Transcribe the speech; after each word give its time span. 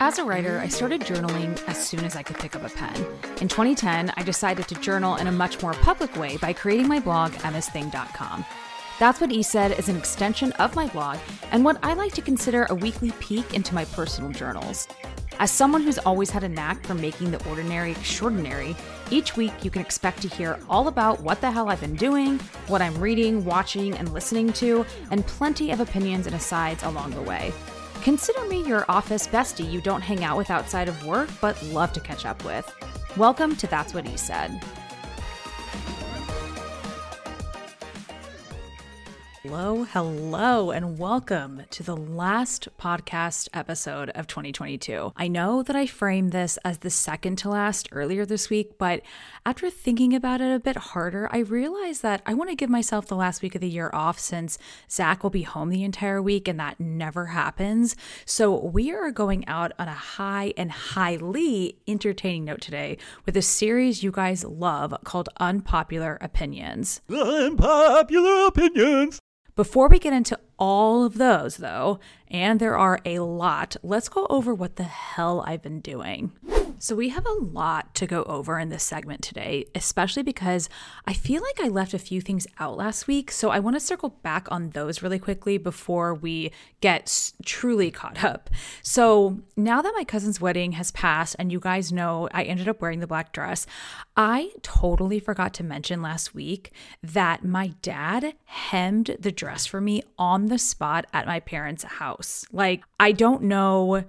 As 0.00 0.18
a 0.18 0.24
writer, 0.24 0.58
I 0.58 0.68
started 0.68 1.02
journaling 1.02 1.62
as 1.68 1.86
soon 1.86 2.04
as 2.04 2.16
I 2.16 2.22
could 2.22 2.38
pick 2.38 2.56
up 2.56 2.64
a 2.64 2.70
pen. 2.70 2.96
In 3.42 3.48
2010, 3.48 4.12
I 4.16 4.22
decided 4.22 4.66
to 4.68 4.74
journal 4.76 5.16
in 5.16 5.26
a 5.26 5.32
much 5.32 5.60
more 5.60 5.74
public 5.74 6.16
way 6.16 6.38
by 6.38 6.54
creating 6.54 6.88
my 6.88 6.98
blog, 6.98 7.32
emmasthing.com. 7.32 8.44
That's 8.98 9.20
What 9.20 9.32
E 9.32 9.42
Said 9.42 9.78
is 9.78 9.88
an 9.88 9.96
extension 9.96 10.52
of 10.52 10.74
my 10.74 10.86
blog 10.88 11.18
and 11.52 11.64
what 11.64 11.78
I 11.82 11.94
like 11.94 12.14
to 12.14 12.22
consider 12.22 12.66
a 12.70 12.74
weekly 12.74 13.10
peek 13.20 13.54
into 13.54 13.74
my 13.74 13.84
personal 13.84 14.32
journals. 14.32 14.88
As 15.40 15.52
someone 15.52 15.82
who's 15.82 15.98
always 15.98 16.30
had 16.30 16.42
a 16.42 16.48
knack 16.48 16.84
for 16.84 16.94
making 16.94 17.30
the 17.30 17.48
ordinary 17.48 17.92
extraordinary, 17.92 18.74
each 19.12 19.36
week 19.36 19.52
you 19.64 19.70
can 19.70 19.80
expect 19.80 20.20
to 20.22 20.28
hear 20.28 20.58
all 20.68 20.88
about 20.88 21.20
what 21.20 21.40
the 21.40 21.48
hell 21.48 21.68
I've 21.68 21.80
been 21.80 21.94
doing, 21.94 22.40
what 22.66 22.82
I'm 22.82 22.98
reading, 22.98 23.44
watching, 23.44 23.96
and 23.96 24.12
listening 24.12 24.52
to, 24.54 24.84
and 25.12 25.24
plenty 25.28 25.70
of 25.70 25.78
opinions 25.78 26.26
and 26.26 26.34
asides 26.34 26.82
along 26.82 27.12
the 27.12 27.22
way. 27.22 27.52
Consider 28.02 28.46
me 28.46 28.66
your 28.66 28.84
office 28.88 29.28
bestie 29.28 29.70
you 29.70 29.80
don't 29.80 30.00
hang 30.00 30.24
out 30.24 30.36
with 30.36 30.50
outside 30.50 30.88
of 30.88 31.06
work, 31.06 31.30
but 31.40 31.62
love 31.66 31.92
to 31.92 32.00
catch 32.00 32.26
up 32.26 32.44
with. 32.44 32.68
Welcome 33.16 33.54
to 33.56 33.68
That's 33.68 33.94
What 33.94 34.08
He 34.08 34.16
Said. 34.16 34.60
Hello, 39.50 39.84
hello, 39.84 40.70
and 40.72 40.98
welcome 40.98 41.62
to 41.70 41.82
the 41.82 41.96
last 41.96 42.68
podcast 42.78 43.48
episode 43.54 44.10
of 44.10 44.26
2022. 44.26 45.14
I 45.16 45.26
know 45.28 45.62
that 45.62 45.74
I 45.74 45.86
framed 45.86 46.32
this 46.32 46.58
as 46.66 46.78
the 46.78 46.90
second 46.90 47.36
to 47.36 47.48
last 47.48 47.88
earlier 47.90 48.26
this 48.26 48.50
week, 48.50 48.76
but 48.76 49.00
after 49.46 49.70
thinking 49.70 50.14
about 50.14 50.42
it 50.42 50.54
a 50.54 50.60
bit 50.60 50.76
harder, 50.76 51.30
I 51.32 51.38
realized 51.38 52.02
that 52.02 52.20
I 52.26 52.34
want 52.34 52.50
to 52.50 52.56
give 52.56 52.68
myself 52.68 53.06
the 53.06 53.16
last 53.16 53.40
week 53.40 53.54
of 53.54 53.62
the 53.62 53.70
year 53.70 53.88
off 53.94 54.18
since 54.18 54.58
Zach 54.90 55.22
will 55.22 55.30
be 55.30 55.42
home 55.44 55.70
the 55.70 55.82
entire 55.82 56.20
week 56.20 56.46
and 56.46 56.60
that 56.60 56.78
never 56.78 57.26
happens. 57.26 57.96
So 58.26 58.54
we 58.54 58.92
are 58.92 59.10
going 59.10 59.48
out 59.48 59.72
on 59.78 59.88
a 59.88 59.94
high 59.94 60.52
and 60.58 60.70
highly 60.70 61.78
entertaining 61.88 62.44
note 62.44 62.60
today 62.60 62.98
with 63.24 63.34
a 63.34 63.42
series 63.42 64.02
you 64.02 64.12
guys 64.12 64.44
love 64.44 64.94
called 65.04 65.30
Unpopular 65.40 66.18
Opinions. 66.20 67.00
Unpopular 67.08 68.48
opinions. 68.48 69.18
Before 69.58 69.88
we 69.88 69.98
get 69.98 70.12
into 70.12 70.38
all 70.56 71.02
of 71.02 71.18
those, 71.18 71.56
though, 71.56 71.98
and 72.28 72.60
there 72.60 72.78
are 72.78 73.00
a 73.04 73.18
lot, 73.18 73.74
let's 73.82 74.08
go 74.08 74.24
over 74.30 74.54
what 74.54 74.76
the 74.76 74.84
hell 74.84 75.42
I've 75.44 75.62
been 75.62 75.80
doing. 75.80 76.30
So, 76.80 76.94
we 76.94 77.08
have 77.10 77.26
a 77.26 77.32
lot 77.32 77.94
to 77.96 78.06
go 78.06 78.22
over 78.24 78.58
in 78.58 78.68
this 78.68 78.82
segment 78.82 79.22
today, 79.22 79.66
especially 79.74 80.22
because 80.22 80.68
I 81.06 81.12
feel 81.12 81.42
like 81.42 81.60
I 81.60 81.68
left 81.68 81.94
a 81.94 81.98
few 81.98 82.20
things 82.20 82.46
out 82.58 82.76
last 82.76 83.06
week. 83.06 83.30
So, 83.30 83.50
I 83.50 83.58
want 83.58 83.76
to 83.76 83.80
circle 83.80 84.10
back 84.22 84.50
on 84.50 84.70
those 84.70 85.02
really 85.02 85.18
quickly 85.18 85.58
before 85.58 86.14
we 86.14 86.52
get 86.80 87.32
truly 87.44 87.90
caught 87.90 88.22
up. 88.24 88.50
So, 88.82 89.40
now 89.56 89.82
that 89.82 89.94
my 89.96 90.04
cousin's 90.04 90.40
wedding 90.40 90.72
has 90.72 90.90
passed, 90.90 91.36
and 91.38 91.50
you 91.50 91.60
guys 91.60 91.92
know 91.92 92.28
I 92.32 92.44
ended 92.44 92.68
up 92.68 92.80
wearing 92.80 93.00
the 93.00 93.06
black 93.06 93.32
dress, 93.32 93.66
I 94.16 94.52
totally 94.62 95.20
forgot 95.20 95.54
to 95.54 95.64
mention 95.64 96.02
last 96.02 96.34
week 96.34 96.72
that 97.02 97.44
my 97.44 97.74
dad 97.82 98.34
hemmed 98.44 99.16
the 99.18 99.32
dress 99.32 99.66
for 99.66 99.80
me 99.80 100.02
on 100.18 100.46
the 100.46 100.58
spot 100.58 101.06
at 101.12 101.26
my 101.26 101.40
parents' 101.40 101.84
house. 101.84 102.44
Like, 102.52 102.84
I 102.98 103.12
don't 103.12 103.42
know 103.42 104.04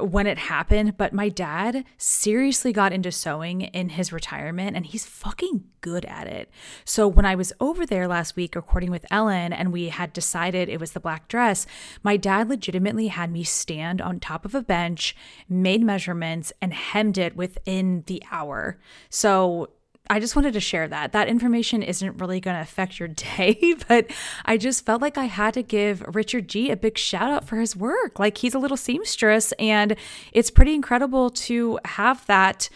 when 0.00 0.26
it 0.26 0.38
happened, 0.38 0.96
but 0.96 1.12
my 1.12 1.28
dad 1.28 1.84
seriously 1.98 2.72
got 2.72 2.92
into 2.92 3.12
sewing 3.12 3.62
in 3.62 3.90
his 3.90 4.12
retirement 4.12 4.76
and 4.76 4.86
he's 4.86 5.04
fucking 5.04 5.64
good 5.82 6.04
at 6.06 6.26
it. 6.26 6.50
So 6.84 7.06
when 7.06 7.26
I 7.26 7.34
was 7.34 7.52
over 7.60 7.84
there 7.84 8.08
last 8.08 8.34
week 8.34 8.56
recording 8.56 8.90
with 8.90 9.04
Ellen 9.10 9.52
and 9.52 9.72
we 9.72 9.88
had 9.88 10.12
decided 10.12 10.68
it 10.68 10.80
was 10.80 10.92
the 10.92 11.00
black 11.00 11.28
dress, 11.28 11.66
my 12.02 12.16
dad 12.16 12.48
legitimately 12.48 13.08
had 13.08 13.30
me 13.30 13.44
stand 13.44 14.00
on 14.00 14.18
top 14.18 14.44
of 14.44 14.54
a 14.54 14.62
bench, 14.62 15.14
made 15.48 15.82
measurements, 15.82 16.52
and 16.62 16.72
hemmed 16.72 17.18
it 17.18 17.36
within 17.36 18.04
the 18.06 18.22
hour. 18.30 18.78
So 19.10 19.70
I 20.10 20.20
just 20.20 20.36
wanted 20.36 20.52
to 20.54 20.60
share 20.60 20.88
that. 20.88 21.12
That 21.12 21.28
information 21.28 21.82
isn't 21.82 22.18
really 22.20 22.40
going 22.40 22.56
to 22.56 22.62
affect 22.62 22.98
your 22.98 23.08
day, 23.36 23.74
but 23.88 24.10
I 24.44 24.56
just 24.56 24.84
felt 24.84 25.00
like 25.00 25.16
I 25.16 25.24
had 25.24 25.54
to 25.54 25.62
give 25.62 26.02
Richard 26.14 26.48
G 26.48 26.70
a 26.70 26.76
big 26.76 26.98
shout 26.98 27.30
out 27.30 27.46
for 27.46 27.56
his 27.56 27.76
work. 27.76 28.18
Like 28.18 28.38
he's 28.38 28.54
a 28.54 28.58
little 28.58 28.76
seamstress, 28.76 29.52
and 29.52 29.96
it's 30.32 30.50
pretty 30.50 30.74
incredible 30.74 31.30
to 31.30 31.78
have 31.84 32.26
that 32.26 32.68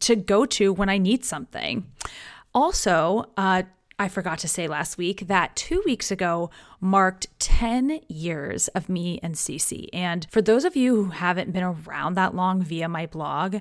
to 0.00 0.16
go 0.16 0.44
to 0.46 0.72
when 0.72 0.88
I 0.88 0.98
need 0.98 1.24
something. 1.24 1.86
Also, 2.54 3.30
uh, 3.36 3.62
I 3.98 4.08
forgot 4.08 4.38
to 4.40 4.48
say 4.48 4.66
last 4.66 4.98
week 4.98 5.28
that 5.28 5.54
two 5.54 5.82
weeks 5.86 6.10
ago 6.10 6.50
marked 6.80 7.28
10 7.38 8.00
years 8.08 8.68
of 8.68 8.88
me 8.88 9.20
and 9.22 9.34
Cece. 9.34 9.88
And 9.92 10.26
for 10.30 10.42
those 10.42 10.64
of 10.64 10.74
you 10.74 11.04
who 11.04 11.10
haven't 11.10 11.52
been 11.52 11.62
around 11.62 12.14
that 12.14 12.34
long 12.34 12.62
via 12.62 12.88
my 12.88 13.06
blog, 13.06 13.58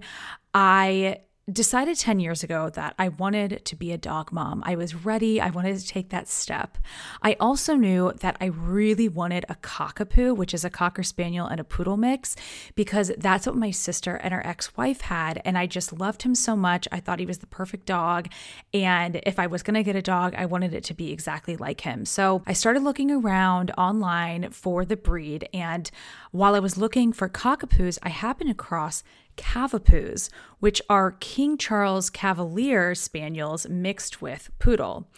I 0.54 1.20
decided 1.52 1.98
10 1.98 2.20
years 2.20 2.44
ago 2.44 2.70
that 2.70 2.94
I 3.00 3.10
wanted 3.10 3.66
to 3.66 3.76
be 3.76 3.92
a 3.92 3.98
dog 3.98 4.32
mom. 4.32 4.62
I 4.66 4.76
was 4.76 4.94
ready. 4.94 5.42
I 5.42 5.50
wanted 5.50 5.78
to 5.78 5.88
take 5.88 6.10
that 6.10 6.28
step. 6.28 6.78
I 7.24 7.36
also 7.40 7.76
knew 7.76 8.14
that 8.20 8.38
I 8.40 8.46
really 8.46 9.10
wanted 9.10 9.46
a 9.50 9.56
cockapoo, 9.56 10.36
which 10.36 10.54
is 10.54 10.64
a 10.64 10.70
cocker 10.70 11.04
spaniel 11.04 11.48
and 11.48 11.60
a 11.60 11.64
poodle 11.64 11.98
mix, 11.98 12.36
because 12.76 13.12
that's 13.18 13.48
what 13.48 13.56
my 13.56 13.72
sister 13.72 14.16
and 14.18 14.34
her 14.34 14.46
ex 14.46 14.78
wife 14.78 15.02
had. 15.02 15.42
And 15.44 15.58
I 15.58 15.66
just 15.66 15.92
loved 15.92 16.22
him 16.22 16.36
so 16.36 16.56
much. 16.56 16.88
I 16.92 17.00
thought 17.00 17.20
he 17.20 17.26
was 17.26 17.40
the 17.40 17.48
perfect 17.48 17.86
dog. 17.86 18.28
And 18.74 19.20
if 19.24 19.40
I 19.40 19.48
was 19.48 19.64
going 19.64 19.76
to 19.76 19.84
get 19.84 19.96
a 19.96 20.02
dog, 20.02 20.36
I 20.36 20.46
wanted 20.46 20.74
it 20.74 20.84
to 20.86 20.94
be 20.94 21.12
exactly 21.12 21.58
like 21.58 21.82
him. 21.82 22.06
So 22.06 22.44
I 22.46 22.54
started 22.54 22.84
looking 22.84 23.10
around 23.10 23.72
online 23.78 24.52
for 24.52 24.86
the 24.86 24.98
breed. 24.98 25.50
And 25.54 25.90
while 26.32 26.56
I 26.56 26.60
was 26.60 26.78
looking 26.78 27.12
for 27.14 27.28
cockapoos, 27.28 27.98
I 28.04 28.10
happened 28.10 28.52
across 28.52 29.04
Cavapoos, 29.42 30.30
which 30.60 30.82
are 30.88 31.18
King 31.20 31.58
Charles 31.58 32.10
Cavalier 32.10 32.94
Spaniels 32.94 33.68
mixed 33.68 34.22
with 34.22 34.52
Poodle. 34.60 35.10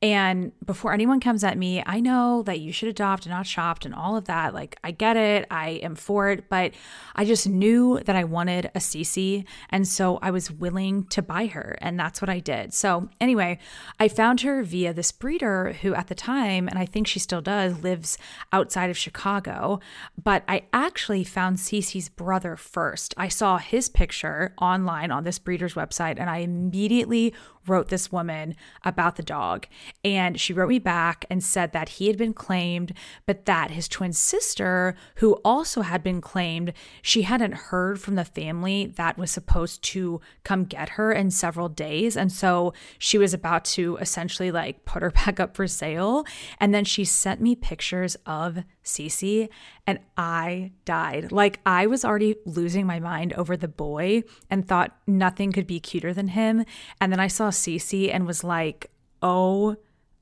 And 0.00 0.52
before 0.64 0.92
anyone 0.92 1.18
comes 1.18 1.42
at 1.42 1.58
me, 1.58 1.82
I 1.84 1.98
know 1.98 2.42
that 2.44 2.60
you 2.60 2.70
should 2.70 2.88
adopt 2.88 3.26
and 3.26 3.34
not 3.34 3.48
shopped 3.48 3.84
and 3.84 3.92
all 3.92 4.16
of 4.16 4.26
that. 4.26 4.54
Like, 4.54 4.78
I 4.84 4.92
get 4.92 5.16
it, 5.16 5.44
I 5.50 5.70
am 5.82 5.96
for 5.96 6.30
it, 6.30 6.48
but 6.48 6.72
I 7.16 7.24
just 7.24 7.48
knew 7.48 7.98
that 8.04 8.14
I 8.14 8.22
wanted 8.22 8.66
a 8.66 8.78
Cece. 8.78 9.44
And 9.70 9.88
so 9.88 10.20
I 10.22 10.30
was 10.30 10.52
willing 10.52 11.06
to 11.06 11.20
buy 11.20 11.46
her. 11.46 11.76
And 11.80 11.98
that's 11.98 12.22
what 12.22 12.30
I 12.30 12.38
did. 12.38 12.72
So, 12.74 13.08
anyway, 13.20 13.58
I 13.98 14.06
found 14.06 14.42
her 14.42 14.62
via 14.62 14.92
this 14.92 15.10
breeder 15.10 15.72
who, 15.82 15.94
at 15.94 16.06
the 16.06 16.14
time, 16.14 16.68
and 16.68 16.78
I 16.78 16.86
think 16.86 17.08
she 17.08 17.18
still 17.18 17.40
does, 17.40 17.82
lives 17.82 18.18
outside 18.52 18.90
of 18.90 18.98
Chicago. 18.98 19.80
But 20.22 20.44
I 20.46 20.62
actually 20.72 21.24
found 21.24 21.56
Cece's 21.56 22.08
brother 22.08 22.54
first. 22.54 23.14
I 23.16 23.26
saw 23.26 23.58
his 23.58 23.88
picture 23.88 24.54
online 24.58 25.10
on 25.10 25.24
this 25.24 25.40
breeder's 25.40 25.74
website, 25.74 26.20
and 26.20 26.30
I 26.30 26.38
immediately 26.38 27.34
wrote 27.68 27.88
this 27.88 28.10
woman 28.10 28.54
about 28.84 29.16
the 29.16 29.22
dog. 29.22 29.66
And 30.04 30.40
she 30.40 30.52
wrote 30.52 30.68
me 30.68 30.78
back 30.78 31.24
and 31.30 31.42
said 31.42 31.72
that 31.72 31.90
he 31.90 32.06
had 32.06 32.16
been 32.16 32.32
claimed, 32.32 32.92
but 33.26 33.44
that 33.46 33.70
his 33.70 33.88
twin 33.88 34.12
sister, 34.12 34.94
who 35.16 35.34
also 35.44 35.82
had 35.82 36.02
been 36.02 36.20
claimed, 36.20 36.72
she 37.02 37.22
hadn't 37.22 37.54
heard 37.54 38.00
from 38.00 38.14
the 38.14 38.24
family 38.24 38.86
that 38.96 39.18
was 39.18 39.30
supposed 39.30 39.82
to 39.84 40.20
come 40.44 40.64
get 40.64 40.90
her 40.90 41.12
in 41.12 41.30
several 41.30 41.68
days. 41.68 42.16
And 42.16 42.32
so 42.32 42.72
she 42.98 43.18
was 43.18 43.34
about 43.34 43.64
to 43.66 43.96
essentially 43.98 44.50
like 44.50 44.84
put 44.84 45.02
her 45.02 45.10
back 45.26 45.40
up 45.40 45.56
for 45.56 45.66
sale. 45.66 46.24
And 46.58 46.74
then 46.74 46.84
she 46.84 47.04
sent 47.04 47.40
me 47.40 47.54
pictures 47.54 48.16
of 48.26 48.64
Cece 48.88 49.48
and 49.86 49.98
I 50.16 50.72
died. 50.84 51.30
Like 51.30 51.60
I 51.64 51.86
was 51.86 52.04
already 52.04 52.36
losing 52.44 52.86
my 52.86 52.98
mind 52.98 53.32
over 53.34 53.56
the 53.56 53.68
boy 53.68 54.24
and 54.50 54.66
thought 54.66 54.96
nothing 55.06 55.52
could 55.52 55.66
be 55.66 55.80
cuter 55.80 56.12
than 56.12 56.28
him. 56.28 56.64
And 57.00 57.12
then 57.12 57.20
I 57.20 57.28
saw 57.28 57.50
Cece 57.50 58.12
and 58.12 58.26
was 58.26 58.42
like, 58.42 58.90
oh, 59.22 59.76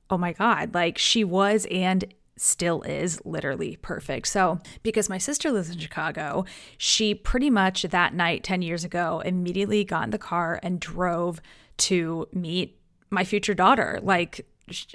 oh 0.09 0.17
my 0.17 0.33
God. 0.33 0.73
Like 0.73 0.97
she 0.97 1.23
was 1.23 1.65
and 1.71 2.05
still 2.37 2.83
is 2.83 3.19
literally 3.25 3.77
perfect. 3.81 4.27
So, 4.27 4.59
because 4.83 5.09
my 5.09 5.17
sister 5.17 5.51
lives 5.51 5.69
in 5.69 5.79
Chicago, 5.79 6.45
she 6.77 7.15
pretty 7.15 7.49
much 7.49 7.81
that 7.81 8.13
night 8.13 8.43
10 8.43 8.61
years 8.61 8.83
ago 8.83 9.21
immediately 9.25 9.83
got 9.83 10.03
in 10.03 10.11
the 10.11 10.19
car 10.19 10.59
and 10.61 10.79
drove 10.79 11.41
to 11.77 12.27
meet 12.31 12.79
my 13.09 13.23
future 13.23 13.53
daughter. 13.53 13.99
Like, 14.03 14.45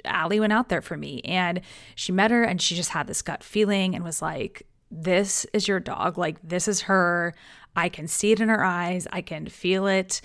Allie 0.05 0.39
went 0.39 0.53
out 0.53 0.69
there 0.69 0.81
for 0.81 0.97
me 0.97 1.21
and 1.21 1.61
she 1.95 2.11
met 2.11 2.31
her 2.31 2.43
and 2.43 2.61
she 2.61 2.75
just 2.75 2.91
had 2.91 3.07
this 3.07 3.21
gut 3.21 3.43
feeling 3.43 3.95
and 3.95 4.03
was 4.03 4.21
like, 4.21 4.67
This 4.91 5.45
is 5.53 5.67
your 5.67 5.79
dog. 5.79 6.17
Like, 6.17 6.37
this 6.43 6.67
is 6.67 6.81
her. 6.81 7.33
I 7.75 7.89
can 7.89 8.07
see 8.07 8.31
it 8.31 8.39
in 8.39 8.49
her 8.49 8.63
eyes. 8.63 9.07
I 9.11 9.21
can 9.21 9.47
feel 9.47 9.87
it. 9.87 10.21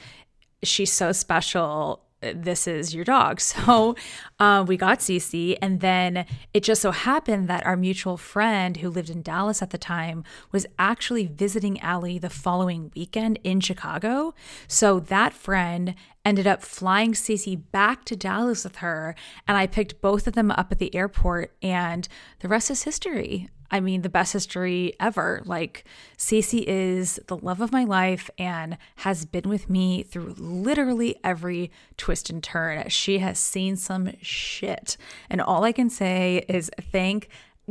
She's 0.62 0.93
so 0.93 1.12
special 1.12 2.05
this 2.20 2.67
is 2.67 2.94
your 2.94 3.05
dog. 3.05 3.41
So 3.59 3.97
uh, 4.38 4.65
we 4.67 4.76
got 4.76 5.00
Cece, 5.00 5.59
and 5.61 5.81
then 5.81 6.26
it 6.55 6.62
just 6.62 6.82
so 6.82 6.91
happened 6.91 7.49
that 7.49 7.67
our 7.67 7.76
mutual 7.76 8.17
friend 8.17 8.76
who 8.76 8.88
lived 8.88 9.11
in 9.11 9.23
Dallas 9.23 9.62
at 9.62 9.70
the 9.70 9.79
time 9.79 10.23
was 10.53 10.67
actually 10.79 11.26
visiting 11.26 11.81
Allie 11.81 12.19
the 12.19 12.31
following 12.31 12.93
weekend 12.94 13.38
in 13.43 13.61
Chicago. 13.61 14.35
So 14.69 15.00
that 15.00 15.32
friend 15.32 15.94
ended 16.25 16.47
up 16.47 16.62
flying 16.62 17.12
Cece 17.12 17.61
back 17.73 18.05
to 18.05 18.17
Dallas 18.17 18.65
with 18.65 18.76
her, 18.76 19.15
and 19.47 19.56
I 19.56 19.67
picked 19.67 20.00
both 20.00 20.26
of 20.26 20.35
them 20.35 20.50
up 20.53 20.70
at 20.70 20.79
the 20.79 20.94
airport, 20.94 21.55
and 21.62 22.06
the 22.41 22.49
rest 22.49 22.70
is 22.70 22.85
history. 22.85 23.49
I 23.70 23.81
mean, 23.81 24.03
the 24.03 24.09
best 24.09 24.32
history 24.32 24.94
ever. 24.99 25.43
Like, 25.44 25.85
Cece 26.17 26.65
is 26.67 27.20
the 27.26 27.37
love 27.37 27.61
of 27.61 27.73
my 27.73 27.85
life 27.85 28.31
and 28.38 28.79
has 28.97 29.25
been 29.25 29.49
with 29.49 29.69
me 29.69 30.03
through 30.03 30.35
literally 30.38 31.17
every 31.23 31.70
twist 31.97 32.31
and 32.31 32.43
turn. 32.43 32.88
She 32.88 33.19
has 33.19 33.38
seen 33.38 33.76
some 33.76 34.12
shit. 34.23 34.97
And 35.29 35.41
all 35.41 35.65
I 35.65 35.73
can 35.73 35.91
say 35.91 36.44
is 36.49 36.70
thank 36.81 37.29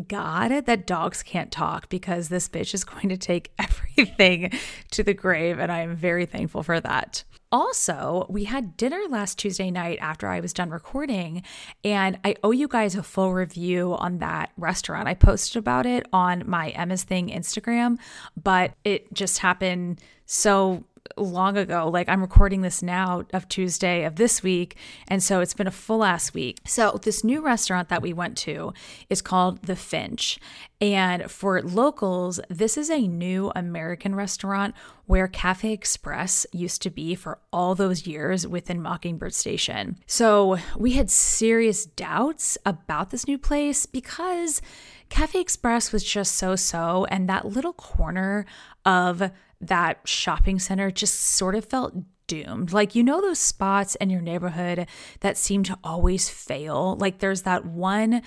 God 0.08 0.66
that 0.66 0.86
dogs 0.86 1.24
can't 1.24 1.52
talk 1.52 1.90
because 1.90 2.30
this 2.30 2.48
bitch 2.48 2.74
is 2.74 2.84
going 2.84 3.10
to 3.10 3.18
take 3.18 3.52
everything 3.60 4.52
to 4.92 5.04
the 5.04 5.14
grave. 5.14 5.60
And 5.60 5.72
I 5.72 5.80
am 5.80 5.96
very 5.96 6.26
thankful 6.26 6.64
for 6.64 6.80
that. 6.80 7.24
Also, 7.58 8.28
we 8.30 8.44
had 8.44 8.78
dinner 8.78 9.02
last 9.10 9.40
Tuesday 9.40 9.72
night 9.72 9.98
after 10.00 10.28
I 10.28 10.42
was 10.42 10.54
done 10.54 10.70
recording, 10.70 11.42
and 11.84 12.20
I 12.24 12.36
owe 12.44 12.52
you 12.52 12.68
guys 12.68 12.94
a 12.94 13.02
full 13.02 13.34
review 13.34 13.96
on 13.96 14.20
that 14.20 14.52
restaurant. 14.58 15.08
I 15.08 15.16
posted 15.16 15.58
about 15.58 15.88
it 15.88 16.06
on 16.14 16.44
my 16.48 16.70
Emma's 16.70 17.02
Thing 17.02 17.30
Instagram, 17.30 17.98
but 18.42 18.76
it 18.84 19.12
just 19.12 19.40
happened 19.40 20.00
so 20.28 20.84
long 21.16 21.58
ago. 21.58 21.90
Like 21.90 22.10
I'm 22.10 22.22
recording 22.22 22.62
this 22.62 22.82
now 22.82 23.24
of 23.34 23.48
Tuesday 23.48 24.04
of 24.04 24.16
this 24.16 24.44
week. 24.44 24.78
And 25.08 25.24
so 25.24 25.40
it's 25.40 25.54
been 25.54 25.68
a 25.68 25.72
full 25.72 26.04
ass 26.04 26.34
week. 26.34 26.60
So 26.66 27.00
this 27.02 27.24
new 27.24 27.42
restaurant 27.42 27.90
that 27.90 28.02
we 28.02 28.14
went 28.14 28.38
to 28.40 28.74
is 29.10 29.22
called 29.22 29.64
The 29.64 29.76
Finch. 29.76 30.40
And 30.80 31.32
for 31.32 31.62
locals, 31.62 32.40
this 32.50 32.78
is 32.78 32.90
a 32.90 33.08
new 33.08 33.52
American 33.56 34.14
restaurant 34.14 34.76
where 35.06 35.28
Cafe 35.28 35.72
Express 35.72 36.46
used 36.52 36.82
to 36.84 36.90
be 36.90 37.16
for 37.16 37.40
all 37.52 37.74
those 37.74 38.06
years 38.06 38.46
within 38.46 38.82
Mockingbird 38.82 39.34
Station. 39.34 39.98
So 40.06 40.58
we 40.76 40.94
had 40.94 41.10
serious 41.10 41.86
doubts 41.86 42.58
about 42.66 43.10
this 43.10 43.28
new 43.28 43.38
place 43.38 43.86
because 43.86 44.62
Cafe 45.10 45.40
Express 45.40 45.92
was 45.92 46.04
just 46.04 46.36
so 46.36 46.56
so, 46.56 47.06
and 47.06 47.30
that 47.30 47.46
little 47.46 47.74
corner 47.74 48.46
of 48.86 49.32
that 49.62 50.00
shopping 50.08 50.60
center 50.60 50.92
just 50.92 51.20
sort 51.20 51.56
of 51.56 51.66
felt 51.66 51.94
doomed. 52.28 52.74
Like, 52.74 52.94
you 52.94 53.04
know, 53.04 53.22
those 53.22 53.40
spots 53.40 53.96
in 53.96 54.10
your 54.10 54.22
neighborhood 54.22 54.88
that 55.22 55.38
seem 55.38 55.64
to 55.64 55.78
always 55.84 56.30
fail? 56.30 56.98
Like, 57.00 57.20
there's 57.20 57.44
that 57.44 57.66
one 57.66 58.22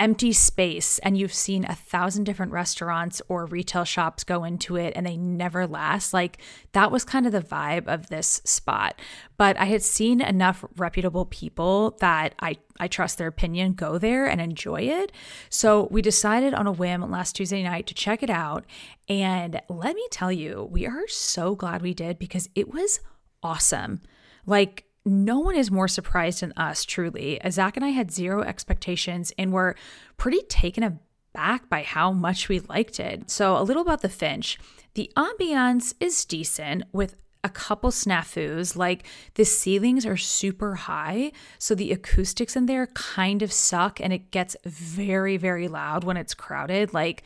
empty 0.00 0.32
space 0.32 0.98
and 1.00 1.18
you've 1.18 1.34
seen 1.34 1.64
a 1.66 1.74
thousand 1.74 2.24
different 2.24 2.50
restaurants 2.50 3.20
or 3.28 3.44
retail 3.44 3.84
shops 3.84 4.24
go 4.24 4.42
into 4.44 4.74
it 4.76 4.94
and 4.96 5.06
they 5.06 5.16
never 5.16 5.66
last. 5.66 6.14
Like 6.14 6.38
that 6.72 6.90
was 6.90 7.04
kind 7.04 7.26
of 7.26 7.32
the 7.32 7.42
vibe 7.42 7.86
of 7.86 8.08
this 8.08 8.40
spot. 8.44 8.98
But 9.36 9.58
I 9.60 9.66
had 9.66 9.82
seen 9.82 10.22
enough 10.22 10.64
reputable 10.76 11.26
people 11.26 11.98
that 12.00 12.34
I, 12.40 12.56
I 12.80 12.88
trust 12.88 13.18
their 13.18 13.28
opinion 13.28 13.74
go 13.74 13.98
there 13.98 14.26
and 14.26 14.40
enjoy 14.40 14.80
it. 14.82 15.12
So 15.50 15.86
we 15.90 16.00
decided 16.00 16.54
on 16.54 16.66
a 16.66 16.72
whim 16.72 17.08
last 17.10 17.36
Tuesday 17.36 17.62
night 17.62 17.86
to 17.88 17.94
check 17.94 18.22
it 18.22 18.30
out. 18.30 18.64
And 19.06 19.60
let 19.68 19.94
me 19.94 20.06
tell 20.10 20.32
you, 20.32 20.66
we 20.72 20.86
are 20.86 21.06
so 21.08 21.54
glad 21.54 21.82
we 21.82 21.92
did 21.92 22.18
because 22.18 22.48
it 22.54 22.72
was 22.72 23.00
awesome. 23.42 24.00
Like, 24.46 24.84
no 25.10 25.40
one 25.40 25.56
is 25.56 25.70
more 25.70 25.88
surprised 25.88 26.40
than 26.40 26.52
us, 26.56 26.84
truly. 26.84 27.40
Zach 27.50 27.76
and 27.76 27.84
I 27.84 27.88
had 27.88 28.12
zero 28.12 28.42
expectations 28.42 29.32
and 29.36 29.52
were 29.52 29.74
pretty 30.16 30.42
taken 30.42 30.84
aback 30.84 31.68
by 31.68 31.82
how 31.82 32.12
much 32.12 32.48
we 32.48 32.60
liked 32.60 33.00
it. 33.00 33.28
So, 33.28 33.56
a 33.56 33.62
little 33.64 33.82
about 33.82 34.02
the 34.02 34.08
Finch. 34.08 34.58
The 34.94 35.10
ambiance 35.16 35.94
is 36.00 36.24
decent 36.24 36.84
with 36.92 37.16
a 37.42 37.48
couple 37.48 37.90
snafus. 37.90 38.76
Like 38.76 39.04
the 39.34 39.44
ceilings 39.44 40.06
are 40.06 40.16
super 40.16 40.74
high, 40.76 41.32
so 41.58 41.74
the 41.74 41.90
acoustics 41.92 42.54
in 42.54 42.66
there 42.66 42.86
kind 42.88 43.42
of 43.42 43.52
suck 43.52 44.00
and 44.00 44.12
it 44.12 44.30
gets 44.30 44.56
very, 44.64 45.36
very 45.36 45.66
loud 45.66 46.04
when 46.04 46.16
it's 46.16 46.34
crowded. 46.34 46.94
Like, 46.94 47.24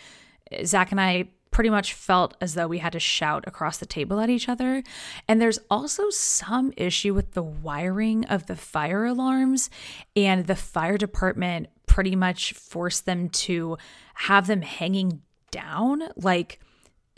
Zach 0.64 0.90
and 0.90 1.00
I 1.00 1.28
pretty 1.54 1.70
much 1.70 1.94
felt 1.94 2.34
as 2.40 2.54
though 2.54 2.66
we 2.66 2.78
had 2.78 2.92
to 2.92 2.98
shout 2.98 3.44
across 3.46 3.78
the 3.78 3.86
table 3.86 4.18
at 4.18 4.28
each 4.28 4.48
other. 4.48 4.82
And 5.28 5.40
there's 5.40 5.60
also 5.70 6.10
some 6.10 6.72
issue 6.76 7.14
with 7.14 7.30
the 7.34 7.44
wiring 7.44 8.24
of 8.24 8.46
the 8.46 8.56
fire 8.56 9.04
alarms, 9.04 9.70
and 10.16 10.48
the 10.48 10.56
fire 10.56 10.98
department 10.98 11.68
pretty 11.86 12.16
much 12.16 12.54
forced 12.54 13.06
them 13.06 13.28
to 13.28 13.78
have 14.14 14.48
them 14.48 14.62
hanging 14.62 15.22
down. 15.52 16.02
Like, 16.16 16.58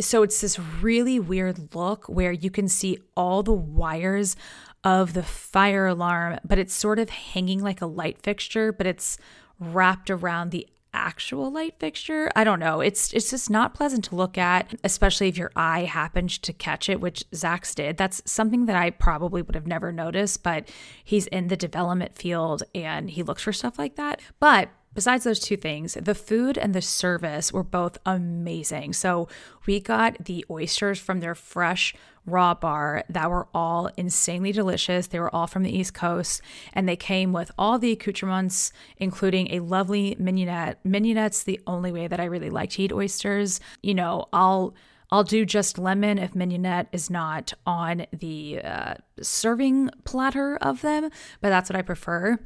so 0.02 0.22
it's 0.22 0.42
this 0.42 0.58
really 0.58 1.18
weird 1.18 1.74
look 1.74 2.04
where 2.04 2.32
you 2.32 2.50
can 2.50 2.68
see 2.68 2.98
all 3.16 3.42
the 3.42 3.54
wires 3.54 4.36
of 4.84 5.14
the 5.14 5.22
fire 5.22 5.86
alarm, 5.86 6.40
but 6.44 6.58
it's 6.58 6.74
sort 6.74 6.98
of 6.98 7.08
hanging 7.08 7.62
like 7.62 7.80
a 7.80 7.86
light 7.86 8.20
fixture, 8.20 8.70
but 8.70 8.86
it's 8.86 9.16
wrapped 9.58 10.10
around 10.10 10.50
the 10.50 10.68
actual 10.96 11.50
light 11.52 11.78
fixture. 11.78 12.30
I 12.34 12.44
don't 12.44 12.58
know. 12.58 12.80
It's 12.80 13.12
it's 13.12 13.30
just 13.30 13.50
not 13.50 13.74
pleasant 13.74 14.04
to 14.06 14.16
look 14.16 14.38
at, 14.38 14.74
especially 14.82 15.28
if 15.28 15.36
your 15.36 15.52
eye 15.54 15.84
happened 15.84 16.30
to 16.42 16.52
catch 16.52 16.88
it, 16.88 17.00
which 17.00 17.24
Zach's 17.34 17.74
did. 17.74 17.96
That's 17.96 18.22
something 18.24 18.66
that 18.66 18.76
I 18.76 18.90
probably 18.90 19.42
would 19.42 19.54
have 19.54 19.66
never 19.66 19.92
noticed, 19.92 20.42
but 20.42 20.68
he's 21.04 21.26
in 21.28 21.48
the 21.48 21.56
development 21.56 22.16
field 22.16 22.62
and 22.74 23.10
he 23.10 23.22
looks 23.22 23.42
for 23.42 23.52
stuff 23.52 23.78
like 23.78 23.96
that. 23.96 24.20
But 24.40 24.70
Besides 24.96 25.24
those 25.24 25.40
two 25.40 25.58
things, 25.58 25.92
the 26.00 26.14
food 26.14 26.56
and 26.56 26.74
the 26.74 26.80
service 26.80 27.52
were 27.52 27.62
both 27.62 27.98
amazing. 28.06 28.94
So, 28.94 29.28
we 29.66 29.78
got 29.78 30.24
the 30.24 30.42
oysters 30.50 30.98
from 30.98 31.20
their 31.20 31.34
fresh 31.34 31.94
raw 32.24 32.54
bar 32.54 33.04
that 33.10 33.30
were 33.30 33.46
all 33.52 33.90
insanely 33.98 34.52
delicious. 34.52 35.06
They 35.06 35.20
were 35.20 35.34
all 35.34 35.46
from 35.46 35.64
the 35.64 35.76
East 35.76 35.92
Coast 35.92 36.40
and 36.72 36.88
they 36.88 36.96
came 36.96 37.34
with 37.34 37.50
all 37.58 37.78
the 37.78 37.92
accoutrements, 37.92 38.72
including 38.96 39.52
a 39.52 39.60
lovely 39.60 40.16
mignonette. 40.18 40.82
Mignonette's 40.82 41.42
the 41.42 41.60
only 41.66 41.92
way 41.92 42.08
that 42.08 42.18
I 42.18 42.24
really 42.24 42.50
like 42.50 42.70
to 42.70 42.82
eat 42.82 42.92
oysters. 42.92 43.60
You 43.82 43.94
know, 43.94 44.26
I'll. 44.32 44.74
I'll 45.08 45.22
do 45.22 45.46
just 45.46 45.78
lemon 45.78 46.18
if 46.18 46.34
mignonette 46.34 46.88
is 46.90 47.10
not 47.10 47.52
on 47.64 48.06
the 48.12 48.60
uh, 48.64 48.94
serving 49.22 49.90
platter 50.02 50.56
of 50.56 50.82
them, 50.82 51.10
but 51.40 51.50
that's 51.50 51.70
what 51.70 51.76
I 51.76 51.82
prefer 51.82 52.40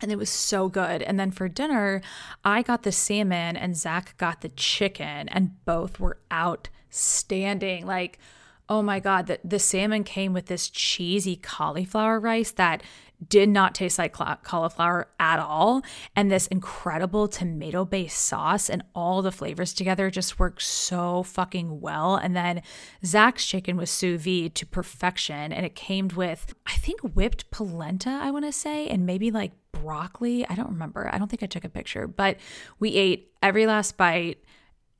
and 0.00 0.12
it 0.12 0.18
was 0.18 0.30
so 0.30 0.68
good. 0.68 1.02
And 1.02 1.18
then 1.18 1.30
for 1.30 1.48
dinner, 1.48 2.02
I 2.44 2.62
got 2.62 2.82
the 2.82 2.92
salmon 2.92 3.56
and 3.56 3.76
Zach 3.76 4.16
got 4.18 4.40
the 4.40 4.48
chicken, 4.50 5.28
and 5.28 5.64
both 5.64 5.98
were 5.98 6.18
outstanding. 6.32 7.86
Like, 7.86 8.18
oh 8.68 8.82
my 8.82 9.00
God, 9.00 9.26
the, 9.26 9.38
the 9.44 9.58
salmon 9.58 10.04
came 10.04 10.32
with 10.32 10.46
this 10.46 10.68
cheesy 10.68 11.36
cauliflower 11.36 12.18
rice 12.18 12.50
that 12.52 12.82
did 13.26 13.48
not 13.48 13.74
taste 13.74 13.98
like 13.98 14.12
cauliflower 14.42 15.08
at 15.18 15.38
all. 15.38 15.82
And 16.14 16.30
this 16.30 16.46
incredible 16.48 17.28
tomato 17.28 17.84
based 17.84 18.18
sauce 18.18 18.68
and 18.68 18.82
all 18.94 19.22
the 19.22 19.32
flavors 19.32 19.72
together 19.72 20.10
just 20.10 20.38
worked 20.38 20.62
so 20.62 21.22
fucking 21.22 21.80
well. 21.80 22.16
And 22.16 22.36
then 22.36 22.62
Zach's 23.04 23.46
chicken 23.46 23.76
was 23.76 23.90
sous 23.90 24.22
vide 24.22 24.54
to 24.56 24.66
perfection. 24.66 25.52
And 25.52 25.64
it 25.64 25.74
came 25.74 26.08
with, 26.08 26.54
I 26.66 26.72
think, 26.72 27.00
whipped 27.00 27.50
polenta, 27.50 28.20
I 28.22 28.30
want 28.30 28.44
to 28.44 28.52
say, 28.52 28.88
and 28.88 29.06
maybe 29.06 29.30
like 29.30 29.52
broccoli. 29.72 30.46
I 30.48 30.54
don't 30.54 30.70
remember. 30.70 31.08
I 31.12 31.18
don't 31.18 31.28
think 31.28 31.42
I 31.42 31.46
took 31.46 31.64
a 31.64 31.68
picture, 31.68 32.06
but 32.06 32.36
we 32.78 32.94
ate 32.94 33.32
every 33.42 33.66
last 33.66 33.96
bite 33.96 34.42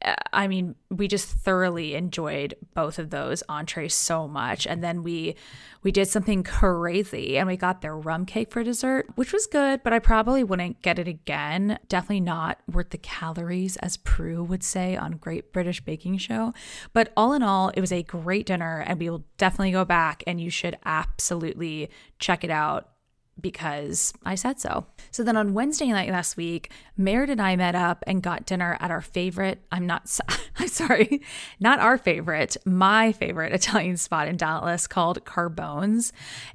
I 0.03 0.47
mean, 0.47 0.75
we 0.91 1.09
just 1.09 1.29
thoroughly 1.29 1.95
enjoyed 1.95 2.55
both 2.75 2.99
of 2.99 3.11
those 3.11 3.43
entrees 3.49 3.95
so 3.95 4.29
much. 4.29 4.67
And 4.67 4.85
then 4.85 5.03
we 5.03 5.37
we 5.83 5.91
did 5.91 6.09
something 6.09 6.43
crazy 6.43 7.39
and 7.39 7.47
we 7.47 7.57
got 7.57 7.81
their 7.81 7.97
rum 7.97 8.27
cake 8.27 8.51
for 8.51 8.63
dessert, 8.63 9.07
which 9.15 9.33
was 9.33 9.47
good, 9.47 9.83
but 9.83 9.93
I 9.93 9.99
probably 9.99 10.45
wouldn't 10.45 10.83
get 10.83 10.99
it 10.99 11.09
again. 11.09 11.79
Definitely 11.89 12.21
not 12.21 12.61
worth 12.71 12.91
the 12.91 12.99
calories, 12.99 13.77
as 13.77 13.97
Prue 13.97 14.43
would 14.43 14.63
say 14.63 14.97
on 14.97 15.13
Great 15.13 15.53
British 15.53 15.81
Baking 15.81 16.19
Show. 16.19 16.53
But 16.93 17.13
all 17.17 17.33
in 17.33 17.43
all, 17.43 17.71
it 17.71 17.81
was 17.81 17.93
a 17.93 18.03
great 18.03 18.47
dinner 18.47 18.85
and 18.87 18.99
we 18.99 19.09
will 19.09 19.25
definitely 19.39 19.73
go 19.73 19.85
back 19.85 20.23
and 20.27 20.41
you 20.41 20.51
should 20.51 20.77
absolutely 20.85 21.89
check 22.19 22.45
it 22.45 22.51
out 22.51 22.91
because 23.41 24.15
I 24.25 24.35
said 24.35 24.59
so. 24.59 24.87
So 25.11 25.23
then 25.23 25.37
on 25.37 25.53
Wednesday 25.53 25.89
night 25.89 26.11
last 26.11 26.37
week, 26.37 26.71
Merritt 26.97 27.31
and 27.31 27.41
I 27.41 27.55
met 27.57 27.75
up 27.75 28.03
and 28.07 28.23
got 28.23 28.47
dinner 28.47 28.79
at 28.81 28.91
our 28.91 29.03
favorite, 29.03 29.61
I'm 29.71 29.87
not, 29.87 30.19
I'm 30.59 30.69
sorry, 30.69 31.21
not 31.61 31.79
our 31.79 31.99
favorite, 31.99 32.57
my 32.65 33.13
favorite 33.13 33.53
Italian 33.53 33.99
spot 33.99 34.29
in 34.29 34.37
Dallas 34.37 34.87
called 34.87 35.25
Carbone's. 35.25 36.13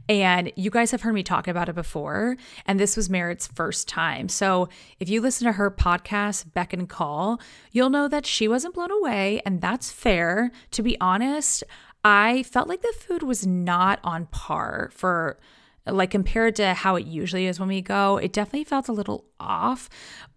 And 0.09 0.51
you 0.55 0.71
guys 0.71 0.91
have 0.91 1.01
heard 1.01 1.13
me 1.13 1.23
talk 1.23 1.47
about 1.47 1.69
it 1.69 1.75
before. 1.75 2.35
And 2.65 2.79
this 2.79 2.97
was 2.97 3.09
Merritt's 3.09 3.47
first 3.47 3.87
time. 3.87 4.27
So 4.27 4.69
if 4.99 5.07
you 5.07 5.21
listen 5.21 5.45
to 5.45 5.53
her 5.53 5.69
podcast, 5.69 6.53
Beck 6.53 6.73
and 6.73 6.89
Call, 6.89 7.39
you'll 7.71 7.89
know 7.89 8.07
that 8.07 8.25
she 8.25 8.47
wasn't 8.47 8.73
blown 8.73 8.91
away. 8.91 9.41
And 9.45 9.61
that's 9.61 9.91
fair. 9.91 10.51
To 10.71 10.81
be 10.81 10.99
honest, 10.99 11.63
I 12.03 12.43
felt 12.43 12.67
like 12.67 12.81
the 12.81 12.93
food 12.97 13.21
was 13.21 13.45
not 13.45 13.99
on 14.03 14.25
par 14.27 14.89
for 14.93 15.37
like 15.85 16.11
compared 16.11 16.55
to 16.57 16.73
how 16.73 16.95
it 16.95 17.05
usually 17.05 17.45
is 17.45 17.59
when 17.59 17.69
we 17.69 17.81
go, 17.81 18.17
it 18.17 18.33
definitely 18.33 18.63
felt 18.63 18.87
a 18.87 18.93
little 18.93 19.25
off. 19.39 19.89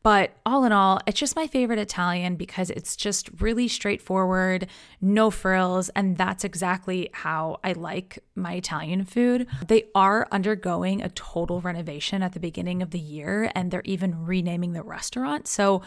But 0.05 0.37
all 0.45 0.65
in 0.65 0.73
all, 0.73 1.01
it's 1.07 1.19
just 1.19 1.35
my 1.35 1.47
favorite 1.47 1.79
Italian 1.79 2.37
because 2.37 2.69
it's 2.69 2.95
just 2.95 3.31
really 3.41 3.69
straightforward, 3.69 4.67
no 5.01 5.31
frills, 5.31 5.89
and 5.97 6.19
that's 6.19 6.45
exactly 6.45 7.09
how 7.15 7.59
I 7.65 7.73
like 7.73 8.19
my 8.35 8.53
Italian 8.53 9.07
food. 9.07 9.47
They 9.67 9.85
are 9.95 10.29
undergoing 10.31 11.01
a 11.01 11.09
total 11.09 11.63
renovation 11.63 12.23
at 12.23 12.35
the 12.35 12.41
beginning 12.41 12.83
of 12.83 12.91
the 12.91 12.99
year, 12.99 13.51
and 13.55 13.71
they're 13.71 13.83
even 13.87 14.27
renaming 14.27 14.75
the 14.75 14.83
restaurant. 14.83 15.49
So 15.49 15.81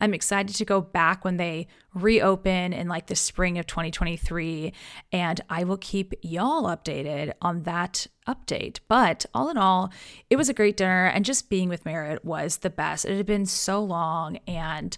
I'm 0.00 0.14
excited 0.14 0.56
to 0.56 0.64
go 0.64 0.80
back 0.80 1.24
when 1.24 1.36
they 1.36 1.68
reopen 1.92 2.72
in 2.72 2.88
like 2.88 3.06
the 3.06 3.14
spring 3.14 3.58
of 3.58 3.66
2023, 3.66 4.72
and 5.12 5.40
I 5.48 5.64
will 5.64 5.76
keep 5.76 6.14
y'all 6.22 6.64
updated 6.64 7.34
on 7.42 7.64
that 7.64 8.06
update. 8.26 8.78
But 8.88 9.26
all 9.34 9.50
in 9.50 9.58
all, 9.58 9.92
it 10.30 10.36
was 10.36 10.48
a 10.48 10.54
great 10.54 10.76
dinner, 10.76 11.06
and 11.06 11.24
just 11.24 11.50
being 11.50 11.68
with 11.68 11.84
Merritt 11.84 12.24
was 12.24 12.58
the 12.58 12.70
best. 12.70 13.04
It 13.04 13.16
had 13.16 13.26
been 13.26 13.46
so 13.46 13.59
long, 13.68 14.38
and 14.46 14.96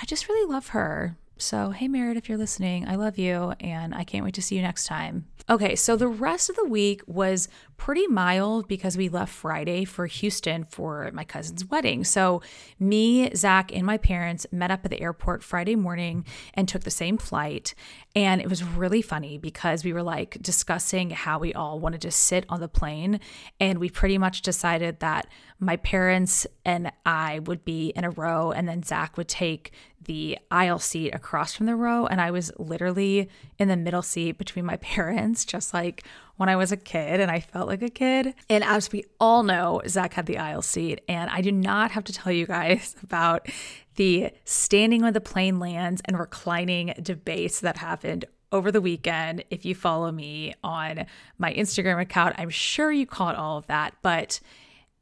I 0.00 0.04
just 0.04 0.28
really 0.28 0.50
love 0.50 0.68
her. 0.68 1.16
So, 1.36 1.70
hey, 1.70 1.88
Merritt, 1.88 2.16
if 2.16 2.28
you're 2.28 2.38
listening, 2.38 2.88
I 2.88 2.94
love 2.94 3.18
you, 3.18 3.54
and 3.60 3.94
I 3.94 4.04
can't 4.04 4.24
wait 4.24 4.34
to 4.34 4.42
see 4.42 4.56
you 4.56 4.62
next 4.62 4.86
time. 4.86 5.26
Okay, 5.50 5.74
so 5.76 5.96
the 5.96 6.08
rest 6.08 6.48
of 6.48 6.56
the 6.56 6.64
week 6.64 7.02
was 7.06 7.48
pretty 7.84 8.06
mild 8.06 8.66
because 8.66 8.96
we 8.96 9.10
left 9.10 9.30
Friday 9.30 9.84
for 9.84 10.06
Houston 10.06 10.64
for 10.64 11.10
my 11.12 11.22
cousin's 11.22 11.66
wedding. 11.66 12.02
So, 12.02 12.40
me, 12.80 13.28
Zach, 13.36 13.70
and 13.76 13.84
my 13.84 13.98
parents 13.98 14.46
met 14.50 14.70
up 14.70 14.86
at 14.86 14.90
the 14.90 15.02
airport 15.02 15.42
Friday 15.42 15.76
morning 15.76 16.24
and 16.54 16.66
took 16.66 16.84
the 16.84 16.90
same 16.90 17.18
flight. 17.18 17.74
And 18.16 18.40
it 18.40 18.48
was 18.48 18.64
really 18.64 19.02
funny 19.02 19.36
because 19.36 19.84
we 19.84 19.92
were 19.92 20.02
like 20.02 20.38
discussing 20.40 21.10
how 21.10 21.38
we 21.38 21.52
all 21.52 21.78
wanted 21.78 22.00
to 22.00 22.10
sit 22.10 22.46
on 22.48 22.60
the 22.60 22.68
plane. 22.68 23.20
And 23.60 23.78
we 23.78 23.90
pretty 23.90 24.16
much 24.16 24.40
decided 24.40 25.00
that 25.00 25.26
my 25.60 25.76
parents 25.76 26.46
and 26.64 26.90
I 27.04 27.40
would 27.40 27.66
be 27.66 27.88
in 27.88 28.04
a 28.04 28.10
row, 28.10 28.50
and 28.50 28.66
then 28.66 28.82
Zach 28.82 29.18
would 29.18 29.28
take 29.28 29.72
the 30.02 30.38
aisle 30.50 30.78
seat 30.78 31.10
across 31.10 31.54
from 31.54 31.66
the 31.66 31.76
row. 31.76 32.06
And 32.06 32.18
I 32.20 32.30
was 32.30 32.50
literally 32.58 33.28
in 33.58 33.68
the 33.68 33.76
middle 33.76 34.02
seat 34.02 34.38
between 34.38 34.64
my 34.64 34.76
parents, 34.78 35.44
just 35.44 35.74
like 35.74 36.04
when 36.36 36.48
I 36.48 36.56
was 36.56 36.72
a 36.72 36.76
kid 36.76 37.20
and 37.20 37.30
I 37.30 37.40
felt 37.40 37.68
like 37.68 37.82
a 37.82 37.90
kid. 37.90 38.34
And 38.48 38.64
as 38.64 38.90
we 38.90 39.04
all 39.20 39.42
know, 39.42 39.80
Zach 39.86 40.14
had 40.14 40.26
the 40.26 40.38
aisle 40.38 40.62
seat. 40.62 41.00
And 41.08 41.30
I 41.30 41.40
do 41.40 41.52
not 41.52 41.92
have 41.92 42.04
to 42.04 42.12
tell 42.12 42.32
you 42.32 42.46
guys 42.46 42.96
about 43.02 43.48
the 43.96 44.30
standing 44.44 45.02
when 45.02 45.12
the 45.12 45.20
plane 45.20 45.58
lands 45.58 46.02
and 46.04 46.18
reclining 46.18 46.94
debates 47.00 47.60
that 47.60 47.78
happened 47.78 48.24
over 48.50 48.72
the 48.72 48.80
weekend. 48.80 49.44
If 49.50 49.64
you 49.64 49.74
follow 49.74 50.10
me 50.10 50.54
on 50.62 51.06
my 51.38 51.52
Instagram 51.54 52.00
account, 52.00 52.34
I'm 52.38 52.50
sure 52.50 52.90
you 52.90 53.06
caught 53.06 53.36
all 53.36 53.58
of 53.58 53.66
that. 53.68 53.94
But 54.02 54.40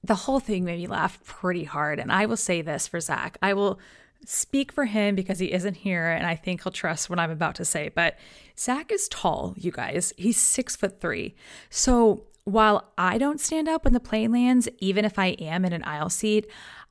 the 0.04 0.14
whole 0.14 0.40
thing 0.40 0.64
made 0.64 0.80
me 0.80 0.86
laugh 0.86 1.22
pretty 1.24 1.64
hard. 1.64 1.98
And 1.98 2.12
I 2.12 2.26
will 2.26 2.36
say 2.36 2.60
this 2.62 2.88
for 2.88 3.00
Zach 3.00 3.38
I 3.40 3.54
will 3.54 3.78
speak 4.24 4.72
for 4.72 4.84
him 4.84 5.14
because 5.14 5.38
he 5.38 5.52
isn't 5.52 5.78
here 5.78 6.10
and 6.10 6.26
I 6.26 6.34
think 6.34 6.62
he'll 6.62 6.72
trust 6.72 7.10
what 7.10 7.18
I'm 7.18 7.30
about 7.30 7.54
to 7.56 7.64
say. 7.64 7.90
But 7.94 8.18
Zach 8.58 8.92
is 8.92 9.08
tall, 9.08 9.54
you 9.56 9.70
guys. 9.70 10.12
He's 10.16 10.36
six 10.36 10.76
foot 10.76 11.00
three. 11.00 11.34
So 11.70 12.24
while 12.44 12.92
I 12.98 13.18
don't 13.18 13.40
stand 13.40 13.68
up 13.68 13.84
when 13.84 13.92
the 13.92 14.00
plane 14.00 14.32
lands, 14.32 14.68
even 14.78 15.04
if 15.04 15.18
I 15.18 15.28
am 15.28 15.64
in 15.64 15.72
an 15.72 15.84
aisle 15.84 16.10
seat, 16.10 16.46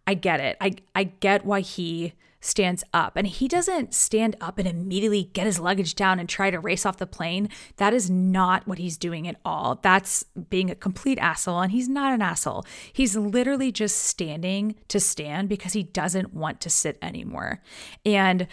I 0.07 0.13
get 0.13 0.39
it. 0.39 0.57
I, 0.59 0.73
I 0.95 1.03
get 1.05 1.45
why 1.45 1.61
he 1.61 2.13
stands 2.41 2.83
up. 2.93 3.15
And 3.15 3.27
he 3.27 3.47
doesn't 3.47 3.93
stand 3.93 4.35
up 4.41 4.57
and 4.57 4.67
immediately 4.67 5.29
get 5.31 5.45
his 5.45 5.59
luggage 5.59 5.95
down 5.95 6.19
and 6.19 6.27
try 6.27 6.49
to 6.49 6.59
race 6.59 6.85
off 6.85 6.97
the 6.97 7.07
plane. 7.07 7.47
That 7.77 7.93
is 7.93 8.09
not 8.09 8.67
what 8.67 8.79
he's 8.79 8.97
doing 8.97 9.27
at 9.27 9.39
all. 9.45 9.79
That's 9.81 10.23
being 10.49 10.69
a 10.69 10.75
complete 10.75 11.19
asshole. 11.19 11.61
And 11.61 11.71
he's 11.71 11.87
not 11.87 12.13
an 12.13 12.21
asshole. 12.21 12.65
He's 12.91 13.15
literally 13.15 13.71
just 13.71 13.97
standing 13.97 14.75
to 14.89 14.99
stand 14.99 15.47
because 15.47 15.73
he 15.73 15.83
doesn't 15.83 16.33
want 16.33 16.59
to 16.61 16.69
sit 16.69 16.97
anymore. 17.01 17.61
And 18.05 18.47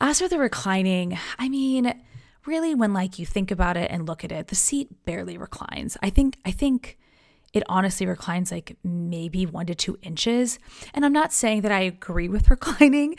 as 0.00 0.20
for 0.20 0.28
the 0.28 0.38
reclining, 0.38 1.18
I 1.38 1.48
mean, 1.48 1.92
really 2.46 2.74
when 2.74 2.92
like 2.92 3.18
you 3.18 3.26
think 3.26 3.50
about 3.50 3.76
it 3.76 3.90
and 3.90 4.06
look 4.06 4.24
at 4.24 4.32
it, 4.32 4.48
the 4.48 4.54
seat 4.54 5.04
barely 5.04 5.36
reclines. 5.36 5.96
I 6.02 6.10
think 6.10 6.38
I 6.44 6.50
think 6.50 6.98
it 7.54 7.62
honestly 7.68 8.04
reclines 8.04 8.50
like 8.52 8.76
maybe 8.82 9.46
one 9.46 9.66
to 9.66 9.74
two 9.74 9.96
inches. 10.02 10.58
And 10.92 11.04
I'm 11.04 11.12
not 11.12 11.32
saying 11.32 11.62
that 11.62 11.72
I 11.72 11.80
agree 11.80 12.28
with 12.28 12.50
reclining, 12.50 13.14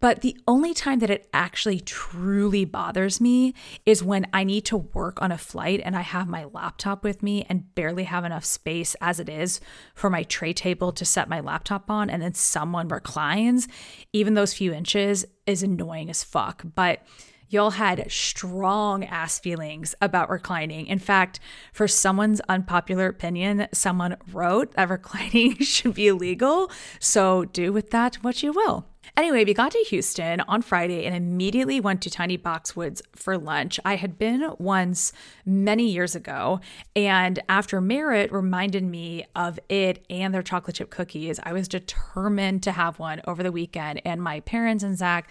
but 0.00 0.22
the 0.22 0.36
only 0.48 0.74
time 0.74 0.98
that 0.98 1.10
it 1.10 1.28
actually 1.32 1.80
truly 1.80 2.64
bothers 2.64 3.20
me 3.20 3.54
is 3.86 4.02
when 4.02 4.26
I 4.32 4.42
need 4.42 4.64
to 4.66 4.78
work 4.78 5.20
on 5.22 5.30
a 5.30 5.38
flight 5.38 5.82
and 5.84 5.94
I 5.94 6.00
have 6.00 6.26
my 6.26 6.44
laptop 6.44 7.04
with 7.04 7.22
me 7.22 7.46
and 7.48 7.74
barely 7.74 8.04
have 8.04 8.24
enough 8.24 8.44
space 8.44 8.96
as 9.00 9.20
it 9.20 9.28
is 9.28 9.60
for 9.94 10.08
my 10.10 10.22
tray 10.24 10.54
table 10.54 10.90
to 10.92 11.04
set 11.04 11.28
my 11.28 11.40
laptop 11.40 11.90
on, 11.90 12.08
and 12.08 12.22
then 12.22 12.34
someone 12.34 12.88
reclines. 12.88 13.68
Even 14.12 14.34
those 14.34 14.54
few 14.54 14.72
inches 14.72 15.26
is 15.46 15.62
annoying 15.62 16.08
as 16.08 16.24
fuck. 16.24 16.62
But 16.74 17.02
y'all 17.48 17.70
had 17.70 18.10
strong 18.10 19.04
ass 19.04 19.38
feelings 19.38 19.94
about 20.00 20.30
reclining. 20.30 20.86
In 20.86 20.98
fact, 20.98 21.40
for 21.72 21.86
someone's 21.86 22.40
unpopular 22.48 23.06
opinion, 23.06 23.68
someone 23.72 24.16
wrote 24.32 24.72
that 24.72 24.88
reclining 24.90 25.56
should 25.58 25.94
be 25.94 26.08
illegal. 26.08 26.70
So 26.98 27.44
do 27.44 27.72
with 27.72 27.90
that 27.90 28.16
what 28.16 28.42
you 28.42 28.52
will. 28.52 28.86
Anyway, 29.16 29.44
we 29.44 29.54
got 29.54 29.70
to 29.70 29.78
Houston 29.90 30.40
on 30.40 30.62
Friday 30.62 31.04
and 31.04 31.14
immediately 31.14 31.78
went 31.78 32.00
to 32.02 32.10
Tiny 32.10 32.36
Boxwoods 32.36 33.00
for 33.14 33.38
lunch. 33.38 33.78
I 33.84 33.96
had 33.96 34.18
been 34.18 34.50
once 34.58 35.12
many 35.44 35.88
years 35.88 36.16
ago, 36.16 36.60
and 36.96 37.38
after 37.48 37.80
Merritt 37.80 38.32
reminded 38.32 38.82
me 38.82 39.24
of 39.36 39.60
it 39.68 40.04
and 40.10 40.34
their 40.34 40.42
chocolate 40.42 40.76
chip 40.76 40.90
cookies, 40.90 41.38
I 41.42 41.52
was 41.52 41.68
determined 41.68 42.62
to 42.64 42.72
have 42.72 42.98
one 42.98 43.20
over 43.26 43.42
the 43.42 43.52
weekend. 43.52 44.02
And 44.04 44.22
my 44.22 44.40
parents 44.40 44.82
and 44.82 44.96
Zach 44.96 45.28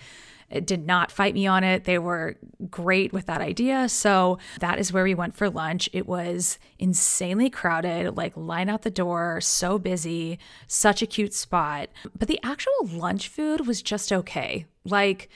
did 0.61 0.85
not 0.85 1.11
fight 1.11 1.33
me 1.33 1.47
on 1.47 1.63
it. 1.63 1.83
They 1.83 1.99
were 1.99 2.37
great 2.69 3.13
with 3.13 3.25
that 3.25 3.41
idea. 3.41 3.89
So 3.89 4.37
that 4.59 4.79
is 4.79 4.93
where 4.93 5.03
we 5.03 5.15
went 5.15 5.35
for 5.35 5.49
lunch. 5.49 5.89
It 5.93 6.07
was 6.07 6.59
insanely 6.79 7.49
crowded, 7.49 8.15
like 8.15 8.37
line 8.37 8.69
out 8.69 8.83
the 8.83 8.91
door, 8.91 9.41
so 9.41 9.79
busy, 9.79 10.39
such 10.67 11.01
a 11.01 11.07
cute 11.07 11.33
spot. 11.33 11.89
But 12.17 12.27
the 12.27 12.39
actual 12.43 12.87
lunch 12.87 13.27
food 13.27 13.67
was 13.67 13.81
just 13.81 14.11
okay. 14.11 14.65
Like, 14.85 15.29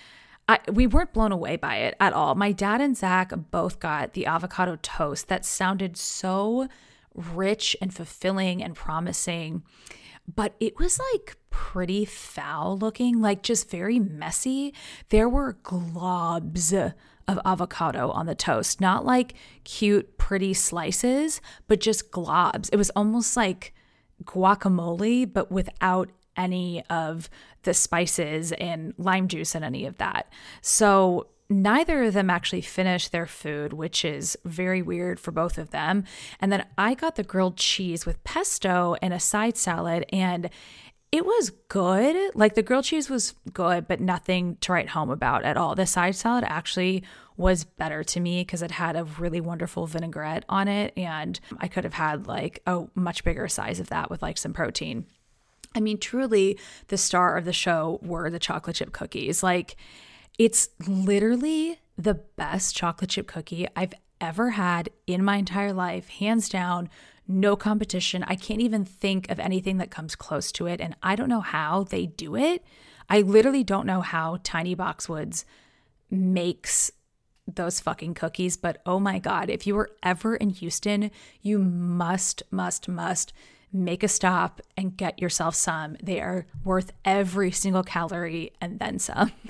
I, 0.50 0.60
we 0.72 0.88
weren't 0.88 1.14
blown 1.14 1.32
away 1.32 1.58
by 1.58 1.78
it 1.78 1.96
at 2.00 2.14
all. 2.14 2.36
My 2.36 2.52
dad 2.52 2.80
and 2.80 2.96
Zach 2.96 3.34
both 3.52 3.80
got 3.80 4.14
the 4.14 4.26
avocado 4.26 4.78
toast 4.82 5.28
that 5.28 5.46
sounded 5.46 5.98
so 5.98 6.68
rich 7.14 7.76
and 7.82 7.94
fulfilling 7.94 8.64
and 8.64 8.76
promising 8.76 9.64
but 10.34 10.56
it 10.60 10.78
was 10.78 11.00
like 11.14 11.38
pretty 11.50 12.06
foul 12.06 12.78
looking, 12.78 13.22
like 13.22 13.44
just 13.44 13.70
very 13.70 14.00
messy. 14.00 14.74
There 15.10 15.30
were 15.30 15.58
globs 15.64 16.94
of 17.28 17.40
avocado 17.46 18.10
on 18.12 18.26
the 18.26 18.36
toast, 18.36 18.80
not 18.80 19.06
like 19.06 19.34
cute, 19.64 20.18
pretty 20.18 20.54
slices, 20.54 21.42
but 21.68 21.80
just 21.80 22.12
globs. 22.12 22.70
It 22.72 22.78
was 22.78 22.90
almost 22.92 23.36
like 23.36 23.74
guacamole, 24.24 25.32
but 25.32 25.52
without 25.52 26.10
any 26.36 26.84
of 26.90 27.30
the 27.64 27.74
spices 27.74 28.52
and 28.54 28.94
lime 28.98 29.28
juice 29.28 29.56
and 29.56 29.66
any 29.66 29.86
of 29.86 29.98
that. 29.98 30.32
So 30.62 31.28
neither 31.50 32.04
of 32.04 32.14
them 32.14 32.30
actually 32.30 32.62
finished 32.62 33.12
their 33.12 33.26
food, 33.26 33.74
which 33.74 34.04
is 34.04 34.38
very 34.44 34.82
weird 34.82 35.20
for 35.20 35.32
both 35.32 35.58
of 35.58 35.72
them. 35.72 36.04
And 36.40 36.52
then 36.52 36.66
I 36.78 36.94
got 36.94 37.16
the 37.16 37.24
grilled 37.24 37.58
cheese 37.58 38.06
with 38.06 38.24
pesto 38.24 38.96
and 39.02 39.14
a 39.14 39.20
side 39.20 39.58
salad, 39.58 40.06
and 40.12 40.50
it 41.12 41.26
was 41.26 41.52
good. 41.70 42.36
Like 42.36 42.56
the 42.56 42.64
grilled 42.64 42.86
cheese 42.86 43.10
was 43.10 43.34
good, 43.54 43.88
but 43.88 44.02
nothing 44.02 44.58
to 44.62 44.74
write 44.74 44.90
home 44.90 45.10
about 45.10 45.46
at 45.46 45.58
all. 45.58 45.74
The 45.74 45.86
side 45.86 46.16
salad 46.16 46.44
actually 46.46 47.04
was 47.38 47.64
better 47.64 48.04
to 48.04 48.20
me 48.20 48.42
because 48.42 48.62
it 48.62 48.72
had 48.72 48.96
a 48.96 49.04
really 49.04 49.40
wonderful 49.40 49.88
vinaigrette 49.88 50.44
on 50.50 50.68
it, 50.68 50.92
and 50.98 51.40
I 51.60 51.68
could 51.68 51.84
have 51.84 51.94
had 51.94 52.28
like 52.28 52.62
a 52.66 52.86
much 52.96 53.24
bigger 53.24 53.48
size 53.48 53.80
of 53.80 53.90
that 53.90 54.10
with 54.10 54.22
like 54.22 54.38
some 54.38 54.54
protein. 54.54 55.06
I 55.76 55.80
mean, 55.80 56.00
truly, 56.00 56.58
the 56.88 56.98
star 56.98 57.38
of 57.38 57.46
the 57.46 57.54
show 57.54 58.00
were 58.02 58.30
the 58.30 58.40
chocolate 58.40 58.78
chip 58.78 58.92
cookies. 58.92 59.44
Like, 59.44 59.76
it's 60.38 60.70
literally 60.88 61.80
the 61.98 62.14
best 62.14 62.76
chocolate 62.76 63.10
chip 63.10 63.28
cookie 63.28 63.68
I've 63.76 63.94
ever 64.22 64.52
had 64.52 64.90
in 65.06 65.24
my 65.24 65.38
entire 65.38 65.74
life, 65.74 66.10
hands 66.10 66.50
down, 66.50 66.90
no 67.28 67.56
competition. 67.56 68.24
I 68.24 68.36
can't 68.36 68.62
even 68.62 68.86
think 68.86 69.30
of 69.30 69.40
anything 69.40 69.78
that 69.78 69.92
comes 69.92 70.16
close 70.16 70.52
to 70.54 70.68
it. 70.68 70.80
And 70.80 70.96
I 71.04 71.16
don't 71.16 71.30
know 71.30 71.42
how 71.42 71.84
they 71.84 72.06
do 72.06 72.36
it. 72.36 72.64
I 73.10 73.22
literally 73.22 73.64
don't 73.64 73.86
know 73.86 74.02
how 74.02 74.40
Tiny 74.44 74.76
Boxwoods 74.76 75.44
makes 76.10 76.92
those 77.48 77.80
fucking 77.80 78.14
cookies. 78.14 78.58
But 78.58 78.82
oh 78.86 79.00
my 79.00 79.20
God, 79.20 79.50
if 79.50 79.66
you 79.66 79.76
were 79.76 79.92
ever 80.04 80.36
in 80.36 80.50
Houston, 80.52 81.12
you 81.42 81.60
must, 81.60 82.44
must, 82.52 82.88
must 82.88 83.34
make 83.72 84.04
a 84.04 84.08
stop 84.08 84.62
and 84.76 84.96
get 84.96 85.20
yourself 85.20 85.56
some. 85.56 85.98
They 86.02 86.22
are 86.22 86.46
worth 86.64 86.92
every 87.04 87.52
single 87.52 87.84
calorie 87.84 88.52
and 88.62 88.80
then 88.80 89.00
some. 89.00 89.32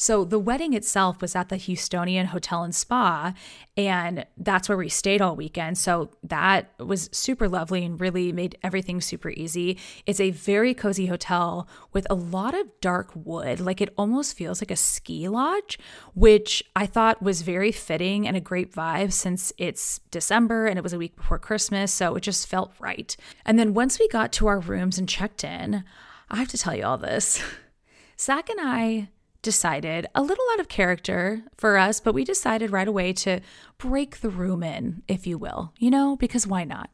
So 0.00 0.24
the 0.24 0.38
wedding 0.38 0.74
itself 0.74 1.20
was 1.20 1.34
at 1.34 1.48
the 1.48 1.56
Houstonian 1.56 2.26
Hotel 2.26 2.62
and 2.62 2.72
Spa, 2.72 3.34
and 3.76 4.24
that's 4.36 4.68
where 4.68 4.78
we 4.78 4.88
stayed 4.88 5.20
all 5.20 5.34
weekend. 5.34 5.76
So 5.76 6.10
that 6.22 6.70
was 6.78 7.10
super 7.12 7.48
lovely 7.48 7.84
and 7.84 8.00
really 8.00 8.30
made 8.30 8.56
everything 8.62 9.00
super 9.00 9.30
easy. 9.30 9.76
It's 10.06 10.20
a 10.20 10.30
very 10.30 10.72
cozy 10.72 11.06
hotel 11.06 11.68
with 11.92 12.06
a 12.08 12.14
lot 12.14 12.54
of 12.54 12.68
dark 12.80 13.10
wood. 13.12 13.58
Like 13.58 13.80
it 13.80 13.92
almost 13.98 14.36
feels 14.36 14.62
like 14.62 14.70
a 14.70 14.76
ski 14.76 15.28
lodge, 15.28 15.80
which 16.14 16.62
I 16.76 16.86
thought 16.86 17.20
was 17.20 17.42
very 17.42 17.72
fitting 17.72 18.24
and 18.24 18.36
a 18.36 18.40
great 18.40 18.72
vibe 18.72 19.12
since 19.12 19.52
it's 19.58 19.98
December 20.12 20.68
and 20.68 20.78
it 20.78 20.82
was 20.84 20.92
a 20.92 20.98
week 20.98 21.16
before 21.16 21.40
Christmas. 21.40 21.92
So 21.92 22.14
it 22.14 22.20
just 22.20 22.46
felt 22.46 22.72
right. 22.78 23.16
And 23.44 23.58
then 23.58 23.74
once 23.74 23.98
we 23.98 24.06
got 24.06 24.30
to 24.34 24.46
our 24.46 24.60
rooms 24.60 24.96
and 24.96 25.08
checked 25.08 25.42
in, 25.42 25.82
I 26.30 26.36
have 26.36 26.48
to 26.48 26.58
tell 26.58 26.76
you 26.76 26.84
all 26.84 26.98
this. 26.98 27.42
Zach 28.16 28.48
and 28.48 28.60
I 28.60 29.08
decided 29.42 30.06
a 30.14 30.22
little 30.22 30.44
out 30.52 30.60
of 30.60 30.68
character 30.68 31.42
for 31.56 31.78
us, 31.78 32.00
but 32.00 32.14
we 32.14 32.24
decided 32.24 32.70
right 32.70 32.88
away 32.88 33.12
to 33.12 33.40
break 33.78 34.20
the 34.20 34.30
room 34.30 34.62
in, 34.62 35.02
if 35.08 35.26
you 35.26 35.38
will, 35.38 35.72
you 35.78 35.90
know, 35.90 36.16
because 36.16 36.46
why 36.46 36.64
not? 36.64 36.90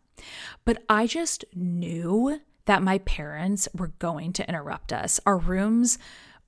But 0.65 0.83
I 0.89 1.07
just 1.07 1.45
knew 1.55 2.41
that 2.67 2.83
my 2.83 2.99
parents 2.99 3.69
were 3.75 3.93
going 3.99 4.33
to 4.35 4.49
interrupt 4.49 4.93
us. 4.93 5.21
Our 5.27 5.39
rooms 5.39 5.99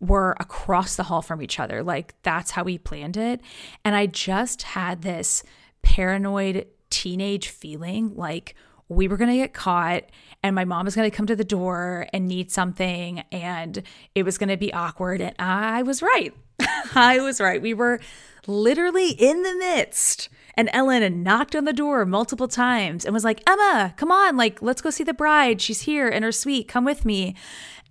were 0.01 0.37
across 0.39 0.97
the 0.97 1.05
hall 1.05 1.23
from 1.23 1.43
each 1.43 1.59
other. 1.59 1.83
Like 1.83 2.15
that's 2.23 2.51
how 2.53 2.63
we 2.63 2.79
planned 2.79 3.17
it. 3.17 3.41
And 3.85 3.95
I 3.95 4.07
just 4.07 4.63
had 4.63 5.03
this 5.03 5.43
paranoid 5.83 6.67
teenage 6.91 7.49
feeling 7.49 8.15
like 8.15 8.55
we 8.89 9.09
were 9.09 9.17
going 9.17 9.31
to 9.31 9.37
get 9.37 9.55
caught 9.55 10.05
and 10.43 10.55
my 10.55 10.65
mom 10.65 10.85
was 10.85 10.95
going 10.95 11.11
to 11.11 11.17
come 11.17 11.27
to 11.27 11.37
the 11.37 11.45
door 11.45 12.07
and 12.13 12.27
need 12.27 12.51
something 12.51 13.21
and 13.33 13.83
it 14.15 14.23
was 14.23 14.39
going 14.39 14.49
to 14.49 14.57
be 14.57 14.73
awkward. 14.73 15.21
And 15.21 15.35
I 15.39 15.83
was 15.83 16.03
right. 16.03 16.33
I 16.95 17.21
was 17.21 17.41
right. 17.41 17.61
We 17.61 17.75
were 17.75 18.01
literally 18.47 19.11
in 19.11 19.43
the 19.43 19.55
midst. 19.57 20.29
And 20.55 20.71
Ellen 20.73 21.23
knocked 21.23 21.55
on 21.55 21.65
the 21.65 21.73
door 21.73 22.07
multiple 22.07 22.49
times 22.49 23.05
and 23.05 23.13
was 23.13 23.25
like, 23.25 23.43
Emma, 23.49 23.93
come 23.97 24.11
on, 24.11 24.37
like, 24.37 24.63
let's 24.63 24.81
go 24.81 24.89
see 24.91 25.05
the 25.05 25.13
bride. 25.13 25.61
She's 25.61 25.83
here 25.83 26.09
in 26.09 26.23
her 26.23 26.33
suite. 26.33 26.67
Come 26.67 26.85
with 26.85 27.05
me. 27.05 27.35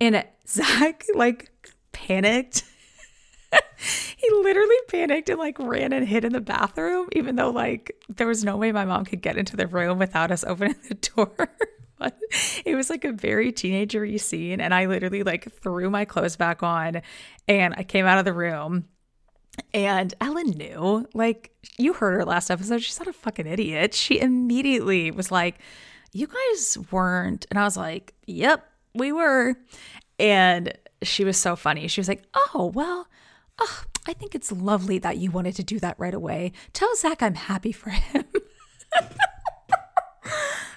And 0.00 0.24
Zach, 0.48 1.04
like, 1.14 1.52
panicked. 1.92 2.64
he 4.16 4.28
literally 4.30 4.76
panicked 4.88 5.28
and 5.28 5.38
like 5.38 5.58
ran 5.58 5.92
and 5.92 6.06
hid 6.06 6.24
in 6.24 6.32
the 6.32 6.40
bathroom, 6.40 7.08
even 7.12 7.36
though 7.36 7.50
like 7.50 7.96
there 8.08 8.26
was 8.26 8.44
no 8.44 8.56
way 8.56 8.72
my 8.72 8.84
mom 8.84 9.04
could 9.04 9.22
get 9.22 9.36
into 9.36 9.56
the 9.56 9.66
room 9.66 9.98
without 9.98 10.30
us 10.30 10.44
opening 10.46 10.76
the 10.88 10.94
door. 10.94 11.34
but 11.98 12.18
it 12.64 12.74
was 12.74 12.90
like 12.90 13.04
a 13.04 13.12
very 13.12 13.52
teenagery 13.52 14.20
scene. 14.20 14.60
And 14.60 14.74
I 14.74 14.86
literally 14.86 15.22
like 15.22 15.50
threw 15.60 15.90
my 15.90 16.04
clothes 16.04 16.36
back 16.36 16.62
on 16.62 17.02
and 17.48 17.74
I 17.76 17.84
came 17.84 18.06
out 18.06 18.18
of 18.18 18.24
the 18.24 18.32
room. 18.32 18.86
And 19.72 20.12
Ellen 20.20 20.50
knew, 20.50 21.08
like, 21.14 21.50
you 21.78 21.94
heard 21.94 22.16
her 22.16 22.26
last 22.26 22.50
episode. 22.50 22.82
She's 22.82 22.98
not 22.98 23.08
a 23.08 23.12
fucking 23.14 23.46
idiot. 23.46 23.94
She 23.94 24.20
immediately 24.20 25.10
was 25.10 25.30
like, 25.30 25.56
You 26.12 26.26
guys 26.26 26.76
weren't. 26.90 27.46
And 27.48 27.58
I 27.58 27.64
was 27.64 27.74
like, 27.74 28.12
Yep, 28.26 28.68
we 28.94 29.12
were. 29.12 29.54
And 30.18 30.76
she 31.02 31.24
was 31.24 31.38
so 31.38 31.56
funny. 31.56 31.88
She 31.88 32.00
was 32.00 32.08
like, 32.08 32.24
Oh, 32.34 32.70
well, 32.74 33.08
oh, 33.58 33.84
I 34.06 34.12
think 34.12 34.34
it's 34.34 34.52
lovely 34.52 34.98
that 34.98 35.18
you 35.18 35.30
wanted 35.30 35.56
to 35.56 35.62
do 35.62 35.78
that 35.80 35.98
right 35.98 36.14
away. 36.14 36.52
Tell 36.72 36.94
Zach 36.96 37.22
I'm 37.22 37.34
happy 37.34 37.72
for 37.72 37.90
him. 37.90 38.24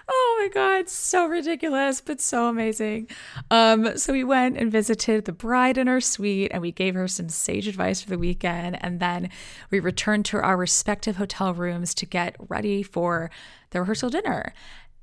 oh 0.08 0.38
my 0.40 0.50
god, 0.54 0.90
so 0.90 1.28
ridiculous, 1.28 2.02
but 2.02 2.20
so 2.22 2.48
amazing. 2.48 3.08
Um, 3.52 3.98
so 3.98 4.14
we 4.14 4.24
went 4.24 4.58
and 4.58 4.72
visited 4.72 5.26
the 5.26 5.32
bride 5.32 5.78
in 5.78 5.88
her 5.88 6.02
suite 6.02 6.52
and 6.52 6.62
we 6.62 6.72
gave 6.72 6.96
her 6.96 7.08
some 7.08 7.30
sage 7.30 7.68
advice 7.68 8.02
for 8.02 8.10
the 8.10 8.18
weekend. 8.18 8.84
And 8.84 9.00
then 9.00 9.30
we 9.70 9.80
returned 9.80 10.26
to 10.26 10.38
our 10.38 10.58
respective 10.58 11.18
hotel 11.18 11.54
rooms 11.54 11.94
to 11.96 12.06
get 12.06 12.36
ready 12.48 12.82
for 12.84 13.30
the 13.72 13.82
rehearsal 13.82 14.10
dinner. 14.10 14.54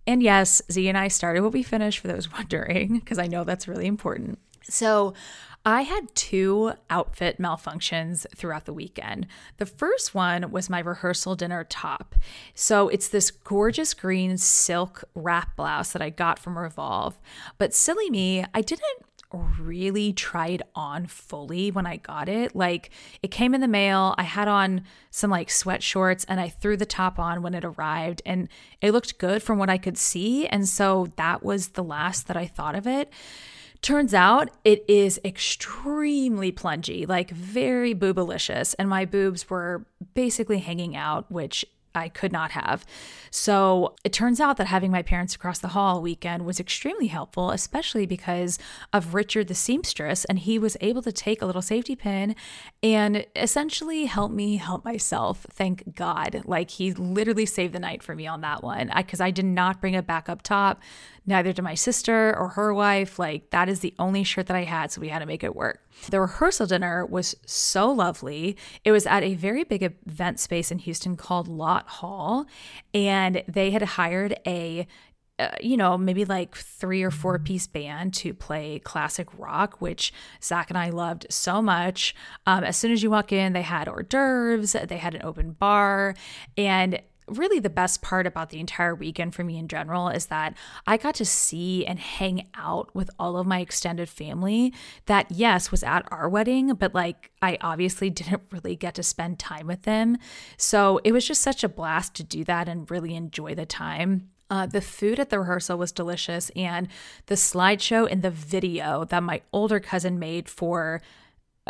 And 0.06 0.22
yes, 0.22 0.62
Z 0.70 0.88
and 0.88 0.96
I 0.96 1.08
started 1.08 1.42
what 1.42 1.52
we 1.52 1.62
finished 1.62 1.98
for 1.98 2.08
those 2.08 2.32
wondering, 2.32 2.98
because 2.98 3.18
I 3.18 3.26
know 3.26 3.44
that's 3.44 3.68
really 3.68 3.86
important. 3.86 4.38
So 4.68 5.14
I 5.66 5.82
had 5.82 6.14
two 6.14 6.74
outfit 6.88 7.38
malfunctions 7.38 8.24
throughout 8.36 8.66
the 8.66 8.72
weekend. 8.72 9.26
The 9.56 9.66
first 9.66 10.14
one 10.14 10.52
was 10.52 10.70
my 10.70 10.78
rehearsal 10.78 11.34
dinner 11.34 11.64
top. 11.64 12.14
So 12.54 12.88
it's 12.88 13.08
this 13.08 13.32
gorgeous 13.32 13.92
green 13.92 14.38
silk 14.38 15.02
wrap 15.16 15.56
blouse 15.56 15.92
that 15.92 16.00
I 16.00 16.10
got 16.10 16.38
from 16.38 16.56
Revolve. 16.56 17.18
But 17.58 17.74
silly 17.74 18.08
me, 18.10 18.44
I 18.54 18.60
didn't 18.60 18.84
really 19.58 20.12
try 20.12 20.46
it 20.50 20.62
on 20.76 21.08
fully 21.08 21.72
when 21.72 21.84
I 21.84 21.96
got 21.96 22.28
it. 22.28 22.54
Like 22.54 22.90
it 23.20 23.32
came 23.32 23.52
in 23.52 23.60
the 23.60 23.66
mail. 23.66 24.14
I 24.18 24.22
had 24.22 24.46
on 24.46 24.84
some 25.10 25.32
like 25.32 25.50
sweat 25.50 25.82
shorts 25.82 26.24
and 26.28 26.38
I 26.38 26.48
threw 26.48 26.76
the 26.76 26.86
top 26.86 27.18
on 27.18 27.42
when 27.42 27.54
it 27.54 27.64
arrived 27.64 28.22
and 28.24 28.48
it 28.80 28.92
looked 28.92 29.18
good 29.18 29.42
from 29.42 29.58
what 29.58 29.68
I 29.68 29.78
could 29.78 29.98
see. 29.98 30.46
And 30.46 30.68
so 30.68 31.08
that 31.16 31.42
was 31.42 31.70
the 31.70 31.82
last 31.82 32.28
that 32.28 32.36
I 32.36 32.46
thought 32.46 32.76
of 32.76 32.86
it. 32.86 33.12
Turns 33.86 34.14
out 34.14 34.50
it 34.64 34.84
is 34.88 35.20
extremely 35.24 36.50
plungy, 36.50 37.08
like 37.08 37.30
very 37.30 37.94
boobalicious, 37.94 38.74
and 38.80 38.88
my 38.88 39.04
boobs 39.04 39.48
were 39.48 39.86
basically 40.12 40.58
hanging 40.58 40.96
out, 40.96 41.30
which 41.30 41.64
I 41.96 42.08
could 42.08 42.32
not 42.32 42.52
have. 42.52 42.84
So 43.30 43.94
it 44.04 44.12
turns 44.12 44.40
out 44.40 44.56
that 44.56 44.66
having 44.66 44.90
my 44.90 45.02
parents 45.02 45.34
across 45.34 45.58
the 45.58 45.68
hall 45.68 46.00
weekend 46.00 46.46
was 46.46 46.60
extremely 46.60 47.08
helpful, 47.08 47.50
especially 47.50 48.06
because 48.06 48.58
of 48.92 49.14
Richard 49.14 49.48
the 49.48 49.54
seamstress, 49.54 50.24
and 50.26 50.38
he 50.38 50.58
was 50.58 50.76
able 50.80 51.02
to 51.02 51.12
take 51.12 51.42
a 51.42 51.46
little 51.46 51.62
safety 51.62 51.96
pin 51.96 52.34
and 52.82 53.26
essentially 53.34 54.06
help 54.06 54.32
me 54.32 54.56
help 54.56 54.84
myself. 54.84 55.46
Thank 55.50 55.94
God. 55.94 56.42
Like 56.44 56.70
he 56.70 56.92
literally 56.92 57.46
saved 57.46 57.74
the 57.74 57.80
night 57.80 58.02
for 58.02 58.14
me 58.14 58.26
on 58.26 58.40
that 58.42 58.62
one 58.62 58.90
because 58.96 59.20
I, 59.20 59.26
I 59.26 59.30
did 59.32 59.44
not 59.44 59.80
bring 59.80 59.96
a 59.96 60.02
backup 60.02 60.42
top 60.42 60.80
neither 61.26 61.52
to 61.52 61.62
my 61.62 61.74
sister 61.74 62.34
or 62.36 62.50
her 62.50 62.72
wife. 62.72 63.18
Like, 63.18 63.50
that 63.50 63.68
is 63.68 63.80
the 63.80 63.94
only 63.98 64.24
shirt 64.24 64.46
that 64.46 64.56
I 64.56 64.64
had, 64.64 64.92
so 64.92 65.00
we 65.00 65.08
had 65.08 65.18
to 65.18 65.26
make 65.26 65.44
it 65.44 65.54
work. 65.54 65.82
The 66.10 66.20
rehearsal 66.20 66.66
dinner 66.66 67.04
was 67.04 67.34
so 67.46 67.90
lovely. 67.90 68.56
It 68.84 68.92
was 68.92 69.06
at 69.06 69.22
a 69.22 69.34
very 69.34 69.64
big 69.64 69.82
event 69.82 70.38
space 70.38 70.70
in 70.70 70.78
Houston 70.78 71.16
called 71.16 71.48
Lot 71.48 71.88
Hall, 71.88 72.46
and 72.94 73.42
they 73.48 73.70
had 73.70 73.82
hired 73.82 74.38
a 74.46 74.86
uh, 75.38 75.50
you 75.60 75.76
know, 75.76 75.98
maybe 75.98 76.24
like 76.24 76.56
three 76.56 77.02
or 77.02 77.10
four 77.10 77.38
piece 77.38 77.66
band 77.66 78.14
to 78.14 78.32
play 78.32 78.78
classic 78.78 79.28
rock, 79.36 79.82
which 79.82 80.10
Zach 80.42 80.70
and 80.70 80.78
I 80.78 80.88
loved 80.88 81.26
so 81.28 81.60
much. 81.60 82.14
Um, 82.46 82.64
as 82.64 82.78
soon 82.78 82.90
as 82.90 83.02
you 83.02 83.10
walk 83.10 83.32
in, 83.32 83.52
they 83.52 83.60
had 83.60 83.86
hors 83.86 84.04
d'oeuvres, 84.04 84.72
they 84.88 84.96
had 84.96 85.14
an 85.14 85.20
open 85.22 85.52
bar, 85.52 86.14
and 86.56 87.00
really 87.28 87.58
the 87.58 87.70
best 87.70 88.02
part 88.02 88.26
about 88.26 88.50
the 88.50 88.60
entire 88.60 88.94
weekend 88.94 89.34
for 89.34 89.44
me 89.44 89.58
in 89.58 89.68
general 89.68 90.08
is 90.08 90.26
that 90.26 90.56
I 90.86 90.96
got 90.96 91.14
to 91.16 91.24
see 91.24 91.84
and 91.84 91.98
hang 91.98 92.48
out 92.54 92.94
with 92.94 93.10
all 93.18 93.36
of 93.36 93.46
my 93.46 93.60
extended 93.60 94.08
family 94.08 94.72
that, 95.06 95.30
yes, 95.30 95.70
was 95.70 95.82
at 95.82 96.06
our 96.10 96.28
wedding, 96.28 96.74
but 96.74 96.94
like 96.94 97.30
I 97.42 97.58
obviously 97.60 98.10
didn't 98.16 98.42
really 98.50 98.76
get 98.76 98.94
to 98.94 99.02
spend 99.02 99.38
time 99.38 99.66
with 99.66 99.82
them. 99.82 100.18
So 100.56 101.00
it 101.04 101.12
was 101.12 101.26
just 101.26 101.42
such 101.42 101.64
a 101.64 101.68
blast 101.68 102.14
to 102.16 102.22
do 102.22 102.44
that 102.44 102.68
and 102.68 102.90
really 102.90 103.14
enjoy 103.14 103.54
the 103.54 103.66
time. 103.66 104.30
Uh, 104.48 104.66
the 104.66 104.80
food 104.80 105.18
at 105.18 105.30
the 105.30 105.40
rehearsal 105.40 105.76
was 105.76 105.90
delicious, 105.90 106.50
and 106.54 106.86
the 107.26 107.34
slideshow 107.34 108.08
and 108.08 108.22
the 108.22 108.30
video 108.30 109.04
that 109.04 109.22
my 109.22 109.40
older 109.52 109.80
cousin 109.80 110.20
made 110.20 110.48
for 110.48 111.02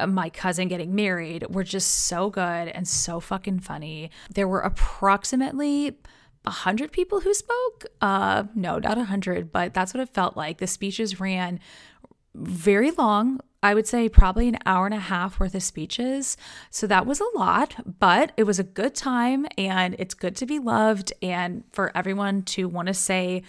my 0.07 0.29
cousin 0.29 0.69
getting 0.69 0.95
married 0.95 1.47
were 1.49 1.65
just 1.65 2.07
so 2.07 2.29
good 2.31 2.69
and 2.69 2.87
so 2.87 3.21
fucking 3.21 3.61
funny. 3.61 4.11
There 4.31 4.49
were 4.49 4.61
approximately 4.61 5.99
a 6.45 6.51
hundred 6.51 6.93
people 6.93 7.21
who 7.21 7.35
spoke. 7.35 7.87
Uh, 8.01 8.45
no, 8.55 8.79
not 8.79 8.99
a 8.99 9.05
hundred, 9.05 9.53
but 9.53 9.75
that's 9.75 9.95
what 9.95 10.01
it 10.01 10.15
felt 10.15 10.37
like. 10.37 10.59
The 10.59 10.67
speeches 10.67 11.21
ran 11.21 11.61
very 12.35 12.91
long. 12.91 13.41
I 13.63 13.75
would 13.75 13.87
say 13.87 14.09
probably 14.09 14.49
an 14.49 14.59
hour 14.65 14.87
and 14.87 14.95
a 14.95 15.01
half 15.01 15.41
worth 15.41 15.55
of 15.55 15.63
speeches. 15.63 16.37
So 16.71 16.87
that 16.87 17.05
was 17.05 17.21
a 17.21 17.27
lot, 17.35 17.75
but 17.99 18.31
it 18.37 18.45
was 18.45 18.61
a 18.61 18.65
good 18.65 18.95
time 18.95 19.47
and 19.59 19.97
it's 19.99 20.15
good 20.15 20.37
to 20.37 20.47
be 20.47 20.59
loved 20.59 21.13
and 21.21 21.65
for 21.73 21.91
everyone 21.97 22.43
to 22.43 22.69
want 22.69 22.87
to 22.89 22.95
say 22.95 23.43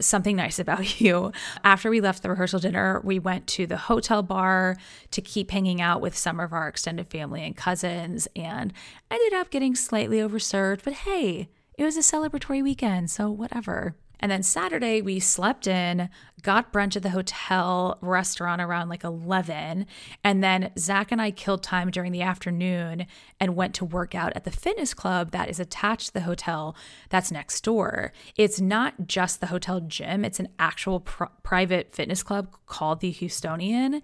something 0.00 0.36
nice 0.36 0.58
about 0.58 1.00
you. 1.00 1.32
After 1.64 1.90
we 1.90 2.00
left 2.00 2.22
the 2.22 2.30
rehearsal 2.30 2.60
dinner, 2.60 3.00
we 3.04 3.18
went 3.18 3.46
to 3.48 3.66
the 3.66 3.76
hotel 3.76 4.22
bar 4.22 4.76
to 5.10 5.20
keep 5.20 5.50
hanging 5.50 5.80
out 5.80 6.00
with 6.00 6.16
some 6.16 6.40
of 6.40 6.52
our 6.52 6.68
extended 6.68 7.08
family 7.08 7.44
and 7.44 7.56
cousins 7.56 8.28
and 8.34 8.72
ended 9.10 9.32
up 9.32 9.50
getting 9.50 9.74
slightly 9.74 10.18
overserved, 10.18 10.84
but 10.84 10.92
hey, 10.92 11.48
it 11.78 11.84
was 11.84 11.96
a 11.96 12.00
celebratory 12.00 12.62
weekend, 12.62 13.10
so 13.10 13.30
whatever. 13.30 13.96
And 14.22 14.30
then 14.30 14.44
Saturday, 14.44 15.02
we 15.02 15.18
slept 15.18 15.66
in, 15.66 16.08
got 16.42 16.72
brunch 16.72 16.96
at 16.96 17.02
the 17.02 17.10
hotel 17.10 17.98
restaurant 18.00 18.62
around 18.62 18.88
like 18.88 19.02
11. 19.02 19.84
And 20.22 20.44
then 20.44 20.70
Zach 20.78 21.10
and 21.10 21.20
I 21.20 21.32
killed 21.32 21.64
time 21.64 21.90
during 21.90 22.12
the 22.12 22.22
afternoon 22.22 23.06
and 23.40 23.56
went 23.56 23.74
to 23.74 23.84
work 23.84 24.14
out 24.14 24.32
at 24.36 24.44
the 24.44 24.52
fitness 24.52 24.94
club 24.94 25.32
that 25.32 25.50
is 25.50 25.58
attached 25.58 26.08
to 26.08 26.14
the 26.14 26.20
hotel 26.20 26.76
that's 27.08 27.32
next 27.32 27.64
door. 27.64 28.12
It's 28.36 28.60
not 28.60 29.08
just 29.08 29.40
the 29.40 29.48
hotel 29.48 29.80
gym, 29.80 30.24
it's 30.24 30.38
an 30.38 30.48
actual 30.58 31.00
pr- 31.00 31.24
private 31.42 31.92
fitness 31.92 32.22
club 32.22 32.54
called 32.66 33.00
the 33.00 33.12
Houstonian. 33.12 34.02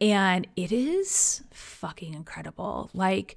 And 0.00 0.46
it 0.54 0.70
is 0.70 1.42
fucking 1.50 2.14
incredible. 2.14 2.90
Like, 2.94 3.36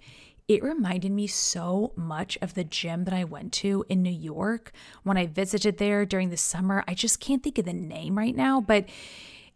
it 0.53 0.63
reminded 0.63 1.11
me 1.11 1.27
so 1.27 1.93
much 1.95 2.37
of 2.41 2.53
the 2.53 2.63
gym 2.63 3.05
that 3.05 3.13
I 3.13 3.23
went 3.23 3.53
to 3.53 3.85
in 3.89 4.01
New 4.01 4.09
York 4.09 4.71
when 5.03 5.17
I 5.17 5.25
visited 5.25 5.77
there 5.77 6.05
during 6.05 6.29
the 6.29 6.37
summer. 6.37 6.83
I 6.87 6.93
just 6.93 7.19
can't 7.19 7.43
think 7.43 7.57
of 7.57 7.65
the 7.65 7.73
name 7.73 8.17
right 8.17 8.35
now, 8.35 8.61
but 8.61 8.85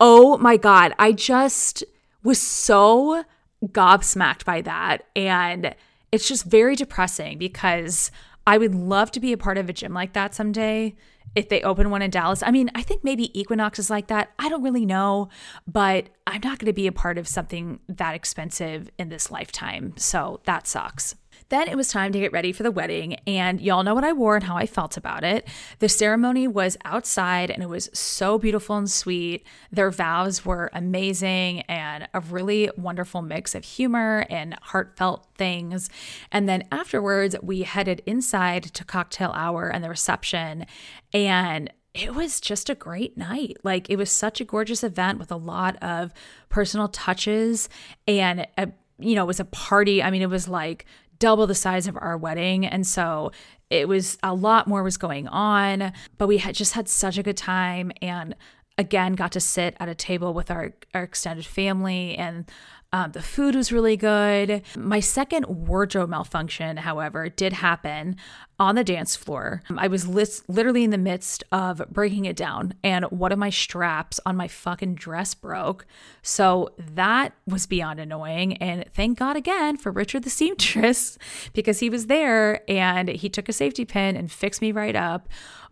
oh 0.00 0.38
my 0.38 0.56
God. 0.56 0.94
I 0.98 1.12
just 1.12 1.84
was 2.22 2.40
so 2.40 3.24
gobsmacked 3.64 4.44
by 4.44 4.60
that. 4.62 5.06
And 5.16 5.74
it's 6.12 6.28
just 6.28 6.44
very 6.44 6.76
depressing 6.76 7.38
because 7.38 8.10
I 8.46 8.58
would 8.58 8.74
love 8.74 9.10
to 9.12 9.20
be 9.20 9.32
a 9.32 9.38
part 9.38 9.58
of 9.58 9.68
a 9.68 9.72
gym 9.72 9.92
like 9.92 10.14
that 10.14 10.34
someday 10.34 10.94
if 11.34 11.48
they 11.48 11.62
open 11.62 11.90
one 11.90 12.02
in 12.02 12.10
Dallas. 12.10 12.42
I 12.42 12.50
mean, 12.50 12.70
I 12.74 12.82
think 12.82 13.04
maybe 13.04 13.38
Equinox 13.38 13.78
is 13.78 13.90
like 13.90 14.08
that. 14.08 14.32
I 14.38 14.48
don't 14.48 14.62
really 14.62 14.86
know, 14.86 15.28
but 15.66 16.08
I'm 16.26 16.40
not 16.42 16.58
going 16.58 16.66
to 16.66 16.72
be 16.72 16.86
a 16.86 16.92
part 16.92 17.18
of 17.18 17.28
something 17.28 17.80
that 17.88 18.14
expensive 18.14 18.90
in 18.98 19.08
this 19.08 19.30
lifetime. 19.30 19.94
So 19.96 20.40
that 20.44 20.66
sucks. 20.66 21.14
Then 21.50 21.68
it 21.68 21.76
was 21.76 21.88
time 21.88 22.12
to 22.12 22.20
get 22.20 22.32
ready 22.32 22.52
for 22.52 22.62
the 22.62 22.70
wedding, 22.70 23.14
and 23.26 23.60
y'all 23.60 23.82
know 23.82 23.94
what 23.94 24.04
I 24.04 24.12
wore 24.12 24.36
and 24.36 24.44
how 24.44 24.56
I 24.56 24.66
felt 24.66 24.96
about 24.96 25.24
it. 25.24 25.48
The 25.78 25.88
ceremony 25.88 26.46
was 26.46 26.76
outside 26.84 27.50
and 27.50 27.62
it 27.62 27.68
was 27.68 27.88
so 27.92 28.38
beautiful 28.38 28.76
and 28.76 28.90
sweet. 28.90 29.46
Their 29.70 29.90
vows 29.90 30.44
were 30.44 30.70
amazing 30.72 31.62
and 31.62 32.08
a 32.12 32.20
really 32.20 32.70
wonderful 32.76 33.22
mix 33.22 33.54
of 33.54 33.64
humor 33.64 34.26
and 34.28 34.58
heartfelt 34.60 35.26
things. 35.36 35.88
And 36.30 36.48
then 36.48 36.64
afterwards, 36.70 37.34
we 37.42 37.62
headed 37.62 38.02
inside 38.04 38.64
to 38.64 38.84
cocktail 38.84 39.32
hour 39.34 39.68
and 39.68 39.82
the 39.82 39.88
reception, 39.88 40.66
and 41.14 41.72
it 41.94 42.14
was 42.14 42.40
just 42.40 42.70
a 42.70 42.74
great 42.74 43.16
night. 43.16 43.56
Like 43.64 43.88
it 43.90 43.96
was 43.96 44.12
such 44.12 44.40
a 44.40 44.44
gorgeous 44.44 44.84
event 44.84 45.18
with 45.18 45.32
a 45.32 45.36
lot 45.36 45.76
of 45.82 46.12
personal 46.48 46.88
touches 46.88 47.68
and 48.06 48.46
a, 48.56 48.70
you 48.98 49.14
know, 49.14 49.24
it 49.24 49.26
was 49.26 49.40
a 49.40 49.44
party. 49.44 50.02
I 50.02 50.10
mean, 50.10 50.22
it 50.22 50.30
was 50.30 50.48
like 50.48 50.84
double 51.18 51.46
the 51.46 51.54
size 51.54 51.86
of 51.86 51.96
our 51.96 52.16
wedding. 52.16 52.64
And 52.64 52.86
so 52.86 53.32
it 53.70 53.88
was 53.88 54.18
a 54.22 54.34
lot 54.34 54.66
more 54.66 54.82
was 54.82 54.96
going 54.96 55.28
on, 55.28 55.92
but 56.16 56.26
we 56.26 56.38
had 56.38 56.54
just 56.54 56.72
had 56.72 56.88
such 56.88 57.18
a 57.18 57.22
good 57.22 57.36
time 57.36 57.92
and 58.00 58.34
again 58.78 59.14
got 59.14 59.32
to 59.32 59.40
sit 59.40 59.76
at 59.80 59.88
a 59.88 59.94
table 59.94 60.32
with 60.32 60.50
our, 60.50 60.72
our 60.94 61.02
extended 61.02 61.44
family 61.44 62.16
and 62.16 62.48
um, 62.92 63.12
the 63.12 63.22
food 63.22 63.54
was 63.54 63.70
really 63.70 63.98
good. 63.98 64.62
My 64.74 65.00
second 65.00 65.44
wardrobe 65.46 66.08
malfunction, 66.08 66.78
however, 66.78 67.28
did 67.28 67.52
happen 67.52 68.16
on 68.58 68.76
the 68.76 68.82
dance 68.84 69.14
floor. 69.14 69.62
I 69.76 69.88
was 69.88 70.08
literally 70.08 70.84
in 70.84 70.90
the 70.90 70.98
midst 70.98 71.44
of 71.52 71.82
breaking 71.90 72.24
it 72.24 72.34
down, 72.34 72.72
and 72.82 73.04
one 73.06 73.30
of 73.30 73.38
my 73.38 73.50
straps 73.50 74.18
on 74.24 74.36
my 74.36 74.48
fucking 74.48 74.94
dress 74.94 75.34
broke. 75.34 75.84
So 76.22 76.70
that 76.78 77.34
was 77.46 77.66
beyond 77.66 78.00
annoying. 78.00 78.54
And 78.54 78.86
thank 78.94 79.18
God 79.18 79.36
again 79.36 79.76
for 79.76 79.92
Richard 79.92 80.24
the 80.24 80.30
seamstress 80.30 81.18
because 81.52 81.80
he 81.80 81.90
was 81.90 82.06
there 82.06 82.62
and 82.70 83.10
he 83.10 83.28
took 83.28 83.50
a 83.50 83.52
safety 83.52 83.84
pin 83.84 84.16
and 84.16 84.32
fixed 84.32 84.62
me 84.62 84.72
right 84.72 84.96
up. 84.96 85.28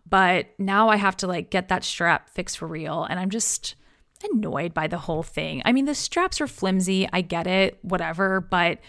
But 0.07 0.47
now 0.59 0.89
I 0.89 0.97
have 0.97 1.17
to 1.17 1.27
like 1.27 1.49
get 1.49 1.67
that 1.69 1.83
strap 1.83 2.29
fixed 2.29 2.59
for 2.59 2.67
real. 2.67 3.03
And 3.03 3.19
I'm 3.19 3.31
just 3.31 3.75
annoyed 4.23 4.73
by 4.73 4.87
the 4.87 4.97
whole 4.97 5.23
thing. 5.23 5.61
I 5.65 5.71
mean, 5.71 5.85
the 5.85 5.95
straps 5.95 6.41
are 6.41 6.47
flimsy. 6.47 7.07
I 7.11 7.21
get 7.21 7.47
it, 7.47 7.77
whatever, 7.81 8.41
but 8.41 8.79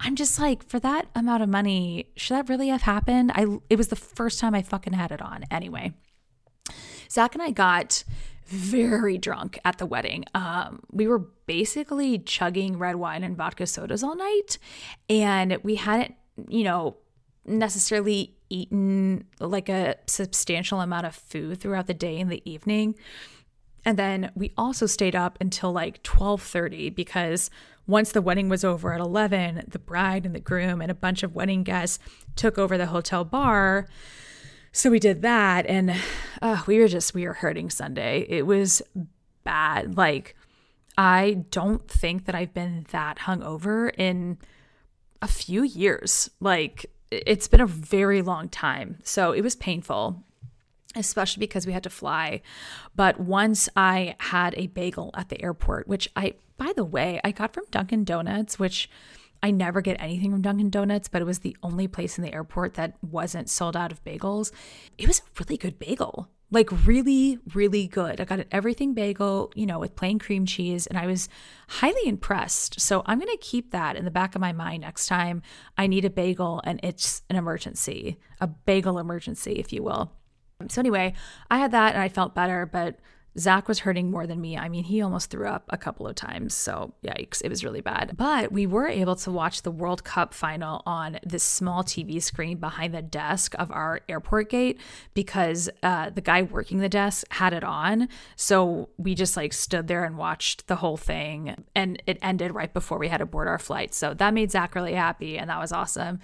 I'm 0.00 0.16
just 0.16 0.38
like, 0.38 0.68
for 0.68 0.80
that 0.80 1.06
amount 1.14 1.42
of 1.42 1.48
money, 1.48 2.10
should 2.16 2.36
that 2.36 2.48
really 2.48 2.68
have 2.68 2.82
happened? 2.82 3.32
I 3.34 3.46
it 3.70 3.76
was 3.76 3.88
the 3.88 3.96
first 3.96 4.40
time 4.40 4.54
I 4.54 4.62
fucking 4.62 4.94
had 4.94 5.12
it 5.12 5.22
on. 5.22 5.44
Anyway, 5.50 5.94
Zach 7.10 7.34
and 7.34 7.42
I 7.42 7.50
got 7.50 8.02
very 8.46 9.16
drunk 9.16 9.58
at 9.64 9.78
the 9.78 9.86
wedding. 9.86 10.24
Um, 10.34 10.80
we 10.90 11.06
were 11.06 11.20
basically 11.46 12.18
chugging 12.18 12.78
red 12.78 12.96
wine 12.96 13.22
and 13.22 13.36
vodka 13.36 13.66
sodas 13.66 14.02
all 14.02 14.16
night, 14.16 14.58
and 15.08 15.58
we 15.62 15.76
hadn't, 15.76 16.14
you 16.48 16.64
know, 16.64 16.96
necessarily 17.44 18.36
eaten 18.50 19.24
like 19.40 19.68
a 19.68 19.96
substantial 20.06 20.80
amount 20.80 21.06
of 21.06 21.14
food 21.14 21.60
throughout 21.60 21.86
the 21.86 21.94
day 21.94 22.20
and 22.20 22.30
the 22.30 22.42
evening. 22.50 22.94
And 23.84 23.98
then 23.98 24.30
we 24.34 24.52
also 24.56 24.86
stayed 24.86 25.16
up 25.16 25.38
until 25.40 25.72
like 25.72 26.02
12:30 26.02 26.94
because 26.94 27.50
once 27.86 28.12
the 28.12 28.22
wedding 28.22 28.48
was 28.48 28.64
over 28.64 28.92
at 28.92 29.00
11, 29.00 29.64
the 29.68 29.78
bride 29.78 30.24
and 30.24 30.34
the 30.34 30.40
groom 30.40 30.80
and 30.80 30.90
a 30.90 30.94
bunch 30.94 31.22
of 31.22 31.34
wedding 31.34 31.64
guests 31.64 31.98
took 32.36 32.58
over 32.58 32.78
the 32.78 32.86
hotel 32.86 33.24
bar. 33.24 33.88
So 34.70 34.88
we 34.88 35.00
did 35.00 35.22
that 35.22 35.66
and 35.66 35.94
uh, 36.40 36.62
we 36.66 36.78
were 36.78 36.88
just 36.88 37.14
we 37.14 37.26
were 37.26 37.34
hurting 37.34 37.70
Sunday. 37.70 38.24
It 38.28 38.46
was 38.46 38.82
bad. 39.44 39.96
Like 39.96 40.36
I 40.96 41.44
don't 41.50 41.88
think 41.88 42.26
that 42.26 42.34
I've 42.34 42.54
been 42.54 42.86
that 42.90 43.18
hungover 43.18 43.92
in 43.98 44.38
a 45.20 45.28
few 45.28 45.62
years. 45.62 46.30
Like 46.40 46.86
it's 47.10 47.48
been 47.48 47.60
a 47.60 47.66
very 47.66 48.22
long 48.22 48.48
time. 48.48 48.98
So 49.02 49.32
it 49.32 49.42
was 49.42 49.56
painful 49.56 50.22
especially 50.94 51.40
because 51.40 51.66
we 51.66 51.72
had 51.72 51.82
to 51.84 51.90
fly. 51.90 52.42
But 52.94 53.20
once 53.20 53.68
I 53.76 54.16
had 54.18 54.54
a 54.56 54.68
bagel 54.68 55.10
at 55.14 55.28
the 55.28 55.40
airport, 55.42 55.88
which 55.88 56.08
I, 56.16 56.34
by 56.56 56.72
the 56.74 56.84
way, 56.84 57.20
I 57.24 57.30
got 57.30 57.54
from 57.54 57.64
Dunkin' 57.70 58.04
Donuts, 58.04 58.58
which 58.58 58.88
I 59.42 59.50
never 59.50 59.80
get 59.80 60.00
anything 60.00 60.30
from 60.30 60.42
Dunkin' 60.42 60.70
Donuts, 60.70 61.08
but 61.08 61.20
it 61.20 61.24
was 61.24 61.40
the 61.40 61.56
only 61.62 61.88
place 61.88 62.16
in 62.16 62.24
the 62.24 62.32
airport 62.32 62.74
that 62.74 62.94
wasn't 63.02 63.50
sold 63.50 63.76
out 63.76 63.90
of 63.90 64.04
bagels. 64.04 64.52
It 64.98 65.08
was 65.08 65.18
a 65.18 65.22
really 65.40 65.56
good 65.56 65.78
bagel. 65.78 66.28
Like 66.52 66.68
really, 66.86 67.38
really 67.54 67.88
good. 67.88 68.20
I 68.20 68.24
got 68.24 68.38
an 68.38 68.44
everything 68.52 68.92
bagel, 68.92 69.50
you 69.54 69.64
know, 69.64 69.78
with 69.78 69.96
plain 69.96 70.18
cream 70.18 70.44
cheese, 70.44 70.86
and 70.86 70.98
I 70.98 71.06
was 71.06 71.30
highly 71.66 72.06
impressed. 72.06 72.78
So 72.78 73.02
I'm 73.06 73.18
gonna 73.18 73.32
keep 73.40 73.70
that 73.72 73.96
in 73.96 74.04
the 74.04 74.10
back 74.10 74.34
of 74.34 74.40
my 74.40 74.52
mind 74.52 74.82
next 74.82 75.06
time 75.06 75.40
I 75.78 75.86
need 75.86 76.04
a 76.04 76.10
bagel 76.10 76.60
and 76.64 76.78
it's 76.82 77.22
an 77.30 77.36
emergency, 77.36 78.18
a 78.38 78.46
bagel 78.46 78.98
emergency, 78.98 79.52
if 79.52 79.72
you 79.72 79.82
will. 79.82 80.12
So 80.68 80.80
anyway, 80.80 81.14
I 81.50 81.58
had 81.58 81.72
that 81.72 81.94
and 81.94 82.02
I 82.02 82.08
felt 82.08 82.34
better, 82.34 82.66
but 82.66 82.98
Zach 83.38 83.66
was 83.66 83.80
hurting 83.80 84.10
more 84.10 84.26
than 84.26 84.40
me. 84.40 84.58
I 84.58 84.68
mean, 84.68 84.84
he 84.84 85.00
almost 85.00 85.30
threw 85.30 85.46
up 85.46 85.64
a 85.70 85.78
couple 85.78 86.06
of 86.06 86.14
times. 86.14 86.52
So, 86.52 86.92
yikes, 87.02 87.40
it 87.42 87.48
was 87.48 87.64
really 87.64 87.80
bad. 87.80 88.14
But 88.16 88.52
we 88.52 88.66
were 88.66 88.88
able 88.88 89.16
to 89.16 89.30
watch 89.30 89.62
the 89.62 89.70
World 89.70 90.04
Cup 90.04 90.34
final 90.34 90.82
on 90.84 91.18
this 91.24 91.42
small 91.42 91.82
TV 91.82 92.22
screen 92.22 92.58
behind 92.58 92.92
the 92.92 93.00
desk 93.00 93.54
of 93.58 93.70
our 93.70 94.00
airport 94.08 94.50
gate 94.50 94.78
because 95.14 95.70
uh, 95.82 96.10
the 96.10 96.20
guy 96.20 96.42
working 96.42 96.78
the 96.78 96.90
desk 96.90 97.26
had 97.30 97.54
it 97.54 97.64
on. 97.64 98.08
So 98.36 98.90
we 98.98 99.14
just 99.14 99.36
like 99.36 99.54
stood 99.54 99.88
there 99.88 100.04
and 100.04 100.18
watched 100.18 100.66
the 100.66 100.76
whole 100.76 100.98
thing. 100.98 101.64
And 101.74 102.02
it 102.06 102.18
ended 102.20 102.54
right 102.54 102.72
before 102.72 102.98
we 102.98 103.08
had 103.08 103.18
to 103.18 103.26
board 103.26 103.48
our 103.48 103.58
flight. 103.58 103.94
So 103.94 104.12
that 104.12 104.34
made 104.34 104.50
Zach 104.50 104.74
really 104.74 104.94
happy. 104.94 105.38
And 105.38 105.48
that 105.48 105.58
was 105.58 105.72
awesome. 105.72 106.20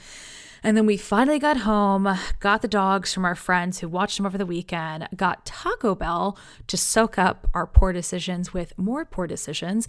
And 0.62 0.76
then 0.76 0.86
we 0.86 0.96
finally 0.96 1.38
got 1.38 1.58
home, 1.58 2.08
got 2.40 2.62
the 2.62 2.68
dogs 2.68 3.12
from 3.12 3.24
our 3.24 3.34
friends 3.34 3.78
who 3.78 3.88
watched 3.88 4.16
them 4.16 4.26
over 4.26 4.38
the 4.38 4.46
weekend, 4.46 5.08
got 5.16 5.46
Taco 5.46 5.94
Bell 5.94 6.36
to 6.66 6.76
soak 6.76 7.18
up 7.18 7.48
our 7.54 7.66
poor 7.66 7.92
decisions 7.92 8.52
with 8.52 8.76
more 8.78 9.04
poor 9.04 9.26
decisions. 9.26 9.86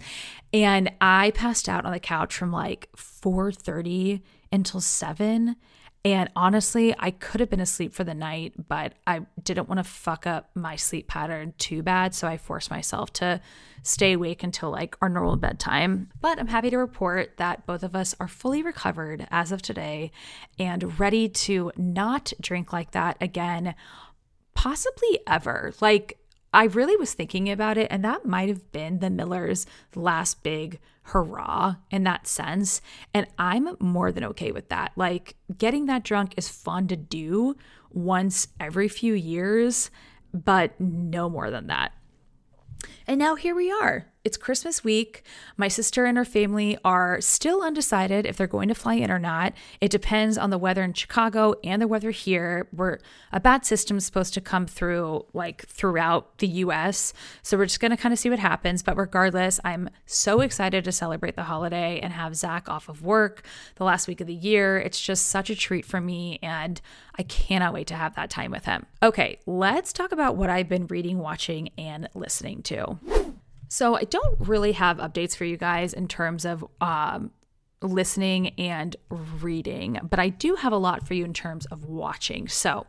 And 0.52 0.90
I 1.00 1.32
passed 1.32 1.68
out 1.68 1.84
on 1.84 1.92
the 1.92 2.00
couch 2.00 2.34
from 2.34 2.52
like 2.52 2.88
4:30 2.96 4.22
until 4.52 4.80
7 4.80 5.56
and 6.04 6.30
honestly, 6.34 6.94
I 6.98 7.10
could 7.10 7.40
have 7.40 7.50
been 7.50 7.60
asleep 7.60 7.92
for 7.92 8.04
the 8.04 8.14
night, 8.14 8.54
but 8.68 8.94
I 9.06 9.20
didn't 9.42 9.68
want 9.68 9.78
to 9.78 9.84
fuck 9.84 10.26
up 10.26 10.50
my 10.54 10.76
sleep 10.76 11.08
pattern 11.08 11.52
too 11.58 11.82
bad. 11.82 12.14
So 12.14 12.26
I 12.26 12.38
forced 12.38 12.70
myself 12.70 13.12
to 13.14 13.40
stay 13.82 14.14
awake 14.14 14.42
until 14.42 14.70
like 14.70 14.96
our 15.02 15.10
normal 15.10 15.36
bedtime. 15.36 16.08
But 16.20 16.38
I'm 16.38 16.48
happy 16.48 16.70
to 16.70 16.78
report 16.78 17.36
that 17.36 17.66
both 17.66 17.82
of 17.82 17.94
us 17.94 18.14
are 18.18 18.28
fully 18.28 18.62
recovered 18.62 19.26
as 19.30 19.52
of 19.52 19.60
today 19.60 20.10
and 20.58 20.98
ready 20.98 21.28
to 21.28 21.70
not 21.76 22.32
drink 22.40 22.72
like 22.72 22.92
that 22.92 23.18
again, 23.20 23.74
possibly 24.54 25.20
ever. 25.26 25.72
Like, 25.80 26.16
I 26.52 26.64
really 26.64 26.96
was 26.96 27.14
thinking 27.14 27.48
about 27.48 27.78
it, 27.78 27.86
and 27.90 28.04
that 28.04 28.26
might 28.26 28.48
have 28.48 28.72
been 28.72 28.98
the 28.98 29.08
Miller's 29.10 29.66
last 29.94 30.42
big 30.42 30.80
hurrah 31.10 31.76
in 31.90 32.04
that 32.04 32.26
sense. 32.26 32.80
And 33.14 33.26
I'm 33.38 33.76
more 33.78 34.12
than 34.12 34.24
okay 34.24 34.52
with 34.52 34.68
that. 34.68 34.92
Like, 34.96 35.36
getting 35.56 35.86
that 35.86 36.04
drunk 36.04 36.34
is 36.36 36.48
fun 36.48 36.88
to 36.88 36.96
do 36.96 37.56
once 37.90 38.48
every 38.58 38.88
few 38.88 39.14
years, 39.14 39.90
but 40.32 40.80
no 40.80 41.28
more 41.28 41.50
than 41.50 41.66
that. 41.68 41.92
And 43.06 43.18
now 43.18 43.34
here 43.34 43.54
we 43.54 43.70
are. 43.70 44.09
It's 44.22 44.36
Christmas 44.36 44.84
week. 44.84 45.22
My 45.56 45.68
sister 45.68 46.04
and 46.04 46.18
her 46.18 46.26
family 46.26 46.76
are 46.84 47.22
still 47.22 47.62
undecided 47.62 48.26
if 48.26 48.36
they're 48.36 48.46
going 48.46 48.68
to 48.68 48.74
fly 48.74 48.94
in 48.94 49.10
or 49.10 49.18
not. 49.18 49.54
It 49.80 49.90
depends 49.90 50.36
on 50.36 50.50
the 50.50 50.58
weather 50.58 50.82
in 50.82 50.92
Chicago 50.92 51.54
and 51.64 51.80
the 51.80 51.88
weather 51.88 52.10
here. 52.10 52.68
We're 52.70 52.98
a 53.32 53.40
bad 53.40 53.64
system 53.64 53.98
supposed 53.98 54.34
to 54.34 54.42
come 54.42 54.66
through 54.66 55.24
like 55.32 55.66
throughout 55.66 56.36
the 56.36 56.48
US. 56.48 57.14
So 57.42 57.56
we're 57.56 57.64
just 57.64 57.80
going 57.80 57.92
to 57.92 57.96
kind 57.96 58.12
of 58.12 58.18
see 58.18 58.28
what 58.28 58.38
happens. 58.38 58.82
But 58.82 58.98
regardless, 58.98 59.58
I'm 59.64 59.88
so 60.04 60.42
excited 60.42 60.84
to 60.84 60.92
celebrate 60.92 61.34
the 61.34 61.44
holiday 61.44 61.98
and 61.98 62.12
have 62.12 62.36
Zach 62.36 62.68
off 62.68 62.90
of 62.90 63.02
work 63.02 63.42
the 63.76 63.84
last 63.84 64.06
week 64.06 64.20
of 64.20 64.26
the 64.26 64.34
year. 64.34 64.78
It's 64.78 65.00
just 65.00 65.28
such 65.28 65.48
a 65.48 65.56
treat 65.56 65.86
for 65.86 65.98
me. 65.98 66.38
And 66.42 66.78
I 67.18 67.22
cannot 67.22 67.72
wait 67.72 67.86
to 67.86 67.94
have 67.94 68.16
that 68.16 68.28
time 68.28 68.50
with 68.50 68.66
him. 68.66 68.84
Okay, 69.02 69.38
let's 69.46 69.94
talk 69.94 70.12
about 70.12 70.36
what 70.36 70.50
I've 70.50 70.68
been 70.68 70.88
reading, 70.88 71.16
watching, 71.16 71.70
and 71.78 72.06
listening 72.14 72.62
to. 72.64 72.98
So 73.70 73.96
I 73.96 74.02
don't 74.02 74.36
really 74.40 74.72
have 74.72 74.96
updates 74.98 75.36
for 75.36 75.44
you 75.44 75.56
guys 75.56 75.92
in 75.92 76.08
terms 76.08 76.44
of 76.44 76.64
um, 76.80 77.30
listening 77.80 78.48
and 78.58 78.96
reading, 79.08 80.00
but 80.02 80.18
I 80.18 80.28
do 80.28 80.56
have 80.56 80.72
a 80.72 80.76
lot 80.76 81.06
for 81.06 81.14
you 81.14 81.24
in 81.24 81.32
terms 81.32 81.66
of 81.66 81.84
watching. 81.84 82.48
So 82.48 82.88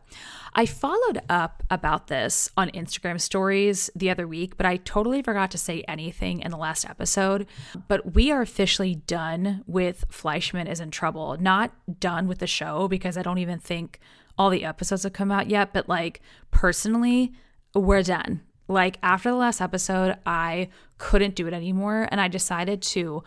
I 0.54 0.66
followed 0.66 1.22
up 1.28 1.62
about 1.70 2.08
this 2.08 2.50
on 2.56 2.68
Instagram 2.70 3.20
stories 3.20 3.90
the 3.94 4.10
other 4.10 4.26
week, 4.26 4.56
but 4.56 4.66
I 4.66 4.78
totally 4.78 5.22
forgot 5.22 5.52
to 5.52 5.58
say 5.58 5.84
anything 5.86 6.40
in 6.40 6.50
the 6.50 6.56
last 6.56 6.84
episode. 6.84 7.46
But 7.86 8.16
we 8.16 8.32
are 8.32 8.42
officially 8.42 8.96
done 8.96 9.62
with 9.68 10.04
Fleishman 10.10 10.66
is 10.66 10.80
in 10.80 10.90
Trouble. 10.90 11.36
Not 11.38 11.72
done 12.00 12.26
with 12.26 12.40
the 12.40 12.48
show 12.48 12.88
because 12.88 13.16
I 13.16 13.22
don't 13.22 13.38
even 13.38 13.60
think 13.60 14.00
all 14.36 14.50
the 14.50 14.64
episodes 14.64 15.04
have 15.04 15.12
come 15.12 15.30
out 15.30 15.48
yet, 15.48 15.72
but 15.72 15.88
like 15.88 16.20
personally, 16.50 17.32
we're 17.72 18.02
done. 18.02 18.40
Like 18.68 18.98
after 19.02 19.30
the 19.30 19.36
last 19.36 19.60
episode, 19.60 20.16
I 20.24 20.68
couldn't 20.98 21.34
do 21.34 21.46
it 21.46 21.54
anymore 21.54 22.08
and 22.10 22.20
I 22.20 22.28
decided 22.28 22.82
to 22.82 23.22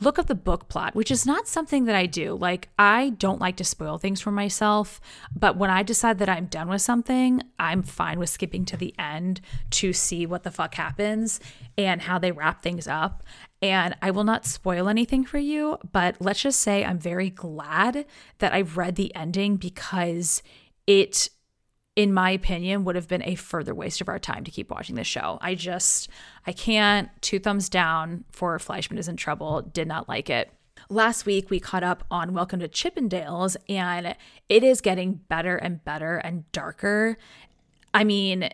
look 0.00 0.18
up 0.18 0.26
the 0.26 0.34
book 0.34 0.68
plot, 0.68 0.94
which 0.94 1.10
is 1.10 1.26
not 1.26 1.48
something 1.48 1.84
that 1.84 1.96
I 1.96 2.06
do. 2.06 2.34
Like, 2.34 2.68
I 2.78 3.10
don't 3.10 3.40
like 3.40 3.56
to 3.56 3.64
spoil 3.64 3.98
things 3.98 4.20
for 4.20 4.30
myself, 4.30 5.00
but 5.34 5.56
when 5.56 5.70
I 5.70 5.82
decide 5.82 6.18
that 6.18 6.28
I'm 6.28 6.46
done 6.46 6.68
with 6.68 6.82
something, 6.82 7.42
I'm 7.58 7.82
fine 7.82 8.18
with 8.18 8.30
skipping 8.30 8.64
to 8.66 8.76
the 8.76 8.94
end 8.98 9.40
to 9.70 9.92
see 9.92 10.26
what 10.26 10.44
the 10.44 10.50
fuck 10.50 10.74
happens 10.74 11.40
and 11.76 12.02
how 12.02 12.18
they 12.18 12.32
wrap 12.32 12.62
things 12.62 12.86
up. 12.86 13.22
And 13.60 13.96
I 14.00 14.12
will 14.12 14.24
not 14.24 14.46
spoil 14.46 14.88
anything 14.88 15.24
for 15.24 15.38
you, 15.38 15.78
but 15.90 16.16
let's 16.20 16.42
just 16.42 16.60
say 16.60 16.84
I'm 16.84 16.98
very 16.98 17.30
glad 17.30 18.06
that 18.38 18.52
I've 18.52 18.76
read 18.76 18.94
the 18.94 19.14
ending 19.16 19.56
because 19.56 20.42
it 20.86 21.28
in 21.98 22.14
my 22.14 22.30
opinion, 22.30 22.84
would 22.84 22.94
have 22.94 23.08
been 23.08 23.24
a 23.24 23.34
further 23.34 23.74
waste 23.74 24.00
of 24.00 24.08
our 24.08 24.20
time 24.20 24.44
to 24.44 24.52
keep 24.52 24.70
watching 24.70 24.94
this 24.94 25.08
show. 25.08 25.36
I 25.40 25.56
just, 25.56 26.08
I 26.46 26.52
can't. 26.52 27.10
Two 27.22 27.40
thumbs 27.40 27.68
down 27.68 28.22
for 28.30 28.56
Fleishman 28.60 29.00
is 29.00 29.08
in 29.08 29.16
Trouble. 29.16 29.62
Did 29.62 29.88
not 29.88 30.08
like 30.08 30.30
it. 30.30 30.52
Last 30.88 31.26
week, 31.26 31.50
we 31.50 31.58
caught 31.58 31.82
up 31.82 32.04
on 32.08 32.34
Welcome 32.34 32.60
to 32.60 32.68
Chippendales, 32.68 33.56
and 33.68 34.14
it 34.48 34.62
is 34.62 34.80
getting 34.80 35.14
better 35.28 35.56
and 35.56 35.84
better 35.84 36.18
and 36.18 36.50
darker. 36.52 37.18
I 37.92 38.04
mean, 38.04 38.48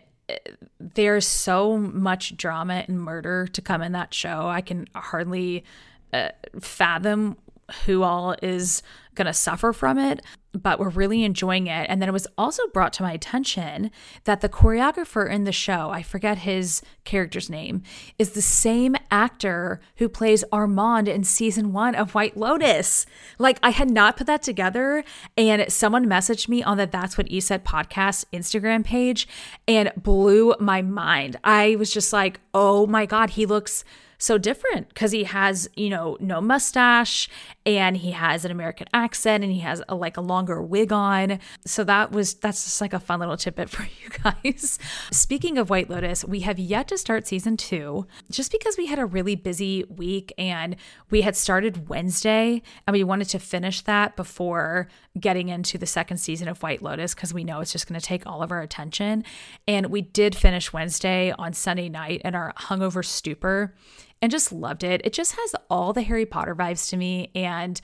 there's 0.79 1.27
so 1.27 1.77
much 1.77 2.35
drama 2.35 2.83
and 2.87 2.99
murder 2.99 3.45
to 3.45 3.61
come 3.61 3.83
in 3.83 3.91
that 3.91 4.11
show. 4.11 4.47
I 4.47 4.61
can 4.61 4.87
hardly 4.95 5.65
uh, 6.11 6.29
fathom 6.59 7.37
who 7.85 8.01
all 8.01 8.35
is 8.41 8.81
going 9.15 9.27
to 9.27 9.33
suffer 9.33 9.73
from 9.73 9.97
it, 9.97 10.21
but 10.53 10.79
we're 10.79 10.89
really 10.89 11.23
enjoying 11.23 11.67
it. 11.67 11.87
And 11.89 12.01
then 12.01 12.09
it 12.09 12.13
was 12.13 12.27
also 12.37 12.63
brought 12.73 12.93
to 12.93 13.03
my 13.03 13.11
attention 13.11 13.91
that 14.25 14.41
the 14.41 14.49
choreographer 14.49 15.29
in 15.29 15.43
the 15.43 15.51
show, 15.51 15.89
I 15.89 16.01
forget 16.01 16.39
his 16.39 16.81
character's 17.03 17.49
name, 17.49 17.83
is 18.17 18.31
the 18.31 18.41
same 18.41 18.95
actor 19.11 19.81
who 19.97 20.07
plays 20.07 20.43
Armand 20.51 21.07
in 21.07 21.23
season 21.23 21.73
one 21.73 21.95
of 21.95 22.15
White 22.15 22.37
Lotus. 22.37 23.05
Like, 23.39 23.59
I 23.63 23.71
had 23.71 23.89
not 23.89 24.17
put 24.17 24.27
that 24.27 24.43
together. 24.43 25.03
And 25.37 25.71
someone 25.71 26.05
messaged 26.05 26.47
me 26.47 26.63
on 26.63 26.77
the 26.77 26.87
That's 26.87 27.17
What 27.17 27.29
E 27.29 27.39
Said 27.39 27.65
podcast 27.65 28.25
Instagram 28.31 28.83
page 28.85 29.27
and 29.67 29.91
blew 29.97 30.53
my 30.59 30.81
mind. 30.81 31.37
I 31.43 31.75
was 31.75 31.91
just 31.93 32.13
like, 32.13 32.39
oh 32.53 32.87
my 32.87 33.05
God, 33.05 33.31
he 33.31 33.45
looks 33.45 33.83
so 34.17 34.37
different 34.37 34.89
because 34.89 35.11
he 35.11 35.23
has, 35.25 35.69
you 35.75 35.89
know, 35.89 36.17
no 36.19 36.41
mustache 36.41 37.29
and 37.65 37.97
he 37.97 38.11
has 38.11 38.45
an 38.45 38.51
American 38.51 38.87
accent 38.93 39.43
and 39.43 39.51
he 39.51 39.59
has 39.59 39.81
a, 39.89 39.95
like 39.95 40.17
a 40.17 40.21
longer 40.21 40.61
wig 40.61 40.91
on. 40.91 41.39
So 41.65 41.83
that 41.83 42.11
was 42.11 42.35
that's 42.35 42.63
just 42.63 42.81
like 42.81 42.93
a 42.93 42.99
fun 42.99 43.19
little 43.19 43.37
tidbit 43.37 43.69
for 43.75 43.83
you 43.83 44.09
guys. 44.23 44.79
Speaking 45.11 45.57
of 45.57 45.69
White 45.69 45.89
Lotus, 45.89 46.23
we 46.23 46.41
have 46.41 46.59
yet 46.59 46.87
to 46.89 46.97
start 46.97 47.27
season 47.27 47.57
2 47.57 48.05
just 48.29 48.51
because 48.51 48.77
we 48.77 48.85
had 48.85 48.99
a 48.99 49.05
really 49.05 49.35
busy 49.35 49.83
week 49.85 50.33
and 50.37 50.75
we 51.09 51.21
had 51.21 51.35
started 51.35 51.89
Wednesday 51.89 52.61
and 52.85 52.93
we 52.93 53.03
wanted 53.03 53.29
to 53.29 53.39
finish 53.39 53.81
that 53.81 54.15
before 54.15 54.87
getting 55.19 55.49
into 55.49 55.77
the 55.77 55.85
second 55.85 56.17
season 56.17 56.47
of 56.47 56.61
White 56.61 56.81
Lotus 56.81 57.15
because 57.15 57.33
we 57.33 57.43
know 57.43 57.61
it's 57.61 57.71
just 57.71 57.87
going 57.87 57.99
to 57.99 58.05
take 58.05 58.25
all 58.25 58.43
of 58.43 58.51
our 58.51 58.61
attention. 58.61 59.23
And 59.67 59.87
we 59.87 60.01
did 60.01 60.35
finish 60.35 60.73
Wednesday 60.73 61.33
on 61.37 61.53
Sunday 61.53 61.89
night 61.89 62.21
in 62.23 62.35
our 62.35 62.53
hungover 62.57 63.03
stupor 63.03 63.73
and 64.21 64.31
just 64.31 64.51
loved 64.51 64.83
it. 64.83 65.01
It 65.03 65.13
just 65.13 65.35
has 65.35 65.55
all 65.69 65.93
the 65.93 66.01
Harry 66.01 66.25
Potter 66.25 66.55
vibes 66.55 66.89
to 66.89 66.97
me. 66.97 67.31
And 67.35 67.79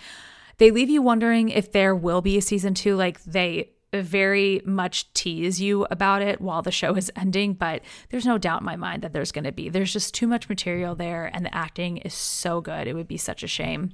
they 0.58 0.72
leave 0.72 0.90
you 0.90 1.02
wondering 1.02 1.50
if 1.50 1.72
there 1.72 1.96
will 1.96 2.22
be 2.22 2.38
a 2.38 2.42
season 2.42 2.74
two. 2.74 2.96
Like 2.96 3.24
they 3.24 3.72
very 3.94 4.62
much 4.64 5.12
tease 5.14 5.60
you 5.60 5.86
about 5.92 6.22
it 6.22 6.40
while 6.40 6.62
the 6.62 6.72
show 6.72 6.96
is 6.96 7.12
ending, 7.16 7.54
but 7.54 7.82
there's 8.10 8.26
no 8.26 8.38
doubt 8.38 8.62
in 8.62 8.66
my 8.66 8.76
mind 8.76 9.02
that 9.04 9.14
there's 9.14 9.32
going 9.32 9.44
to 9.44 9.52
be. 9.52 9.70
There's 9.70 9.94
just 9.94 10.14
too 10.14 10.28
much 10.28 10.50
material 10.50 10.96
there, 10.96 11.30
and 11.34 11.46
the 11.46 11.54
acting 11.54 11.98
is 11.98 12.14
so 12.14 12.62
good. 12.62 12.88
It 12.88 12.94
would 12.94 13.08
be 13.08 13.18
such 13.18 13.44
a 13.44 13.48
shame. 13.48 13.92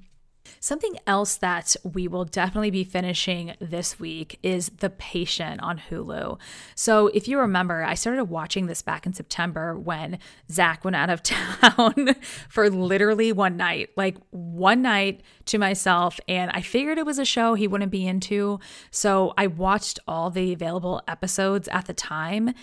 Something 0.60 0.98
else 1.06 1.38
that 1.38 1.76
we 1.84 2.08
will 2.08 2.26
definitely 2.26 2.72
be 2.72 2.84
finishing 2.84 3.54
this 3.60 4.00
week 4.00 4.40
is 4.44 4.70
The 4.80 4.90
Patient 4.90 5.62
on 5.62 5.82
Hulu. 5.90 6.40
So, 6.76 7.08
if 7.08 7.28
you 7.28 7.40
remember, 7.40 7.84
I 7.84 7.94
started 7.94 8.26
watching 8.26 8.68
this 8.68 8.82
back 8.82 9.06
in 9.06 9.14
September 9.14 9.78
when 9.78 10.20
Zach 10.52 10.84
went 10.84 10.96
out 10.96 11.10
of 11.10 11.24
town 11.24 12.16
for 12.50 12.70
literally 12.70 13.32
one 13.32 13.58
night, 13.58 13.90
like 13.96 14.18
one 14.32 14.82
night 14.82 15.22
to 15.46 15.58
myself. 15.58 16.20
And 16.28 16.52
I 16.52 16.62
figured 16.62 16.98
it 16.98 17.06
was 17.06 17.20
a 17.20 17.26
show 17.26 17.54
he 17.54 17.68
wouldn't 17.68 17.92
be 17.92 18.08
into. 18.08 18.60
So, 18.92 19.34
I 19.38 19.48
watched 19.48 20.00
all 20.08 20.30
the 20.30 20.54
available 20.54 21.02
episodes 21.08 21.68
at 21.70 21.86
the 21.86 21.94
time 21.94 22.54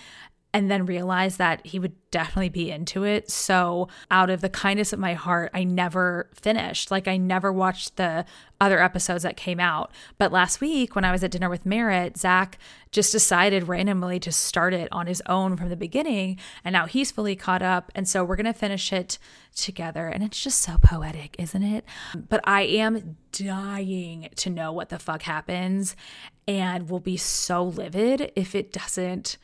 and 0.54 0.70
then 0.70 0.86
realized 0.86 1.38
that 1.38 1.66
he 1.66 1.80
would 1.80 1.92
definitely 2.12 2.48
be 2.48 2.70
into 2.70 3.02
it. 3.02 3.28
So, 3.28 3.88
out 4.08 4.30
of 4.30 4.40
the 4.40 4.48
kindness 4.48 4.92
of 4.92 5.00
my 5.00 5.14
heart, 5.14 5.50
I 5.52 5.64
never 5.64 6.30
finished. 6.32 6.92
Like, 6.92 7.08
I 7.08 7.16
never 7.16 7.52
watched 7.52 7.96
the 7.96 8.24
other 8.60 8.80
episodes 8.80 9.24
that 9.24 9.36
came 9.36 9.58
out. 9.58 9.90
But 10.16 10.30
last 10.30 10.60
week, 10.60 10.94
when 10.94 11.04
I 11.04 11.10
was 11.10 11.24
at 11.24 11.32
dinner 11.32 11.50
with 11.50 11.66
Merritt, 11.66 12.16
Zach 12.16 12.56
just 12.92 13.10
decided 13.10 13.66
randomly 13.66 14.20
to 14.20 14.30
start 14.30 14.72
it 14.72 14.88
on 14.92 15.08
his 15.08 15.20
own 15.26 15.56
from 15.56 15.70
the 15.70 15.76
beginning. 15.76 16.38
And 16.64 16.72
now 16.72 16.86
he's 16.86 17.10
fully 17.10 17.34
caught 17.34 17.62
up. 17.62 17.90
And 17.96 18.08
so, 18.08 18.24
we're 18.24 18.36
going 18.36 18.46
to 18.46 18.52
finish 18.52 18.92
it 18.92 19.18
together. 19.56 20.06
And 20.06 20.22
it's 20.22 20.40
just 20.40 20.62
so 20.62 20.76
poetic, 20.80 21.34
isn't 21.36 21.64
it? 21.64 21.84
But 22.14 22.40
I 22.44 22.62
am 22.62 23.16
dying 23.32 24.28
to 24.36 24.50
know 24.50 24.70
what 24.70 24.90
the 24.90 25.00
fuck 25.00 25.22
happens 25.22 25.96
and 26.46 26.88
will 26.88 27.00
be 27.00 27.16
so 27.16 27.64
livid 27.64 28.30
if 28.36 28.54
it 28.54 28.72
doesn't 28.72 29.36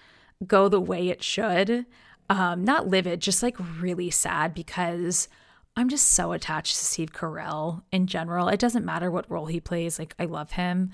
go 0.46 0.68
the 0.68 0.80
way 0.80 1.08
it 1.08 1.22
should. 1.22 1.86
Um, 2.28 2.64
not 2.64 2.86
livid, 2.86 3.20
just 3.20 3.42
like 3.42 3.56
really 3.80 4.10
sad 4.10 4.54
because 4.54 5.28
I'm 5.76 5.88
just 5.88 6.08
so 6.12 6.32
attached 6.32 6.76
to 6.76 6.84
Steve 6.84 7.12
Carell 7.12 7.82
in 7.90 8.06
general. 8.06 8.48
It 8.48 8.60
doesn't 8.60 8.84
matter 8.84 9.10
what 9.10 9.30
role 9.30 9.46
he 9.46 9.60
plays, 9.60 9.98
like, 9.98 10.14
I 10.18 10.26
love 10.26 10.52
him. 10.52 10.90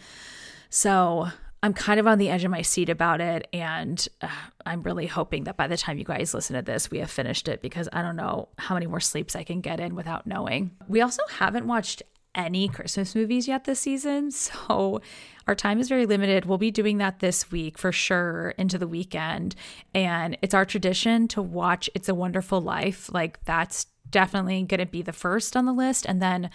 So 0.71 1.29
I'm 1.63 1.73
kind 1.73 1.99
of 1.99 2.07
on 2.07 2.19
the 2.19 2.29
edge 2.29 2.45
of 2.45 2.51
my 2.51 2.63
seat 2.63 2.89
about 2.89 3.21
it. 3.21 3.49
And 3.53 4.07
uh, 4.21 4.29
I'm 4.65 4.83
really 4.83 5.07
hoping 5.07 5.45
that 5.45 5.57
by 5.57 5.67
the 5.67 5.77
time 5.77 5.99
you 5.99 6.05
guys 6.05 6.35
listen 6.35 6.57
to 6.57 6.63
this, 6.63 6.91
we 6.91 6.99
have 6.99 7.11
finished 7.11 7.49
it 7.49 7.63
because 7.63 7.89
I 7.93 8.03
don't 8.03 8.17
know 8.17 8.49
how 8.59 8.75
many 8.75 8.87
more 8.87 9.01
sleeps 9.01 9.35
I 9.35 9.45
can 9.45 9.61
get 9.61 9.81
in 9.81 9.95
without 9.95 10.27
knowing. 10.27 10.73
We 10.89 11.01
also 11.01 11.23
haven't 11.29 11.67
watched 11.67 12.03
any 12.37 12.69
Christmas 12.69 13.15
movies 13.15 13.49
yet 13.49 13.65
this 13.65 13.81
season. 13.81 14.31
So 14.47 15.01
our 15.47 15.55
time 15.55 15.79
is 15.79 15.89
very 15.89 16.07
limited. 16.07 16.45
We'll 16.45 16.59
be 16.59 16.71
doing 16.71 16.99
that 16.99 17.21
this 17.21 17.51
week 17.51 17.79
for 17.79 17.93
sure 17.93 18.51
into 18.59 18.79
the 18.79 18.87
weekend. 18.89 19.55
And 19.95 20.37
it's 20.43 20.55
our 20.55 20.65
tradition 20.65 21.29
to 21.29 21.43
watch 21.43 21.89
It's 21.95 22.09
a 22.09 22.15
Wonderful 22.15 22.61
Life. 22.61 23.13
Like 23.13 23.43
that's 23.45 23.87
definitely 24.11 24.63
going 24.63 24.81
to 24.81 24.87
be 24.87 25.03
the 25.03 25.13
first 25.13 25.57
on 25.57 25.65
the 25.65 25.73
list. 25.73 26.05
And 26.07 26.21
then 26.21 26.51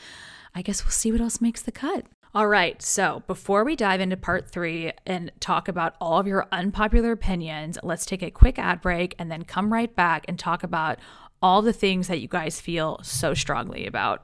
I 0.53 0.61
guess 0.61 0.83
we'll 0.83 0.91
see 0.91 1.11
what 1.11 1.21
else 1.21 1.41
makes 1.41 1.61
the 1.61 1.71
cut. 1.71 2.05
All 2.33 2.47
right, 2.47 2.81
so 2.81 3.23
before 3.27 3.65
we 3.65 3.75
dive 3.75 3.99
into 3.99 4.15
part 4.15 4.49
three 4.49 4.93
and 5.05 5.31
talk 5.41 5.67
about 5.67 5.95
all 5.99 6.17
of 6.17 6.27
your 6.27 6.47
unpopular 6.49 7.11
opinions, 7.11 7.77
let's 7.83 8.05
take 8.05 8.23
a 8.23 8.31
quick 8.31 8.57
ad 8.57 8.79
break 8.79 9.15
and 9.19 9.29
then 9.29 9.43
come 9.43 9.73
right 9.73 9.93
back 9.93 10.23
and 10.29 10.39
talk 10.39 10.63
about 10.63 10.97
all 11.41 11.61
the 11.61 11.73
things 11.73 12.07
that 12.07 12.21
you 12.21 12.29
guys 12.29 12.61
feel 12.61 12.99
so 13.03 13.33
strongly 13.33 13.85
about. 13.85 14.23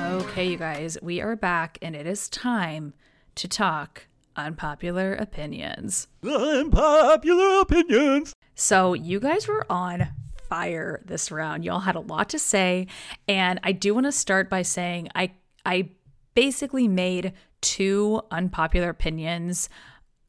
Okay, 0.00 0.52
you 0.52 0.56
guys, 0.56 0.96
we 1.02 1.20
are 1.20 1.36
back 1.36 1.78
and 1.82 1.94
it 1.94 2.06
is 2.06 2.28
time 2.28 2.94
to 3.34 3.48
talk 3.48 4.06
unpopular 4.36 5.14
opinions. 5.14 6.08
Unpopular 6.22 7.60
opinions. 7.60 8.32
So, 8.54 8.94
you 8.94 9.20
guys 9.20 9.46
were 9.46 9.66
on 9.70 10.08
fire 10.48 11.02
this 11.04 11.30
round. 11.30 11.64
Y'all 11.64 11.80
had 11.80 11.94
a 11.94 12.00
lot 12.00 12.28
to 12.30 12.38
say, 12.38 12.86
and 13.28 13.60
I 13.62 13.72
do 13.72 13.94
want 13.94 14.06
to 14.06 14.12
start 14.12 14.50
by 14.50 14.62
saying 14.62 15.08
I 15.14 15.32
I 15.64 15.90
basically 16.34 16.88
made 16.88 17.32
two 17.60 18.22
unpopular 18.30 18.88
opinions 18.88 19.68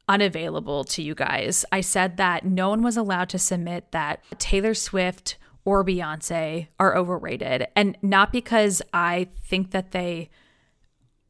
unavailable 0.07 0.83
to 0.83 1.01
you 1.01 1.15
guys. 1.15 1.63
I 1.71 1.81
said 1.81 2.17
that 2.17 2.45
no 2.45 2.69
one 2.69 2.83
was 2.83 2.97
allowed 2.97 3.29
to 3.29 3.39
submit 3.39 3.91
that 3.91 4.23
Taylor 4.37 4.73
Swift 4.73 5.37
or 5.65 5.83
Beyonce 5.83 6.67
are 6.79 6.95
overrated. 6.95 7.67
And 7.75 7.97
not 8.01 8.31
because 8.31 8.81
I 8.93 9.27
think 9.43 9.71
that 9.71 9.91
they 9.91 10.29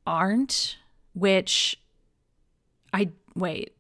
aren't, 0.06 0.78
which 1.14 1.78
I 2.94 3.12
wait. 3.36 3.76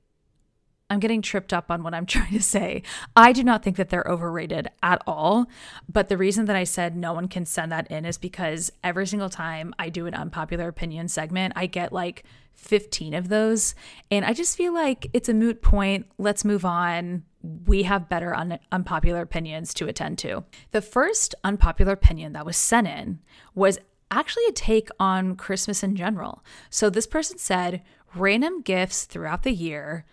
I'm 0.89 0.99
getting 0.99 1.21
tripped 1.21 1.53
up 1.53 1.71
on 1.71 1.83
what 1.83 1.93
I'm 1.93 2.05
trying 2.07 2.33
to 2.33 2.41
say. 2.41 2.83
I 3.15 3.31
do 3.31 3.43
not 3.43 3.63
think 3.63 3.77
that 3.77 3.89
they're 3.89 4.05
overrated 4.07 4.67
at 4.83 5.01
all. 5.07 5.47
But 5.87 6.09
the 6.09 6.17
reason 6.17 6.45
that 6.45 6.55
I 6.55 6.65
said 6.65 6.97
no 6.97 7.13
one 7.13 7.29
can 7.29 7.45
send 7.45 7.71
that 7.71 7.89
in 7.89 8.05
is 8.05 8.17
because 8.17 8.71
every 8.83 9.07
single 9.07 9.29
time 9.29 9.73
I 9.79 9.89
do 9.89 10.05
an 10.05 10.13
unpopular 10.13 10.67
opinion 10.67 11.07
segment, 11.07 11.53
I 11.55 11.65
get 11.67 11.93
like 11.93 12.25
15 12.55 13.13
of 13.13 13.29
those. 13.29 13.73
And 14.11 14.25
I 14.25 14.33
just 14.33 14.57
feel 14.57 14.73
like 14.73 15.07
it's 15.13 15.29
a 15.29 15.33
moot 15.33 15.61
point. 15.61 16.07
Let's 16.17 16.43
move 16.43 16.65
on. 16.65 17.23
We 17.43 17.84
have 17.84 18.10
better 18.10 18.36
un- 18.36 18.60
unpopular 18.71 19.21
opinions 19.21 19.73
to 19.75 19.88
attend 19.88 20.17
to. 20.19 20.43
The 20.71 20.82
first 20.82 21.36
unpopular 21.43 21.93
opinion 21.93 22.34
that 22.34 22.45
was 22.45 22.58
sent 22.58 22.88
in 22.88 23.19
was 23.56 23.80
actually 24.12 24.45
a 24.49 24.54
take 24.54 24.89
on 24.99 25.36
Christmas 25.36 25.84
in 25.84 25.95
general. 25.95 26.43
So 26.69 26.89
this 26.89 27.08
person 27.08 27.38
said, 27.38 27.82
random 28.13 28.62
gifts 28.62 29.06
throughout 29.06 29.43
the 29.43 29.54
year 29.54 30.06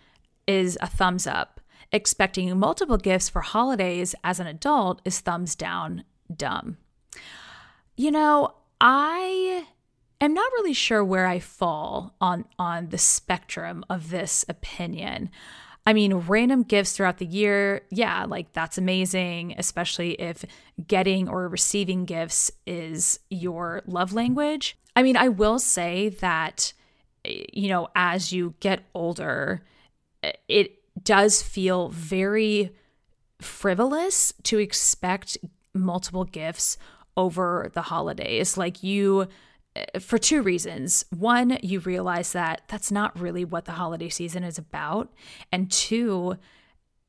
is 0.47 0.77
a 0.81 0.87
thumbs 0.87 1.27
up. 1.27 1.59
Expecting 1.91 2.57
multiple 2.57 2.97
gifts 2.97 3.29
for 3.29 3.41
holidays 3.41 4.15
as 4.23 4.39
an 4.39 4.47
adult 4.47 5.01
is 5.05 5.19
thumbs 5.19 5.55
down, 5.55 6.03
dumb. 6.33 6.77
You 7.95 8.11
know, 8.11 8.55
I 8.79 9.65
am 10.21 10.33
not 10.33 10.51
really 10.53 10.73
sure 10.73 11.03
where 11.03 11.25
I 11.25 11.39
fall 11.39 12.15
on 12.21 12.45
on 12.57 12.89
the 12.89 12.97
spectrum 12.97 13.83
of 13.89 14.09
this 14.09 14.45
opinion. 14.47 15.31
I 15.85 15.93
mean, 15.93 16.13
random 16.13 16.63
gifts 16.63 16.93
throughout 16.93 17.17
the 17.17 17.25
year, 17.25 17.81
yeah, 17.89 18.25
like 18.25 18.53
that's 18.53 18.77
amazing, 18.77 19.55
especially 19.57 20.11
if 20.13 20.45
getting 20.87 21.27
or 21.27 21.47
receiving 21.47 22.05
gifts 22.05 22.51
is 22.67 23.19
your 23.29 23.81
love 23.85 24.13
language. 24.13 24.77
I 24.95 25.03
mean, 25.03 25.17
I 25.17 25.29
will 25.29 25.59
say 25.59 26.09
that, 26.09 26.73
eh, 27.25 27.43
you 27.53 27.69
know, 27.69 27.87
as 27.95 28.31
you 28.31 28.53
get 28.59 28.81
older, 28.93 29.63
eh, 30.21 30.33
it 30.47 30.75
does 31.03 31.41
feel 31.41 31.89
very 31.89 32.71
frivolous 33.41 34.33
to 34.43 34.59
expect 34.59 35.37
multiple 35.73 36.25
gifts 36.25 36.77
over 37.15 37.71
the 37.73 37.83
holidays. 37.83 38.57
Like 38.57 38.83
you, 38.83 39.27
for 39.99 40.17
two 40.17 40.41
reasons. 40.41 41.05
One, 41.15 41.57
you 41.61 41.79
realize 41.79 42.31
that 42.33 42.61
that's 42.67 42.91
not 42.91 43.19
really 43.19 43.45
what 43.45 43.65
the 43.65 43.73
holiday 43.73 44.09
season 44.09 44.43
is 44.43 44.57
about. 44.57 45.13
And 45.51 45.71
two, 45.71 46.37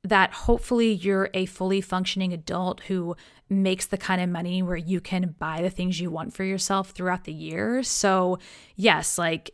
that 0.03 0.33
hopefully 0.33 0.93
you're 0.93 1.31
a 1.35 1.47
fully 1.47 1.81
functioning 1.81 2.33
adult 2.33 2.81
who 2.83 3.17
makes 3.49 3.87
the 3.87 3.99
kind 3.99 4.21
of 4.21 4.29
money 4.29 4.63
where 4.63 4.77
you 4.77 5.01
can 5.01 5.35
buy 5.39 5.61
the 5.61 5.71
things 5.71 6.01
you 6.01 6.11
want 6.11 6.33
for 6.33 6.45
yourself 6.45 6.91
throughout 6.91 7.25
the 7.25 7.33
year. 7.33 7.83
So, 7.83 8.39
yes, 8.77 9.19
like, 9.19 9.51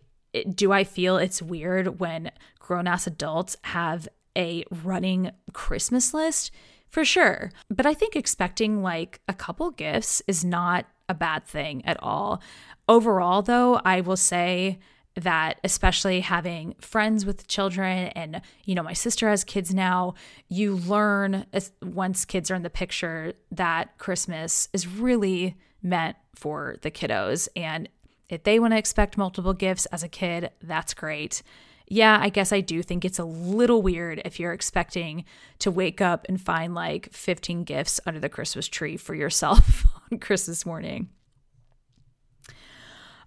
do 0.54 0.72
I 0.72 0.84
feel 0.84 1.16
it's 1.16 1.42
weird 1.42 1.98
when 1.98 2.30
grown 2.58 2.86
ass 2.86 3.06
adults 3.06 3.56
have 3.62 4.06
a 4.36 4.64
running 4.70 5.30
Christmas 5.52 6.12
list? 6.12 6.50
For 6.90 7.04
sure. 7.04 7.50
But 7.68 7.86
I 7.86 7.94
think 7.94 8.14
expecting 8.14 8.82
like 8.82 9.20
a 9.28 9.34
couple 9.34 9.70
gifts 9.70 10.22
is 10.26 10.44
not 10.44 10.86
a 11.08 11.14
bad 11.14 11.44
thing 11.46 11.84
at 11.84 12.02
all. 12.02 12.40
Overall, 12.88 13.42
though, 13.42 13.80
I 13.84 14.00
will 14.00 14.16
say 14.16 14.78
that 15.14 15.58
especially 15.64 16.20
having 16.20 16.74
friends 16.78 17.24
with 17.24 17.48
children 17.48 18.08
and 18.08 18.42
you 18.66 18.74
know 18.74 18.82
my 18.82 18.92
sister 18.92 19.30
has 19.30 19.44
kids 19.44 19.72
now 19.72 20.12
you 20.50 20.76
learn 20.76 21.46
once 21.82 22.26
kids 22.26 22.50
are 22.50 22.54
in 22.54 22.62
the 22.62 22.68
picture 22.68 23.32
that 23.50 23.96
christmas 23.96 24.68
is 24.74 24.86
really 24.86 25.56
meant 25.82 26.16
for 26.34 26.76
the 26.82 26.90
kiddos. 26.90 27.48
And 27.56 27.88
if 28.28 28.42
they 28.42 28.58
want 28.58 28.72
to 28.72 28.78
expect 28.78 29.16
multiple 29.16 29.54
gifts 29.54 29.86
as 29.86 30.02
a 30.02 30.08
kid 30.08 30.50
that's 30.62 30.94
great. 30.94 31.42
Yeah, 31.88 32.18
I 32.20 32.30
guess 32.30 32.52
I 32.52 32.60
do 32.60 32.82
think 32.82 33.04
it's 33.04 33.20
a 33.20 33.24
little 33.24 33.80
weird 33.80 34.20
if 34.24 34.40
you're 34.40 34.52
expecting 34.52 35.24
to 35.60 35.70
wake 35.70 36.00
up 36.00 36.26
and 36.28 36.40
find 36.40 36.74
like 36.74 37.12
15 37.12 37.62
gifts 37.62 38.00
under 38.04 38.18
the 38.18 38.28
Christmas 38.28 38.66
tree 38.66 38.96
for 38.96 39.14
yourself 39.14 39.75
on 40.10 40.18
Christmas 40.20 40.66
morning. 40.66 41.08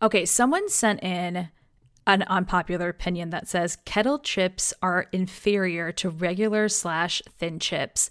Okay, 0.02 0.26
someone 0.26 0.70
sent 0.70 1.04
in 1.04 1.50
an 2.08 2.24
unpopular 2.24 2.90
opinion 2.90 3.30
that 3.30 3.48
says 3.48 3.78
kettle 3.86 4.18
chips 4.18 4.74
are 4.82 5.08
inferior 5.12 5.92
to 5.92 6.10
regular 6.10 6.70
slash 6.70 7.22
thin 7.38 7.60
chips. 7.60 8.10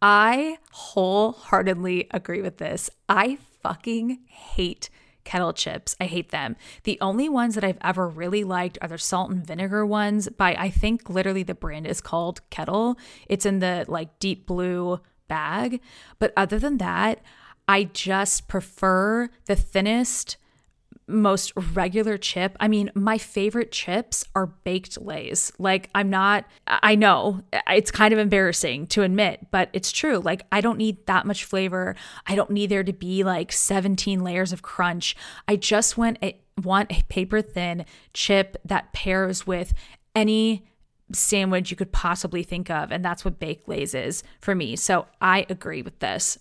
I 0.00 0.58
wholeheartedly 0.72 2.08
agree 2.10 2.42
with 2.42 2.58
this. 2.58 2.90
I 3.08 3.38
fucking 3.62 4.20
hate 4.26 4.90
kettle 5.24 5.52
chips. 5.52 5.96
I 6.00 6.04
hate 6.04 6.30
them. 6.30 6.56
The 6.84 6.98
only 7.00 7.28
ones 7.28 7.54
that 7.56 7.64
I've 7.64 7.78
ever 7.82 8.08
really 8.08 8.44
liked 8.44 8.78
are 8.80 8.88
the 8.88 8.98
salt 8.98 9.30
and 9.30 9.46
vinegar 9.46 9.84
ones 9.84 10.28
by 10.28 10.54
I 10.54 10.70
think 10.70 11.10
literally 11.10 11.42
the 11.42 11.54
brand 11.54 11.86
is 11.86 12.00
called 12.00 12.48
Kettle. 12.50 12.96
It's 13.28 13.44
in 13.44 13.58
the 13.58 13.84
like 13.88 14.18
deep 14.20 14.46
blue 14.46 15.00
bag. 15.28 15.80
But 16.18 16.32
other 16.36 16.58
than 16.58 16.78
that, 16.78 17.20
I 17.68 17.84
just 17.84 18.48
prefer 18.48 19.28
the 19.46 19.56
thinnest 19.56 20.36
most 21.08 21.52
regular 21.74 22.16
chip. 22.16 22.56
I 22.58 22.68
mean, 22.68 22.90
my 22.94 23.18
favorite 23.18 23.70
chips 23.70 24.24
are 24.34 24.46
baked 24.46 25.00
Lay's. 25.00 25.52
Like, 25.58 25.88
I'm 25.94 26.10
not, 26.10 26.46
I 26.66 26.96
know 26.96 27.42
it's 27.68 27.90
kind 27.90 28.12
of 28.12 28.18
embarrassing 28.18 28.88
to 28.88 29.02
admit, 29.02 29.46
but 29.50 29.70
it's 29.72 29.92
true. 29.92 30.18
Like, 30.18 30.46
I 30.50 30.60
don't 30.60 30.78
need 30.78 31.06
that 31.06 31.26
much 31.26 31.44
flavor. 31.44 31.94
I 32.26 32.34
don't 32.34 32.50
need 32.50 32.70
there 32.70 32.84
to 32.84 32.92
be 32.92 33.22
like 33.22 33.52
17 33.52 34.22
layers 34.22 34.52
of 34.52 34.62
crunch. 34.62 35.16
I 35.46 35.56
just 35.56 35.96
want 35.96 36.18
a, 36.22 36.40
want 36.62 36.90
a 36.90 37.04
paper 37.04 37.40
thin 37.40 37.84
chip 38.12 38.56
that 38.64 38.92
pairs 38.92 39.46
with 39.46 39.74
any 40.14 40.66
sandwich 41.12 41.70
you 41.70 41.76
could 41.76 41.92
possibly 41.92 42.42
think 42.42 42.68
of. 42.68 42.90
And 42.90 43.04
that's 43.04 43.24
what 43.24 43.38
baked 43.38 43.68
Lay's 43.68 43.94
is 43.94 44.24
for 44.40 44.56
me. 44.56 44.74
So 44.74 45.06
I 45.20 45.46
agree 45.48 45.82
with 45.82 46.00
this. 46.00 46.38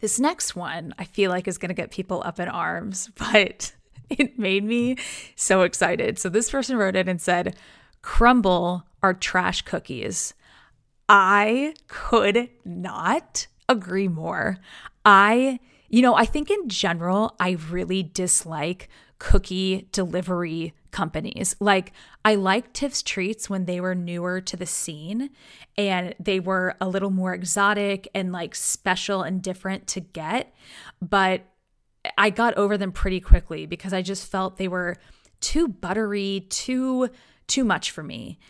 This 0.00 0.18
next 0.20 0.54
one 0.54 0.94
I 0.98 1.04
feel 1.04 1.30
like 1.30 1.48
is 1.48 1.58
going 1.58 1.70
to 1.70 1.74
get 1.74 1.90
people 1.90 2.22
up 2.24 2.40
in 2.40 2.48
arms, 2.48 3.10
but 3.16 3.72
it 4.10 4.38
made 4.38 4.64
me 4.64 4.96
so 5.36 5.62
excited. 5.62 6.18
So 6.18 6.28
this 6.28 6.50
person 6.50 6.76
wrote 6.76 6.96
it 6.96 7.08
and 7.08 7.20
said, 7.20 7.56
Crumbl 8.02 8.84
are 9.02 9.14
trash 9.14 9.62
cookies. 9.62 10.34
I 11.08 11.74
could 11.88 12.50
not 12.64 13.46
agree 13.68 14.08
more. 14.08 14.58
I, 15.04 15.58
you 15.88 16.02
know, 16.02 16.14
I 16.14 16.24
think 16.24 16.50
in 16.50 16.68
general, 16.68 17.34
I 17.40 17.56
really 17.70 18.02
dislike 18.02 18.88
cookie 19.18 19.88
delivery 19.92 20.74
companies. 20.98 21.54
Like, 21.60 21.92
I 22.24 22.34
liked 22.34 22.74
Tiff's 22.74 23.02
Treats 23.02 23.48
when 23.48 23.66
they 23.66 23.80
were 23.80 23.94
newer 23.94 24.40
to 24.40 24.56
the 24.56 24.66
scene 24.66 25.30
and 25.76 26.12
they 26.18 26.40
were 26.40 26.74
a 26.80 26.88
little 26.88 27.10
more 27.10 27.34
exotic 27.34 28.08
and 28.16 28.32
like 28.32 28.56
special 28.56 29.22
and 29.22 29.40
different 29.40 29.86
to 29.88 30.00
get. 30.00 30.52
But 31.00 31.42
I 32.16 32.30
got 32.30 32.56
over 32.56 32.76
them 32.76 32.90
pretty 32.90 33.20
quickly 33.20 33.64
because 33.64 33.92
I 33.92 34.02
just 34.02 34.28
felt 34.28 34.56
they 34.56 34.66
were 34.66 34.96
too 35.40 35.68
buttery, 35.68 36.46
too 36.50 37.10
too 37.46 37.64
much 37.64 37.92
for 37.92 38.02
me. 38.02 38.40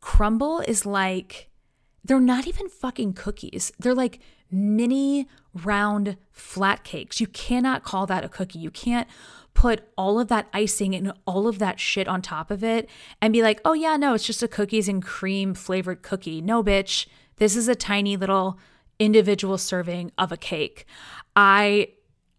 Crumbl 0.00 0.66
is 0.68 0.86
like 0.86 1.50
they're 2.04 2.20
not 2.20 2.46
even 2.46 2.68
fucking 2.68 3.14
cookies. 3.14 3.72
They're 3.80 3.96
like 3.96 4.20
mini 4.48 5.26
round 5.64 6.16
flat 6.30 6.84
cakes. 6.84 7.20
You 7.20 7.26
cannot 7.26 7.82
call 7.82 8.06
that 8.06 8.22
a 8.22 8.28
cookie. 8.28 8.60
You 8.60 8.70
can't 8.70 9.08
put 9.56 9.88
all 9.96 10.20
of 10.20 10.28
that 10.28 10.46
icing 10.52 10.94
and 10.94 11.12
all 11.26 11.48
of 11.48 11.58
that 11.58 11.80
shit 11.80 12.06
on 12.06 12.20
top 12.20 12.50
of 12.50 12.62
it 12.62 12.88
and 13.20 13.32
be 13.32 13.42
like, 13.42 13.60
oh, 13.64 13.72
yeah, 13.72 13.96
no, 13.96 14.12
it's 14.14 14.26
just 14.26 14.42
a 14.42 14.48
cookies 14.48 14.86
and 14.86 15.02
cream 15.02 15.54
flavored 15.54 16.02
cookie. 16.02 16.40
No, 16.40 16.62
bitch. 16.62 17.06
This 17.38 17.56
is 17.56 17.66
a 17.66 17.74
tiny 17.74 18.16
little 18.16 18.58
individual 18.98 19.58
serving 19.58 20.12
of 20.18 20.30
a 20.30 20.36
cake. 20.36 20.84
I 21.34 21.88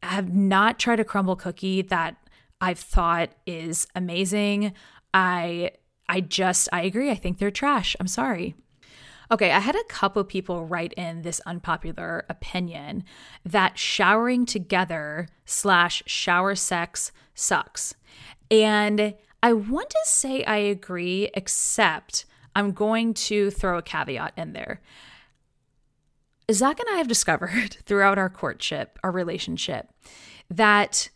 have 0.04 0.34
not 0.34 0.80
tried 0.80 1.00
a 1.00 1.04
Crumbl 1.04 1.38
cookie 1.38 1.82
that 1.82 2.16
I've 2.62 2.80
thought 2.80 3.32
is 3.46 3.88
amazing. 3.96 4.74
I 5.14 5.72
I 6.08 6.22
just 6.22 6.70
I 6.72 6.84
agree. 6.84 7.10
I 7.12 7.16
think 7.16 7.40
they're 7.40 7.52
trash. 7.52 7.96
I'm 8.00 8.08
sorry. 8.08 8.56
Okay, 9.30 9.52
I 9.52 9.60
had 9.60 9.76
a 9.76 9.84
couple 9.90 10.24
people 10.24 10.66
write 10.66 10.94
in 10.94 11.22
this 11.22 11.42
unpopular 11.46 12.26
opinion 12.30 13.04
that 13.44 13.78
showering 13.78 14.46
together 14.46 15.28
slash 15.46 16.02
shower 16.06 16.56
sex 16.56 17.12
sucks. 17.34 17.94
And 18.50 19.16
I 19.44 19.54
want 19.54 19.90
to 19.90 20.00
say 20.06 20.46
I 20.46 20.58
agree, 20.58 21.30
except 21.34 22.26
I'm 22.56 22.72
going 22.72 23.14
to 23.16 23.52
throw 23.52 23.78
a 23.78 23.82
caveat 23.82 24.34
in 24.38 24.54
there. 24.54 24.82
Zach 26.52 26.80
and 26.80 26.88
I 26.90 26.98
have 26.98 27.10
discovered 27.10 27.78
throughout 27.86 28.18
our 28.18 28.30
courtship, 28.30 28.98
our 29.04 29.12
relationship, 29.12 29.90
that 30.50 31.10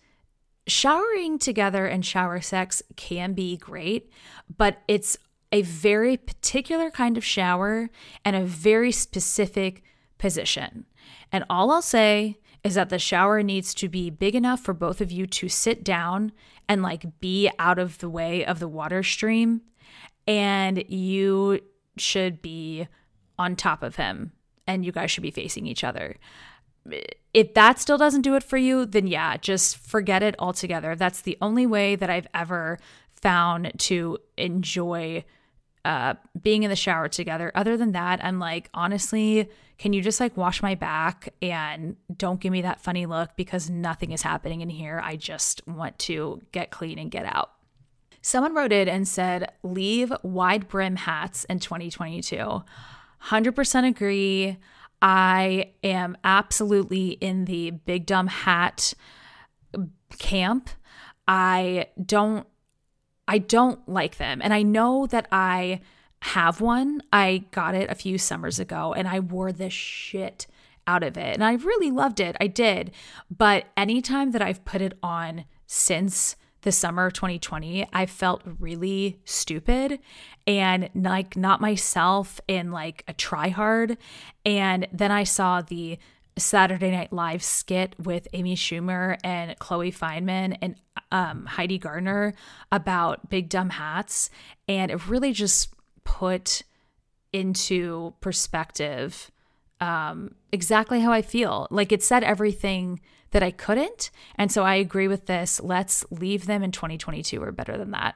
showering 0.68 1.40
together 1.40 1.86
and 1.86 2.06
shower 2.06 2.42
sex 2.42 2.84
can 2.98 3.34
be 3.34 3.56
great, 3.56 4.12
but 4.56 4.80
it's 4.88 5.18
a 5.52 5.62
very 5.62 6.18
particular 6.18 6.90
kind 6.90 7.18
of 7.18 7.26
shower 7.26 7.90
and 8.24 8.36
a 8.36 8.44
very 8.44 8.92
specific 8.92 9.84
position. 10.18 10.86
And 11.32 11.44
all 11.50 11.72
I'll 11.72 11.82
say 11.82 12.38
is 12.64 12.76
that 12.76 12.90
the 12.90 13.00
shower 13.00 13.42
needs 13.42 13.74
to 13.74 13.90
be 13.90 14.10
big 14.10 14.36
enough 14.36 14.62
for 14.62 14.74
both 14.74 15.02
of 15.02 15.12
you 15.12 15.26
to 15.26 15.50
sit 15.50 15.84
down 15.84 16.32
and 16.70 16.82
like 16.82 17.20
be 17.20 17.50
out 17.60 17.80
of 17.80 17.98
the 17.98 18.10
way 18.10 18.46
of 18.46 18.60
the 18.60 18.68
water 18.68 19.04
stream. 19.04 19.62
And 20.28 20.84
you 20.88 21.60
should 21.98 22.42
be 22.42 22.88
on 23.38 23.56
top 23.56 23.84
of 23.84 23.96
him 23.96 24.32
and 24.68 24.86
you 24.86 24.92
guys 24.92 25.12
should 25.12 25.24
be 25.24 25.32
facing 25.32 25.66
each 25.66 25.84
other. 25.84 26.18
If 27.34 27.54
that 27.56 27.80
still 27.80 27.98
doesn't 27.98 28.22
do 28.22 28.36
it 28.36 28.44
for 28.44 28.58
you, 28.58 28.86
then 28.86 29.08
yeah, 29.08 29.38
just 29.38 29.78
forget 29.78 30.24
it 30.24 30.36
altogether. 30.40 30.96
That's 30.96 31.22
the 31.22 31.38
only 31.42 31.66
way 31.66 31.96
that 31.96 32.10
I've 32.10 32.28
ever 32.34 32.80
found 33.16 33.72
to 33.80 34.18
enjoy 34.38 35.24
uh, 35.84 36.16
being 36.42 36.64
in 36.64 36.70
the 36.70 36.76
shower 36.76 37.08
together. 37.08 37.52
Other 37.56 37.78
than 37.78 37.92
that, 37.94 38.24
I'm 38.24 38.40
like, 38.40 38.70
honestly, 38.74 39.50
can 39.78 39.94
you 39.94 40.02
just 40.02 40.20
like 40.20 40.38
wash 40.38 40.62
my 40.62 40.76
back 40.76 41.34
and 41.42 41.96
don't 42.16 42.40
give 42.40 42.52
me 42.52 42.62
that 42.62 42.82
funny 42.82 43.06
look 43.06 43.32
because 43.36 43.70
nothing 43.70 44.12
is 44.12 44.22
happening 44.22 44.62
in 44.62 44.70
here. 44.70 45.02
I 45.04 45.16
just 45.16 45.68
want 45.68 45.98
to 46.00 46.42
get 46.52 46.70
clean 46.72 47.00
and 47.00 47.10
get 47.10 47.26
out. 47.26 47.52
Someone 48.22 48.54
wrote 48.54 48.72
it 48.72 48.88
and 48.88 49.08
said, 49.08 49.52
leave 49.64 50.14
wide 50.22 50.68
brim 50.68 50.96
hats 50.96 51.46
in 51.46 51.60
2022. 51.60 52.64
100% 53.26 53.88
agree. 53.88 54.58
I 55.02 55.72
am 55.84 56.16
absolutely 56.24 57.10
in 57.14 57.46
the 57.46 57.72
big 57.72 58.06
dumb 58.06 58.28
hat 58.28 58.94
camp. 60.20 60.70
I 61.28 61.88
don't 62.04 62.46
I 63.32 63.38
don't 63.38 63.80
like 63.88 64.18
them. 64.18 64.42
And 64.44 64.54
I 64.54 64.62
know 64.62 65.08
that 65.08 65.26
I 65.32 65.80
have 66.20 66.60
one. 66.60 67.02
I 67.14 67.46
got 67.52 67.76
it 67.76 67.90
a 67.90 67.96
few 67.96 68.18
summers 68.18 68.60
ago 68.60 68.94
and 68.94 69.08
I 69.08 69.22
wore 69.22 69.54
the 69.54 69.70
shit 69.70 70.48
out 70.86 71.02
of 71.02 71.16
it. 71.16 71.36
And 71.36 71.44
I 71.44 71.54
really 71.54 71.92
loved 71.92 72.20
it. 72.20 72.36
I 72.42 72.48
did. 72.48 72.92
But 73.36 73.68
anytime 73.78 74.32
that 74.32 74.42
I've 74.42 74.66
put 74.66 74.82
it 74.82 74.98
on 75.02 75.46
since 75.66 76.36
the 76.64 76.74
summer 76.74 77.06
of 77.06 77.14
2020, 77.14 77.88
I 77.94 78.06
felt 78.06 78.42
really 78.60 79.22
stupid 79.24 80.00
and 80.46 80.90
like 80.94 81.38
not 81.38 81.62
myself 81.62 82.42
and 82.50 82.74
like 82.74 83.06
a 83.08 83.14
try 83.14 83.48
hard. 83.48 83.98
And 84.46 84.90
then 84.92 85.10
I 85.14 85.24
saw 85.24 85.62
the 85.62 85.98
Saturday 86.38 86.92
Night 86.92 87.14
Live 87.14 87.44
skit 87.44 87.96
with 87.98 88.28
Amy 88.34 88.58
Schumer 88.58 89.18
and 89.24 89.58
Chloe 89.60 89.92
Fineman 89.92 90.58
and 90.62 90.76
um, 91.12 91.46
Heidi 91.46 91.78
Gardner 91.78 92.34
about 92.72 93.30
big 93.30 93.50
dumb 93.50 93.70
hats. 93.70 94.30
And 94.68 94.92
it 94.92 95.08
really 95.08 95.34
just 95.34 95.74
put 96.04 96.64
into 97.34 98.14
perspective 98.22 99.32
um, 99.80 100.36
exactly 100.52 101.00
how 101.00 101.12
I 101.12 101.22
feel. 101.22 101.68
Like 101.72 101.92
it 101.92 102.04
said 102.04 102.24
everything 102.24 103.02
that 103.32 103.44
I 103.44 103.52
couldn't. 103.52 104.12
And 104.36 104.52
so 104.52 104.64
I 104.64 104.76
agree 104.76 105.08
with 105.08 105.26
this. 105.26 105.60
Let's 105.62 106.06
leave 106.12 106.46
them 106.46 106.64
in 106.64 106.72
2022 106.72 107.42
or 107.42 107.52
better 107.52 107.78
than 107.78 107.92
that. 107.92 108.16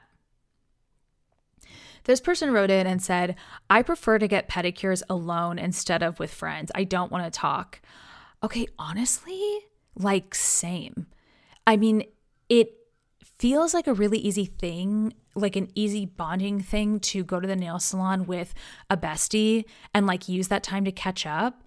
This 2.04 2.20
person 2.20 2.52
wrote 2.52 2.70
in 2.70 2.86
and 2.86 3.02
said, 3.02 3.34
I 3.68 3.82
prefer 3.82 4.18
to 4.18 4.28
get 4.28 4.48
pedicures 4.48 5.02
alone 5.10 5.58
instead 5.58 6.04
of 6.04 6.20
with 6.20 6.32
friends. 6.32 6.70
I 6.74 6.84
don't 6.84 7.10
want 7.10 7.24
to 7.24 7.36
talk. 7.36 7.80
Okay, 8.44 8.68
honestly, 8.78 9.58
like 9.96 10.32
same. 10.32 11.06
I 11.66 11.76
mean, 11.76 12.04
it 12.48 12.74
feels 13.38 13.74
like 13.74 13.86
a 13.86 13.94
really 13.94 14.18
easy 14.18 14.46
thing, 14.46 15.12
like 15.34 15.56
an 15.56 15.68
easy 15.74 16.06
bonding 16.06 16.60
thing 16.60 17.00
to 17.00 17.24
go 17.24 17.40
to 17.40 17.46
the 17.46 17.56
nail 17.56 17.78
salon 17.78 18.26
with 18.26 18.54
a 18.88 18.96
bestie 18.96 19.64
and 19.94 20.06
like 20.06 20.28
use 20.28 20.48
that 20.48 20.62
time 20.62 20.84
to 20.84 20.92
catch 20.92 21.26
up. 21.26 21.62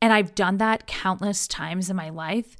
And 0.00 0.12
I've 0.12 0.34
done 0.34 0.58
that 0.58 0.86
countless 0.86 1.46
times 1.46 1.90
in 1.90 1.96
my 1.96 2.10
life. 2.10 2.56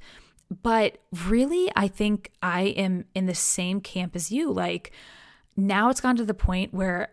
But 0.61 0.99
really, 1.27 1.71
I 1.75 1.87
think 1.87 2.31
I 2.41 2.61
am 2.61 3.05
in 3.15 3.25
the 3.25 3.35
same 3.35 3.81
camp 3.81 4.15
as 4.15 4.31
you. 4.31 4.51
Like, 4.51 4.91
now 5.55 5.89
it's 5.89 6.01
gone 6.01 6.15
to 6.17 6.25
the 6.25 6.33
point 6.33 6.73
where 6.73 7.09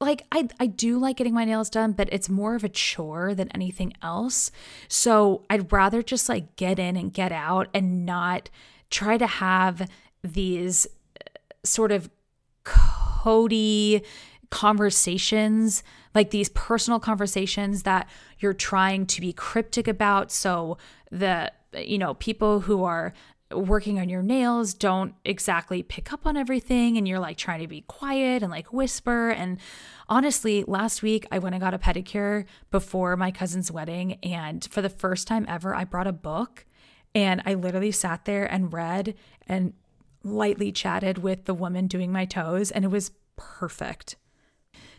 like 0.00 0.22
I 0.30 0.48
I 0.60 0.66
do 0.66 0.98
like 0.98 1.16
getting 1.16 1.34
my 1.34 1.44
nails 1.44 1.70
done, 1.70 1.92
but 1.92 2.08
it's 2.12 2.28
more 2.28 2.54
of 2.54 2.62
a 2.62 2.68
chore 2.68 3.34
than 3.34 3.50
anything 3.50 3.94
else. 4.02 4.50
So 4.86 5.44
I'd 5.50 5.72
rather 5.72 6.02
just 6.02 6.28
like 6.28 6.56
get 6.56 6.78
in 6.78 6.96
and 6.96 7.12
get 7.12 7.32
out 7.32 7.68
and 7.74 8.06
not 8.06 8.48
try 8.90 9.18
to 9.18 9.26
have 9.26 9.88
these 10.22 10.86
uh, 11.20 11.28
sort 11.64 11.92
of 11.92 12.10
cody 12.64 14.02
conversations, 14.50 15.82
like 16.14 16.30
these 16.30 16.48
personal 16.50 16.98
conversations 17.00 17.82
that 17.82 18.08
you're 18.38 18.54
trying 18.54 19.06
to 19.06 19.20
be 19.20 19.32
cryptic 19.32 19.88
about. 19.88 20.30
So 20.30 20.78
the 21.10 21.52
you 21.74 21.98
know 21.98 22.14
people 22.14 22.60
who 22.60 22.84
are 22.84 23.12
working 23.52 23.98
on 23.98 24.10
your 24.10 24.22
nails 24.22 24.74
don't 24.74 25.14
exactly 25.24 25.82
pick 25.82 26.12
up 26.12 26.26
on 26.26 26.36
everything 26.36 26.98
and 26.98 27.08
you're 27.08 27.18
like 27.18 27.38
trying 27.38 27.60
to 27.60 27.66
be 27.66 27.80
quiet 27.82 28.42
and 28.42 28.50
like 28.50 28.72
whisper. 28.72 29.30
And 29.30 29.58
honestly 30.08 30.64
last 30.66 31.02
week 31.02 31.26
i 31.30 31.38
went 31.38 31.54
and 31.54 31.62
got 31.62 31.74
a 31.74 31.78
pedicure 31.78 32.44
before 32.70 33.16
my 33.16 33.30
cousin's 33.30 33.70
wedding 33.70 34.14
and 34.22 34.66
for 34.70 34.80
the 34.80 34.88
first 34.88 35.26
time 35.26 35.44
ever 35.48 35.74
i 35.74 35.84
brought 35.84 36.06
a 36.06 36.12
book 36.12 36.64
and 37.14 37.42
i 37.44 37.54
literally 37.54 37.92
sat 37.92 38.24
there 38.24 38.46
and 38.46 38.72
read 38.72 39.14
and 39.46 39.72
lightly 40.22 40.72
chatted 40.72 41.18
with 41.18 41.44
the 41.44 41.54
woman 41.54 41.86
doing 41.86 42.12
my 42.12 42.24
toes 42.24 42.70
and 42.70 42.84
it 42.84 42.90
was 42.90 43.12
perfect 43.36 44.16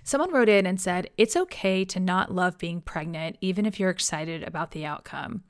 Someone 0.03 0.31
wrote 0.31 0.49
in 0.49 0.65
and 0.65 0.79
said, 0.79 1.09
It's 1.17 1.35
okay 1.35 1.85
to 1.85 1.99
not 1.99 2.33
love 2.33 2.57
being 2.57 2.81
pregnant, 2.81 3.37
even 3.41 3.65
if 3.65 3.79
you're 3.79 3.89
excited 3.89 4.43
about 4.43 4.71
the 4.71 4.85
outcome. 4.85 5.43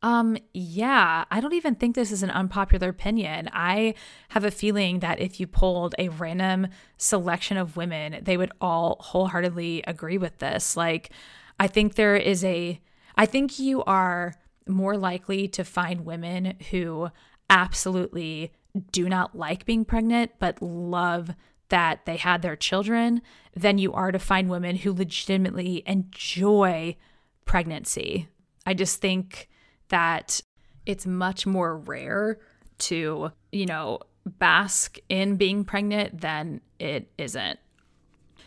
Um, 0.00 0.38
yeah, 0.54 1.24
I 1.30 1.40
don't 1.40 1.54
even 1.54 1.74
think 1.74 1.94
this 1.94 2.12
is 2.12 2.22
an 2.22 2.30
unpopular 2.30 2.88
opinion. 2.88 3.50
I 3.52 3.94
have 4.28 4.44
a 4.44 4.50
feeling 4.50 5.00
that 5.00 5.18
if 5.18 5.40
you 5.40 5.46
polled 5.46 5.94
a 5.98 6.08
random 6.08 6.68
selection 6.96 7.56
of 7.56 7.76
women, 7.76 8.20
they 8.22 8.36
would 8.36 8.52
all 8.60 8.96
wholeheartedly 9.00 9.82
agree 9.86 10.16
with 10.18 10.38
this. 10.38 10.76
Like, 10.76 11.10
I 11.58 11.66
think 11.66 11.94
there 11.94 12.16
is 12.16 12.44
a, 12.44 12.80
I 13.16 13.26
think 13.26 13.58
you 13.58 13.82
are 13.84 14.34
more 14.68 14.96
likely 14.96 15.48
to 15.48 15.64
find 15.64 16.04
women 16.04 16.54
who 16.70 17.10
absolutely 17.50 18.52
do 18.92 19.08
not 19.08 19.36
like 19.36 19.64
being 19.64 19.84
pregnant, 19.84 20.32
but 20.38 20.62
love 20.62 21.30
that 21.68 22.06
they 22.06 22.16
had 22.16 22.42
their 22.42 22.56
children 22.56 23.20
than 23.54 23.78
you 23.78 23.92
are 23.92 24.12
to 24.12 24.18
find 24.18 24.48
women 24.48 24.76
who 24.76 24.92
legitimately 24.92 25.82
enjoy 25.86 26.96
pregnancy. 27.44 28.28
I 28.66 28.74
just 28.74 29.00
think 29.00 29.48
that 29.88 30.40
it's 30.86 31.06
much 31.06 31.46
more 31.46 31.76
rare 31.76 32.38
to, 32.78 33.32
you 33.52 33.66
know, 33.66 34.00
bask 34.24 34.98
in 35.08 35.36
being 35.36 35.64
pregnant 35.64 36.20
than 36.20 36.60
it 36.78 37.10
isn't. 37.18 37.58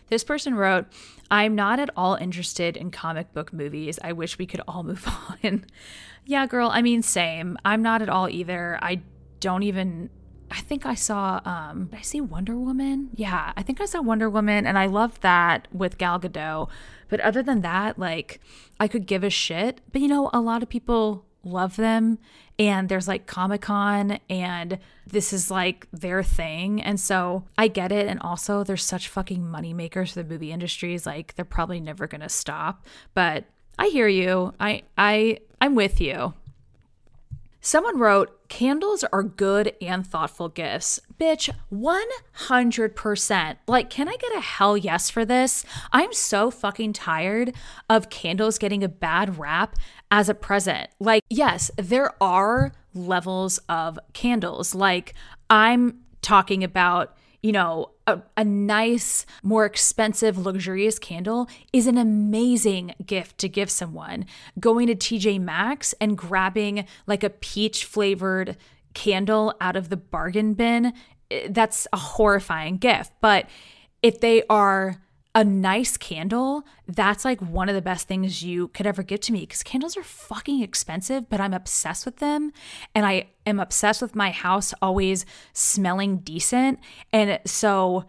This 0.07 0.23
person 0.23 0.55
wrote, 0.55 0.87
I'm 1.29 1.55
not 1.55 1.79
at 1.79 1.89
all 1.95 2.15
interested 2.15 2.75
in 2.75 2.91
comic 2.91 3.33
book 3.33 3.53
movies. 3.53 3.97
I 4.03 4.11
wish 4.11 4.37
we 4.37 4.45
could 4.45 4.61
all 4.67 4.83
move 4.91 5.07
on. 5.07 5.65
yeah, 6.25 6.45
girl, 6.47 6.69
I 6.71 6.81
mean, 6.81 7.01
same. 7.01 7.57
I'm 7.63 7.81
not 7.81 8.01
at 8.01 8.09
all 8.09 8.27
either. 8.27 8.77
I 8.81 9.01
don't 9.39 9.63
even 9.63 10.09
I 10.51 10.59
think 10.59 10.85
I 10.85 10.95
saw 10.95 11.39
um 11.45 11.85
did 11.85 11.99
I 11.99 12.01
see 12.01 12.21
Wonder 12.21 12.57
Woman? 12.57 13.09
Yeah, 13.15 13.53
I 13.55 13.63
think 13.63 13.81
I 13.81 13.85
saw 13.85 14.01
Wonder 14.01 14.29
Woman 14.29 14.67
and 14.67 14.77
I 14.77 14.85
loved 14.87 15.21
that 15.21 15.67
with 15.71 15.97
Gal 15.97 16.19
Gadot. 16.19 16.69
But 17.09 17.19
other 17.21 17.41
than 17.41 17.61
that, 17.61 17.97
like 17.97 18.39
I 18.79 18.87
could 18.87 19.05
give 19.05 19.23
a 19.23 19.29
shit. 19.29 19.81
But 19.91 20.01
you 20.01 20.07
know, 20.07 20.29
a 20.33 20.41
lot 20.41 20.63
of 20.63 20.69
people 20.69 21.25
love 21.43 21.75
them 21.75 22.19
and 22.59 22.89
there's 22.89 23.07
like 23.07 23.25
Comic-Con 23.25 24.19
and 24.29 24.77
this 25.07 25.33
is 25.33 25.49
like 25.49 25.87
their 25.91 26.21
thing. 26.21 26.81
And 26.81 26.99
so 26.99 27.45
I 27.57 27.67
get 27.67 27.91
it. 27.91 28.07
And 28.07 28.19
also 28.19 28.63
there's 28.63 28.83
such 28.83 29.07
fucking 29.07 29.49
money 29.49 29.73
makers 29.73 30.11
for 30.13 30.21
the 30.21 30.29
movie 30.29 30.51
industries. 30.51 31.05
Like 31.05 31.35
they're 31.35 31.45
probably 31.45 31.79
never 31.79 32.07
gonna 32.07 32.29
stop. 32.29 32.85
But 33.13 33.45
I 33.79 33.87
hear 33.87 34.07
you. 34.07 34.53
I 34.59 34.83
I 34.97 35.39
I'm 35.59 35.75
with 35.75 35.99
you. 35.99 36.33
Someone 37.63 37.99
wrote, 37.99 38.49
candles 38.49 39.03
are 39.13 39.21
good 39.21 39.75
and 39.79 40.05
thoughtful 40.05 40.49
gifts. 40.49 40.99
Bitch, 41.19 41.49
100%. 41.71 43.57
Like, 43.67 43.89
can 43.91 44.09
I 44.09 44.15
get 44.17 44.35
a 44.35 44.41
hell 44.41 44.75
yes 44.75 45.11
for 45.11 45.23
this? 45.23 45.63
I'm 45.93 46.11
so 46.11 46.49
fucking 46.49 46.93
tired 46.93 47.53
of 47.87 48.09
candles 48.09 48.57
getting 48.57 48.83
a 48.83 48.89
bad 48.89 49.37
rap 49.37 49.75
as 50.09 50.27
a 50.27 50.33
present. 50.33 50.89
Like, 50.99 51.23
yes, 51.29 51.69
there 51.77 52.11
are 52.21 52.71
levels 52.95 53.59
of 53.69 53.99
candles. 54.13 54.73
Like, 54.73 55.13
I'm 55.49 55.99
talking 56.23 56.63
about 56.63 57.15
you 57.41 57.51
know, 57.51 57.89
a, 58.37 58.43
nice, 58.43 59.25
more 59.43 59.65
expensive, 59.65 60.37
luxurious 60.37 60.99
candle 60.99 61.47
is 61.71 61.87
an 61.87 61.97
amazing 61.97 62.93
gift 63.05 63.37
to 63.39 63.49
give 63.49 63.69
someone. 63.69 64.25
Going 64.59 64.87
to 64.87 64.95
TJ 64.95 65.39
Maxx 65.39 65.93
and 66.01 66.17
grabbing 66.17 66.85
like 67.07 67.23
a 67.23 67.29
peach 67.29 67.85
flavored 67.85 68.57
candle 68.93 69.53
out 69.61 69.75
of 69.75 69.89
the 69.89 69.97
bargain 69.97 70.53
bin, 70.53 70.93
eh, 71.29 71.47
that's 71.49 71.87
a 71.93 71.97
horrifying 71.97 72.77
gift. 72.77 73.11
But 73.21 73.47
if 74.01 74.19
they 74.19 74.43
are 74.49 75.01
a 75.33 75.43
nice 75.43 75.95
candle, 75.95 76.65
that's 76.87 77.23
like 77.23 77.39
one 77.41 77.69
of 77.69 77.75
the 77.75 77.81
best 77.81 78.07
things 78.07 78.43
you 78.43 78.67
could 78.69 78.85
ever 78.85 79.01
give 79.01 79.21
to 79.21 79.33
me 79.33 79.41
because 79.41 79.63
candles 79.63 79.95
are 79.95 80.03
fucking 80.03 80.61
expensive, 80.61 81.29
but 81.29 81.39
I'm 81.39 81.53
obsessed 81.53 82.05
with 82.05 82.17
them. 82.17 82.51
And 82.93 83.05
I 83.05 83.29
am 83.45 83.59
obsessed 83.59 84.01
with 84.01 84.15
my 84.15 84.31
house 84.31 84.73
always 84.81 85.25
smelling 85.53 86.17
decent. 86.17 86.79
And 87.13 87.39
so, 87.45 88.05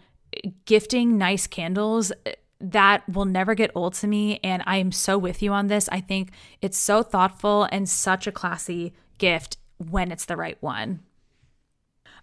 gifting 0.65 1.17
nice 1.17 1.47
candles, 1.47 2.11
eh, 2.27 2.33
that 2.61 3.09
will 3.09 3.25
never 3.25 3.55
get 3.55 3.71
old 3.75 3.95
to 3.95 4.07
me. 4.07 4.41
And 4.43 4.63
I 4.67 4.77
am 4.79 4.93
so 4.93 5.17
with 5.19 5.43
you 5.43 5.53
on 5.53 5.69
this. 5.69 5.89
I 5.91 6.01
think 6.01 6.31
it's 6.61 6.79
so 6.79 7.03
thoughtful 7.03 7.69
and 7.71 7.89
such 7.89 8.27
a 8.27 8.33
classy 8.33 8.95
gift 9.19 9.59
when 9.79 10.11
it's 10.11 10.25
the 10.25 10.37
right 10.37 10.59
one. 10.61 11.01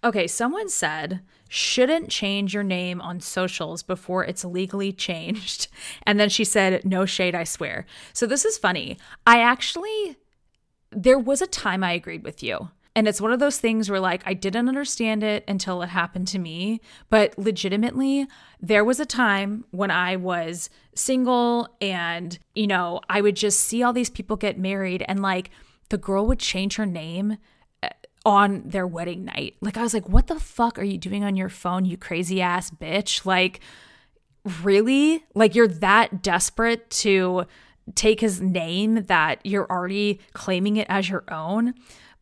Okay, 0.02 0.26
someone 0.26 0.68
said, 0.68 1.20
shouldn't 1.48 2.08
change 2.08 2.54
your 2.54 2.62
name 2.62 3.00
on 3.00 3.20
socials 3.20 3.82
before 3.82 4.24
it's 4.24 4.44
legally 4.44 4.92
changed. 5.08 5.68
And 6.04 6.18
then 6.18 6.28
she 6.28 6.44
said, 6.44 6.84
no 6.84 7.04
shade, 7.04 7.34
I 7.34 7.44
swear. 7.44 7.86
So 8.12 8.26
this 8.26 8.44
is 8.44 8.56
funny. 8.56 8.98
I 9.26 9.40
actually, 9.40 10.16
there 10.90 11.18
was 11.18 11.42
a 11.42 11.46
time 11.46 11.84
I 11.84 11.92
agreed 11.92 12.24
with 12.24 12.42
you. 12.42 12.70
And 12.96 13.06
it's 13.06 13.20
one 13.20 13.32
of 13.32 13.38
those 13.38 13.58
things 13.58 13.88
where, 13.88 14.00
like, 14.00 14.22
I 14.26 14.34
didn't 14.34 14.68
understand 14.68 15.22
it 15.22 15.44
until 15.46 15.80
it 15.82 15.90
happened 15.90 16.26
to 16.28 16.40
me. 16.40 16.80
But 17.08 17.38
legitimately, 17.38 18.26
there 18.60 18.84
was 18.84 18.98
a 18.98 19.06
time 19.06 19.64
when 19.70 19.92
I 19.92 20.16
was 20.16 20.70
single 20.94 21.68
and, 21.80 22.36
you 22.54 22.66
know, 22.66 23.00
I 23.08 23.20
would 23.20 23.36
just 23.36 23.60
see 23.60 23.82
all 23.82 23.92
these 23.92 24.10
people 24.10 24.36
get 24.36 24.58
married 24.58 25.04
and, 25.06 25.22
like, 25.22 25.50
the 25.88 25.98
girl 25.98 26.26
would 26.26 26.40
change 26.40 26.76
her 26.76 26.86
name 26.86 27.36
on 28.24 28.62
their 28.66 28.86
wedding 28.86 29.24
night. 29.24 29.56
Like, 29.60 29.76
I 29.76 29.82
was 29.82 29.94
like, 29.94 30.08
what 30.08 30.26
the 30.26 30.38
fuck 30.38 30.78
are 30.78 30.84
you 30.84 30.98
doing 30.98 31.24
on 31.24 31.36
your 31.36 31.48
phone, 31.48 31.84
you 31.84 31.96
crazy 31.96 32.40
ass 32.42 32.70
bitch? 32.70 33.24
Like, 33.24 33.60
really? 34.62 35.24
Like, 35.34 35.54
you're 35.54 35.68
that 35.68 36.22
desperate 36.22 36.90
to 36.90 37.46
take 37.94 38.20
his 38.20 38.40
name 38.40 39.04
that 39.04 39.40
you're 39.44 39.70
already 39.70 40.20
claiming 40.34 40.76
it 40.76 40.86
as 40.90 41.08
your 41.08 41.24
own? 41.32 41.74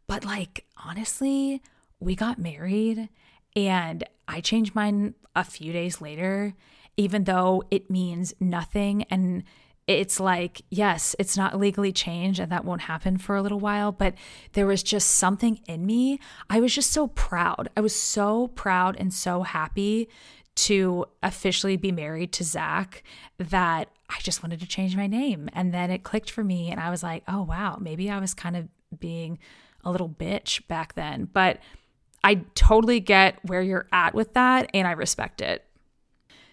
But, 0.07 0.25
like, 0.25 0.65
honestly, 0.85 1.63
we 2.01 2.15
got 2.15 2.39
married 2.39 3.09
and 3.57 4.05
I 4.29 4.41
changed 4.41 4.75
mine 4.75 5.15
a 5.35 5.43
few 5.43 5.73
days 5.73 6.01
later, 6.01 6.55
even 6.97 7.25
though 7.25 7.65
it 7.71 7.91
means 7.91 8.35
nothing. 8.41 9.05
And 9.11 9.43
it's 9.89 10.20
like, 10.20 10.61
yes, 10.70 11.16
it's 11.18 11.36
not 11.36 11.59
legally 11.59 11.93
changed 11.93 12.39
and 12.39 12.53
that 12.53 12.64
won't 12.64 12.82
happen 12.82 13.16
for 13.16 13.34
a 13.34 13.43
little 13.43 13.59
while, 13.59 13.91
but 13.91 14.14
there 14.53 14.66
was 14.66 14.82
just 14.82 15.12
something 15.12 15.61
in 15.66 15.86
me. 15.86 16.20
I 16.51 16.61
was 16.61 16.74
just 16.74 16.93
so 16.93 17.09
proud. 17.09 17.70
I 17.74 17.80
was 17.80 17.97
so 17.97 18.49
proud 18.49 18.97
and 18.99 19.12
so 19.12 19.43
happy 19.43 20.11
to 20.57 21.07
officially 21.22 21.76
be 21.76 21.91
married 21.91 22.32
to 22.32 22.45
Zach 22.45 23.03
that 23.39 23.89
I 24.11 24.18
just 24.20 24.43
wanted 24.43 24.61
to 24.61 24.66
change 24.66 24.95
my 24.95 25.07
name. 25.07 25.49
And 25.55 25.72
then 25.72 25.91
it 25.91 26.03
clicked 26.03 26.30
for 26.30 26.43
me, 26.43 26.70
and 26.70 26.80
I 26.80 26.91
was 26.91 27.03
like, 27.03 27.22
oh, 27.28 27.43
wow, 27.43 27.78
maybe 27.80 28.11
I 28.11 28.18
was 28.18 28.34
kind 28.34 28.57
of 28.57 28.68
being 28.99 29.39
a 29.84 29.91
little 29.91 30.09
bitch 30.09 30.66
back 30.66 30.95
then. 30.95 31.28
But 31.32 31.61
I 32.24 32.43
totally 32.55 33.01
get 33.01 33.39
where 33.45 33.62
you're 33.62 33.86
at 33.93 34.14
with 34.14 34.34
that, 34.34 34.68
and 34.74 34.86
I 34.86 34.93
respect 34.93 35.41
it. 35.41 35.64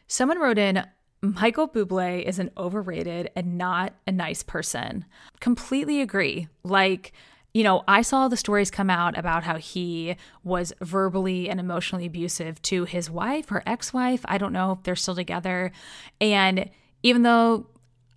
Someone 0.07 0.39
wrote 0.39 0.59
in, 0.59 0.86
Michael 1.34 1.67
Bublé 1.67 2.23
is 2.23 2.39
an 2.39 2.51
overrated 2.57 3.32
and 3.36 3.57
not 3.57 3.93
a 4.05 4.11
nice 4.11 4.43
person. 4.43 5.05
Completely 5.39 6.01
agree. 6.01 6.47
Like, 6.63 7.13
you 7.53 7.63
know, 7.63 7.84
I 7.88 8.01
saw 8.01 8.28
the 8.28 8.36
stories 8.36 8.69
come 8.69 8.89
out 8.89 9.17
about 9.17 9.43
how 9.43 9.55
he 9.55 10.17
was 10.43 10.73
verbally 10.82 11.49
and 11.49 11.57
emotionally 11.59 12.05
abusive 12.05 12.61
to 12.63 12.84
his 12.84 13.09
wife 13.09 13.49
or 13.49 13.63
ex 13.65 13.93
wife. 13.93 14.26
I 14.26 14.38
don't 14.38 14.51
know 14.51 14.73
if 14.73 14.84
they're 14.84 14.97
still 14.97 15.15
together. 15.15 15.71
And 16.19 16.69
even 17.01 17.21
though, 17.21 17.67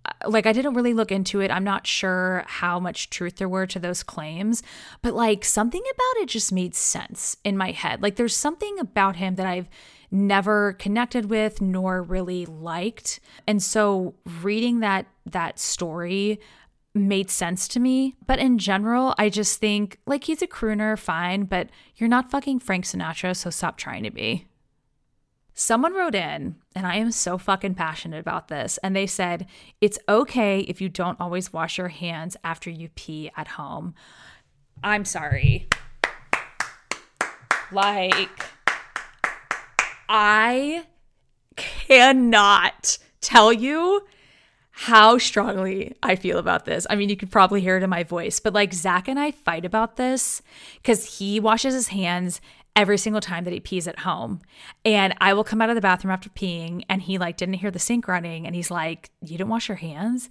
uh, 0.03 0.29
like, 0.29 0.45
I 0.45 0.51
didn't 0.51 0.73
really 0.73 0.93
look 0.93 1.09
into 1.11 1.39
it, 1.39 1.51
I'm 1.51 1.63
not 1.63 1.87
sure 1.87 2.43
how 2.47 2.81
much 2.81 3.09
truth 3.09 3.37
there 3.37 3.47
were 3.47 3.65
to 3.67 3.79
those 3.79 4.03
claims, 4.03 4.61
but 5.01 5.13
like, 5.13 5.45
something 5.45 5.81
about 5.81 6.21
it 6.21 6.27
just 6.27 6.51
made 6.51 6.75
sense 6.75 7.37
in 7.45 7.55
my 7.55 7.71
head. 7.71 8.01
Like, 8.01 8.17
there's 8.17 8.35
something 8.35 8.77
about 8.77 9.15
him 9.15 9.35
that 9.35 9.47
I've 9.47 9.69
never 10.11 10.73
connected 10.73 11.29
with 11.29 11.61
nor 11.61 12.01
really 12.01 12.45
liked. 12.45 13.19
And 13.47 13.61
so 13.61 14.15
reading 14.41 14.79
that 14.79 15.05
that 15.25 15.59
story 15.59 16.39
made 16.93 17.29
sense 17.29 17.67
to 17.69 17.79
me. 17.79 18.15
But 18.25 18.39
in 18.39 18.57
general, 18.57 19.13
I 19.17 19.29
just 19.29 19.59
think 19.59 19.99
like 20.05 20.23
he's 20.23 20.41
a 20.41 20.47
crooner, 20.47 20.97
fine, 20.97 21.43
but 21.43 21.69
you're 21.95 22.09
not 22.09 22.31
fucking 22.31 22.59
Frank 22.59 22.85
Sinatra, 22.85 23.35
so 23.35 23.49
stop 23.49 23.77
trying 23.77 24.03
to 24.03 24.11
be. 24.11 24.47
Someone 25.53 25.93
wrote 25.93 26.15
in, 26.15 26.55
and 26.73 26.87
I 26.87 26.95
am 26.95 27.11
so 27.11 27.37
fucking 27.37 27.75
passionate 27.75 28.21
about 28.21 28.47
this, 28.47 28.77
and 28.77 28.95
they 28.95 29.05
said, 29.05 29.45
It's 29.81 29.99
okay 30.07 30.61
if 30.61 30.79
you 30.79 30.87
don't 30.87 31.19
always 31.19 31.51
wash 31.51 31.77
your 31.77 31.89
hands 31.89 32.37
after 32.45 32.69
you 32.69 32.87
pee 32.95 33.29
at 33.35 33.49
home. 33.49 33.93
I'm 34.81 35.03
sorry. 35.03 35.67
Like, 37.73 38.45
I 40.09 40.85
cannot 41.55 42.97
tell 43.21 43.53
you 43.53 44.05
how 44.71 45.17
strongly 45.17 45.95
I 46.01 46.15
feel 46.15 46.37
about 46.39 46.65
this. 46.65 46.87
I 46.89 46.95
mean, 46.95 47.09
you 47.09 47.17
could 47.17 47.31
probably 47.31 47.61
hear 47.61 47.77
it 47.77 47.83
in 47.83 47.89
my 47.89 48.03
voice, 48.03 48.39
but 48.39 48.53
like 48.53 48.73
Zach 48.73 49.07
and 49.07 49.19
I 49.19 49.31
fight 49.31 49.65
about 49.65 49.97
this 49.97 50.41
because 50.77 51.19
he 51.19 51.39
washes 51.39 51.73
his 51.73 51.89
hands 51.89 52.41
every 52.75 52.97
single 52.97 53.21
time 53.21 53.43
that 53.43 53.53
he 53.53 53.59
pees 53.59 53.87
at 53.87 53.99
home. 53.99 54.39
And 54.85 55.13
I 55.19 55.33
will 55.33 55.43
come 55.43 55.61
out 55.61 55.69
of 55.69 55.75
the 55.75 55.81
bathroom 55.81 56.13
after 56.13 56.29
peeing 56.29 56.83
and 56.89 57.01
he 57.01 57.17
like 57.17 57.37
didn't 57.37 57.55
hear 57.55 57.71
the 57.71 57.77
sink 57.77 58.07
running 58.07 58.47
and 58.47 58.55
he's 58.55 58.71
like, 58.71 59.11
You 59.21 59.37
didn't 59.37 59.49
wash 59.49 59.67
your 59.67 59.77
hands? 59.77 60.29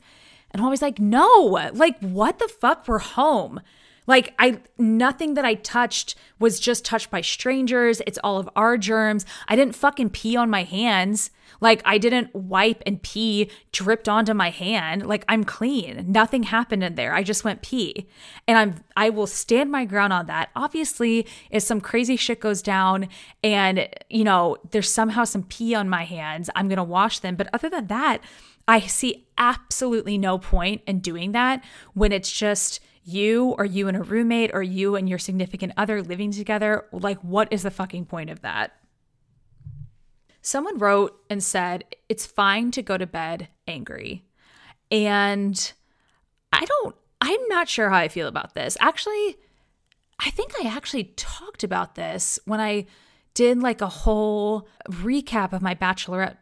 And 0.51 0.61
I'm 0.61 0.65
always 0.65 0.83
like, 0.83 0.99
No, 0.99 1.71
like, 1.75 1.99
what 2.01 2.39
the 2.39 2.49
fuck? 2.49 2.89
We're 2.89 2.99
home. 2.99 3.61
Like 4.09 4.35
I 4.39 4.61
nothing 4.79 5.35
that 5.35 5.45
I 5.45 5.55
touched 5.55 6.17
was 6.41 6.59
just 6.59 6.85
touched 6.85 7.11
by 7.11 7.21
strangers. 7.21 8.01
It's 8.07 8.19
all 8.25 8.39
of 8.39 8.49
our 8.57 8.79
germs. 8.79 9.27
I 9.47 9.55
didn't 9.55 9.77
fucking 9.77 10.11
pee 10.11 10.35
on 10.35 10.51
my 10.51 10.65
hands. 10.65 11.31
Like 11.61 11.83
I 11.85 11.99
didn't 11.99 12.35
wipe 12.35 12.83
and 12.87 13.03
pee 13.03 13.51
dripped 13.71 14.09
onto 14.09 14.33
my 14.33 14.49
hand. 14.49 15.07
Like 15.07 15.25
I'm 15.29 15.45
clean. 15.45 16.07
Nothing 16.09 16.45
happened 16.45 16.83
in 16.83 16.95
there. 16.95 17.15
I 17.15 17.23
just 17.23 17.45
went 17.45 17.63
pee. 17.63 18.09
And 18.49 18.57
I'm 18.57 18.85
I 18.97 19.11
will 19.11 19.27
stand 19.27 19.71
my 19.71 19.85
ground 19.85 20.15
on 20.15 20.27
that. 20.27 20.49
Obviously, 20.57 21.27
if 21.51 21.63
some 21.63 21.81
crazy 21.81 22.17
shit 22.17 22.41
goes 22.41 22.63
down 22.63 23.09
and 23.45 23.89
you 24.09 24.25
know, 24.25 24.57
there's 24.71 24.91
somehow 24.91 25.25
some 25.25 25.43
pee 25.43 25.75
on 25.75 25.89
my 25.89 26.05
hands, 26.05 26.49
I'm 26.57 26.69
going 26.69 26.79
to 26.79 26.83
wash 26.83 27.19
them. 27.19 27.37
But 27.37 27.51
other 27.53 27.69
than 27.69 27.89
that, 27.89 28.23
I 28.67 28.81
see 28.81 29.27
absolutely 29.37 30.17
no 30.17 30.39
point 30.39 30.81
in 30.87 31.01
doing 31.01 31.33
that 31.33 31.63
when 31.93 32.11
it's 32.11 32.33
just 32.33 32.81
you 33.09 33.55
or 33.57 33.65
you 33.65 33.89
and 33.89 33.97
a 33.97 34.03
roommate 34.03 34.51
or 34.53 34.63
you 34.63 34.95
and 34.95 35.09
your 35.09 35.19
significant 35.19 35.73
other 35.77 36.03
living 36.03 36.31
together. 36.31 36.85
Like, 36.93 37.19
what 37.21 37.51
is 37.51 37.63
the 37.63 37.71
fucking 37.71 38.05
point 38.05 38.29
of 38.29 38.43
that? 38.43 38.73
Someone 40.43 40.79
wrote 40.79 41.19
and 41.31 41.43
said, 41.43 41.85
it's 42.09 42.27
fine 42.27 42.71
to 42.73 42.83
go 42.83 42.99
to 42.99 43.07
bed 43.07 43.49
angry. 43.67 44.25
And 44.91 45.73
I 46.53 46.65
don't, 46.65 46.95
I'm 47.21 47.41
not 47.49 47.69
sure 47.69 47.91
how 47.91 47.97
I 47.97 48.09
feel 48.09 48.29
about 48.29 48.55
this. 48.55 48.77
Actually, 48.81 49.37
I 50.21 50.31
think 50.31 50.53
I 50.63 50.69
actually 50.69 51.13
talked 51.17 51.65
about 51.65 51.95
this 51.95 52.39
when 52.45 52.61
I 52.61 52.87
did 53.35 53.63
like 53.63 53.81
a 53.81 53.89
whole 53.89 54.69
recap 54.89 55.53
of 55.53 55.63
my 55.63 55.75
bachelorette 55.75 56.37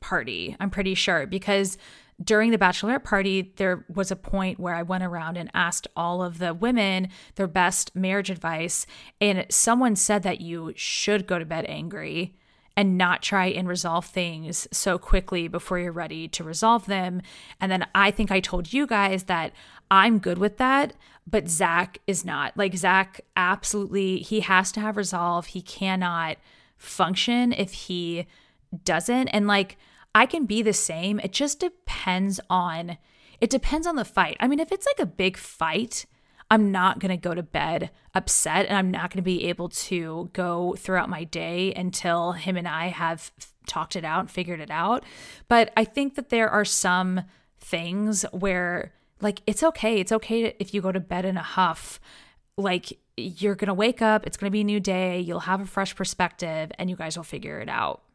party. 0.00 0.56
I'm 0.60 0.70
pretty 0.70 0.94
sure 0.94 1.26
because 1.26 1.78
during 2.22 2.50
the 2.50 2.58
bachelorette 2.58 3.04
party, 3.04 3.52
there 3.56 3.84
was 3.92 4.10
a 4.10 4.16
point 4.16 4.58
where 4.58 4.74
I 4.74 4.82
went 4.82 5.04
around 5.04 5.36
and 5.36 5.50
asked 5.52 5.86
all 5.94 6.22
of 6.22 6.38
the 6.38 6.54
women 6.54 7.08
their 7.34 7.46
best 7.46 7.94
marriage 7.94 8.30
advice. 8.30 8.86
And 9.20 9.46
someone 9.50 9.96
said 9.96 10.22
that 10.22 10.40
you 10.40 10.72
should 10.76 11.26
go 11.26 11.38
to 11.38 11.44
bed 11.44 11.66
angry 11.68 12.34
and 12.76 12.98
not 12.98 13.22
try 13.22 13.46
and 13.46 13.66
resolve 13.66 14.06
things 14.06 14.68
so 14.70 14.98
quickly 14.98 15.48
before 15.48 15.78
you're 15.78 15.92
ready 15.92 16.28
to 16.28 16.44
resolve 16.44 16.86
them. 16.86 17.22
And 17.60 17.72
then 17.72 17.86
I 17.94 18.10
think 18.10 18.30
I 18.30 18.40
told 18.40 18.72
you 18.72 18.86
guys 18.86 19.24
that 19.24 19.52
I'm 19.90 20.18
good 20.18 20.38
with 20.38 20.58
that, 20.58 20.94
but 21.26 21.48
Zach 21.48 21.98
is 22.06 22.24
not. 22.24 22.56
Like, 22.56 22.76
Zach 22.76 23.20
absolutely, 23.36 24.18
he 24.18 24.40
has 24.40 24.72
to 24.72 24.80
have 24.80 24.96
resolve. 24.96 25.46
He 25.46 25.62
cannot 25.62 26.36
function 26.76 27.52
if 27.52 27.72
he 27.72 28.26
doesn't. 28.84 29.28
And 29.28 29.46
like, 29.46 29.78
I 30.16 30.24
can 30.24 30.46
be 30.46 30.62
the 30.62 30.72
same. 30.72 31.20
It 31.20 31.32
just 31.32 31.60
depends 31.60 32.40
on 32.48 32.96
it 33.38 33.50
depends 33.50 33.86
on 33.86 33.96
the 33.96 34.04
fight. 34.06 34.38
I 34.40 34.48
mean, 34.48 34.60
if 34.60 34.72
it's 34.72 34.86
like 34.86 34.98
a 34.98 35.04
big 35.04 35.36
fight, 35.36 36.06
I'm 36.50 36.72
not 36.72 37.00
going 37.00 37.10
to 37.10 37.18
go 37.18 37.34
to 37.34 37.42
bed 37.42 37.90
upset 38.14 38.64
and 38.64 38.78
I'm 38.78 38.90
not 38.90 39.10
going 39.10 39.18
to 39.18 39.22
be 39.22 39.44
able 39.44 39.68
to 39.68 40.30
go 40.32 40.74
throughout 40.78 41.10
my 41.10 41.24
day 41.24 41.74
until 41.74 42.32
him 42.32 42.56
and 42.56 42.66
I 42.66 42.86
have 42.86 43.30
talked 43.66 43.94
it 43.94 44.06
out 44.06 44.20
and 44.20 44.30
figured 44.30 44.58
it 44.58 44.70
out. 44.70 45.04
But 45.48 45.70
I 45.76 45.84
think 45.84 46.14
that 46.14 46.30
there 46.30 46.48
are 46.48 46.64
some 46.64 47.20
things 47.60 48.24
where 48.32 48.94
like 49.20 49.42
it's 49.46 49.62
okay. 49.62 50.00
It's 50.00 50.12
okay 50.12 50.56
if 50.58 50.72
you 50.72 50.80
go 50.80 50.92
to 50.92 51.00
bed 51.00 51.26
in 51.26 51.36
a 51.36 51.42
huff. 51.42 52.00
Like 52.56 52.98
you're 53.18 53.54
going 53.54 53.68
to 53.68 53.74
wake 53.74 54.00
up, 54.00 54.26
it's 54.26 54.38
going 54.38 54.48
to 54.48 54.52
be 54.52 54.62
a 54.62 54.64
new 54.64 54.80
day, 54.80 55.20
you'll 55.20 55.40
have 55.40 55.60
a 55.60 55.66
fresh 55.66 55.94
perspective 55.94 56.72
and 56.78 56.88
you 56.88 56.96
guys 56.96 57.18
will 57.18 57.24
figure 57.24 57.60
it 57.60 57.68
out. 57.68 58.05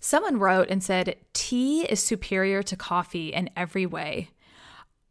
Someone 0.00 0.38
wrote 0.38 0.68
and 0.70 0.82
said, 0.82 1.16
tea 1.34 1.82
is 1.82 2.02
superior 2.02 2.62
to 2.62 2.76
coffee 2.76 3.28
in 3.28 3.50
every 3.56 3.86
way. 3.86 4.30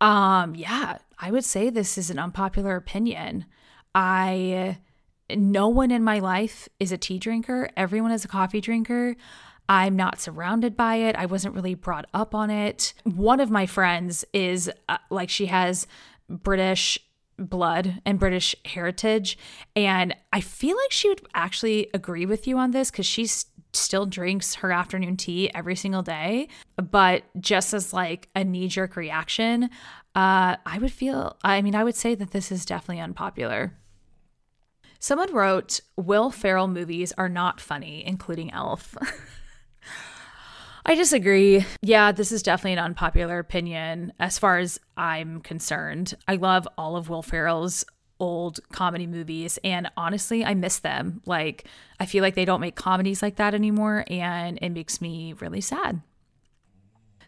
Um, 0.02 0.56
yeah, 0.56 0.98
I 1.20 1.32
would 1.32 1.46
say 1.46 1.70
this 1.70 1.98
is 1.98 2.10
an 2.10 2.20
unpopular 2.20 2.76
opinion. 2.76 3.46
I, 3.94 4.78
no 5.36 5.68
one 5.68 5.92
in 5.92 6.04
my 6.04 6.20
life 6.20 6.68
is 6.80 6.92
a 6.92 6.98
tea 6.98 7.20
drinker, 7.20 7.70
everyone 7.78 8.12
is 8.12 8.26
a 8.26 8.30
coffee 8.30 8.62
drinker. 8.62 9.16
I'm 9.72 9.96
not 9.96 10.20
surrounded 10.20 10.76
by 10.76 10.96
it. 10.96 11.16
I 11.16 11.28
wasn't 11.28 11.54
really 11.54 11.76
brought 11.76 12.08
up 12.12 12.34
on 12.34 12.50
it. 12.50 12.96
One 13.04 13.40
of 13.40 13.52
my 13.52 13.68
friends 13.68 14.26
is 14.34 14.72
uh, 14.90 14.98
like, 15.12 15.30
she 15.30 15.46
has 15.46 15.86
British 16.28 16.98
blood 17.38 18.02
and 18.04 18.20
British 18.20 18.56
heritage. 18.66 19.38
And 19.76 20.16
I 20.34 20.42
feel 20.42 20.76
like 20.76 20.92
she 20.92 21.08
would 21.08 21.22
actually 21.36 21.88
agree 21.94 22.26
with 22.26 22.48
you 22.48 22.58
on 22.58 22.72
this 22.72 22.90
because 22.90 23.06
she's 23.06 23.46
still 23.74 24.06
drinks 24.06 24.56
her 24.56 24.72
afternoon 24.72 25.18
tea 25.18 25.54
every 25.54 25.76
single 25.76 26.02
day, 26.02 26.48
but 26.78 27.24
just 27.40 27.74
as 27.74 27.94
like 27.94 28.30
a 28.36 28.44
knee 28.44 28.68
jerk 28.68 28.96
reaction, 28.96 29.66
uh, 30.16 30.56
I 30.66 30.78
would 30.80 30.92
feel, 30.92 31.38
I 31.44 31.62
mean, 31.62 31.76
I 31.76 31.84
would 31.84 31.96
say 31.96 32.16
that 32.16 32.32
this 32.32 32.52
is 32.52 32.66
definitely 32.66 33.02
unpopular. 33.02 33.74
Someone 35.00 35.34
wrote, 35.34 35.80
Will 35.96 36.30
Ferrell 36.30 36.68
movies 36.68 37.14
are 37.18 37.30
not 37.30 37.62
funny, 37.62 38.06
including 38.06 38.52
Elf. 38.52 38.98
I 40.86 40.96
disagree. 40.96 41.66
Yeah, 41.82 42.12
this 42.12 42.32
is 42.32 42.42
definitely 42.42 42.74
an 42.74 42.80
unpopular 42.80 43.40
opinion 43.40 44.12
as 44.20 44.40
far 44.40 44.58
as 44.58 44.80
I'm 44.98 45.42
concerned. 45.42 46.16
I 46.28 46.36
love 46.36 46.68
all 46.78 46.98
of 46.98 47.10
Will 47.10 47.22
Ferrell's 47.22 47.86
old 48.20 48.60
comedy 48.72 49.08
movies 49.08 49.58
and 49.64 49.90
honestly 49.96 50.44
I 50.44 50.54
miss 50.54 50.80
them. 50.80 51.22
Like 51.26 51.66
I 52.00 52.06
feel 52.06 52.22
like 52.22 52.36
they 52.36 52.46
don't 52.46 52.62
make 52.62 52.76
comedies 52.76 53.22
like 53.22 53.38
that 53.38 53.54
anymore 53.54 54.06
and 54.08 54.60
it 54.62 54.70
makes 54.70 55.02
me 55.02 55.34
really 55.40 55.62
sad. 55.62 56.02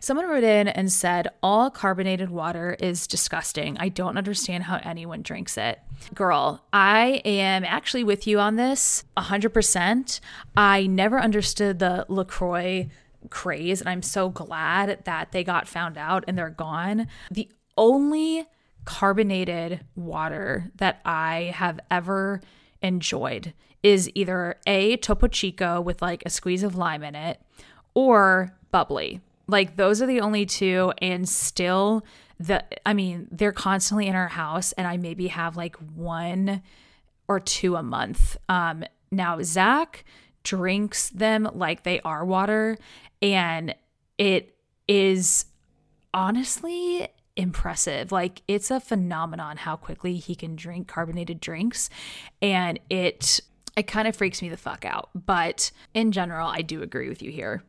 Someone 0.03 0.27
wrote 0.27 0.43
in 0.43 0.67
and 0.67 0.91
said, 0.91 1.27
All 1.43 1.69
carbonated 1.69 2.31
water 2.31 2.75
is 2.79 3.05
disgusting. 3.05 3.77
I 3.77 3.89
don't 3.89 4.17
understand 4.17 4.63
how 4.63 4.79
anyone 4.81 5.21
drinks 5.21 5.59
it. 5.59 5.79
Girl, 6.15 6.65
I 6.73 7.21
am 7.23 7.63
actually 7.63 8.03
with 8.03 8.25
you 8.25 8.39
on 8.39 8.55
this 8.55 9.03
100%. 9.15 10.19
I 10.57 10.87
never 10.87 11.19
understood 11.19 11.77
the 11.77 12.07
LaCroix 12.09 12.89
craze, 13.29 13.79
and 13.79 13.89
I'm 13.91 14.01
so 14.01 14.29
glad 14.29 15.05
that 15.05 15.33
they 15.33 15.43
got 15.43 15.67
found 15.67 15.99
out 15.99 16.23
and 16.27 16.35
they're 16.35 16.49
gone. 16.49 17.05
The 17.29 17.51
only 17.77 18.47
carbonated 18.85 19.81
water 19.95 20.71
that 20.75 21.01
I 21.05 21.53
have 21.55 21.79
ever 21.89 22.41
enjoyed 22.81 23.53
is 23.83 24.09
either 24.13 24.57
a 24.67 24.97
Topo 24.97 25.27
Chico 25.27 25.81
with 25.81 26.01
like 26.01 26.23
a 26.25 26.29
squeeze 26.29 26.63
of 26.63 26.75
lime 26.75 27.03
in 27.03 27.15
it 27.15 27.41
or 27.93 28.55
bubbly. 28.71 29.21
Like 29.47 29.75
those 29.75 30.01
are 30.01 30.05
the 30.05 30.21
only 30.21 30.45
two 30.45 30.93
and 30.99 31.27
still 31.27 32.05
the 32.39 32.63
I 32.85 32.93
mean, 32.93 33.27
they're 33.31 33.51
constantly 33.51 34.07
in 34.07 34.15
our 34.15 34.27
house 34.27 34.71
and 34.73 34.87
I 34.87 34.97
maybe 34.97 35.27
have 35.27 35.57
like 35.57 35.75
one 35.95 36.61
or 37.27 37.39
two 37.39 37.75
a 37.75 37.83
month. 37.83 38.37
Um 38.49 38.83
now 39.11 39.41
Zach 39.41 40.05
drinks 40.43 41.09
them 41.09 41.49
like 41.53 41.83
they 41.83 41.99
are 42.01 42.25
water 42.25 42.77
and 43.21 43.75
it 44.17 44.55
is 44.87 45.45
honestly 46.13 47.07
impressive. 47.35 48.11
Like 48.11 48.41
it's 48.47 48.71
a 48.71 48.79
phenomenon 48.79 49.57
how 49.57 49.75
quickly 49.75 50.17
he 50.17 50.35
can 50.35 50.55
drink 50.55 50.87
carbonated 50.87 51.39
drinks 51.39 51.89
and 52.41 52.79
it 52.89 53.39
it 53.77 53.87
kind 53.87 54.07
of 54.07 54.15
freaks 54.15 54.41
me 54.41 54.49
the 54.49 54.57
fuck 54.57 54.83
out. 54.85 55.09
But 55.15 55.71
in 55.93 56.11
general, 56.11 56.47
I 56.47 56.61
do 56.61 56.81
agree 56.81 57.07
with 57.07 57.21
you 57.21 57.31
here. 57.31 57.63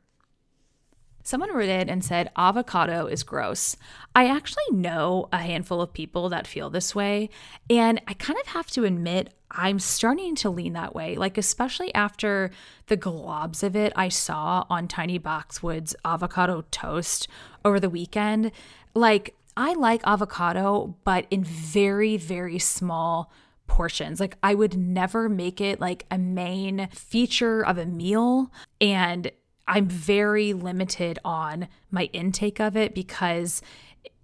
Someone 1.25 1.55
wrote 1.55 1.69
and 1.69 2.05
said 2.05 2.33
avocado 2.37 3.07
is 3.07 3.23
gross. 3.23 3.77
I 4.15 4.27
actually 4.27 4.65
know 4.73 5.29
a 5.33 5.39
handful 5.39 5.81
of 5.81 5.93
people 5.93 6.29
that 6.31 6.49
feel 6.49 6.69
this 6.69 6.97
way, 6.97 7.31
and 7.71 8.01
I 8.09 8.15
kind 8.15 8.39
of 8.41 8.49
have 8.49 8.67
to 8.73 8.85
admit 8.85 9.33
I'm 9.49 9.79
starting 9.79 10.35
to 10.37 10.51
lean 10.51 10.73
that 10.73 10.95
way. 10.95 11.15
Like 11.17 11.39
especially 11.39 11.95
after 11.95 12.51
the 12.87 12.97
globs 12.97 13.63
of 13.63 13.77
it 13.77 13.93
I 13.95 14.09
saw 14.09 14.65
on 14.69 14.89
Tiny 14.89 15.19
Boxwood's 15.19 15.95
avocado 16.05 16.65
toast 16.71 17.29
over 17.65 17.79
the 17.79 17.91
weekend. 17.91 18.51
Like 18.95 19.37
I 19.57 19.75
like 19.75 20.03
avocado, 20.07 20.97
but 21.05 21.27
in 21.31 21.45
very, 21.45 22.17
very 22.17 22.59
small 22.59 23.31
portions. 23.67 24.21
Like 24.21 24.37
I 24.43 24.55
would 24.55 24.77
never 24.77 25.29
make 25.29 25.61
it 25.61 25.81
like 25.81 26.07
a 26.11 26.19
main 26.19 26.89
feature 26.93 27.65
of 27.65 27.79
a 27.79 27.87
meal. 27.87 28.51
And 28.81 29.31
I'm 29.67 29.89
very 29.89 30.53
limited 30.53 31.19
on 31.25 31.69
my 31.91 32.05
intake 32.13 32.61
of 32.61 32.77
it 32.77 32.95
because 32.95 33.63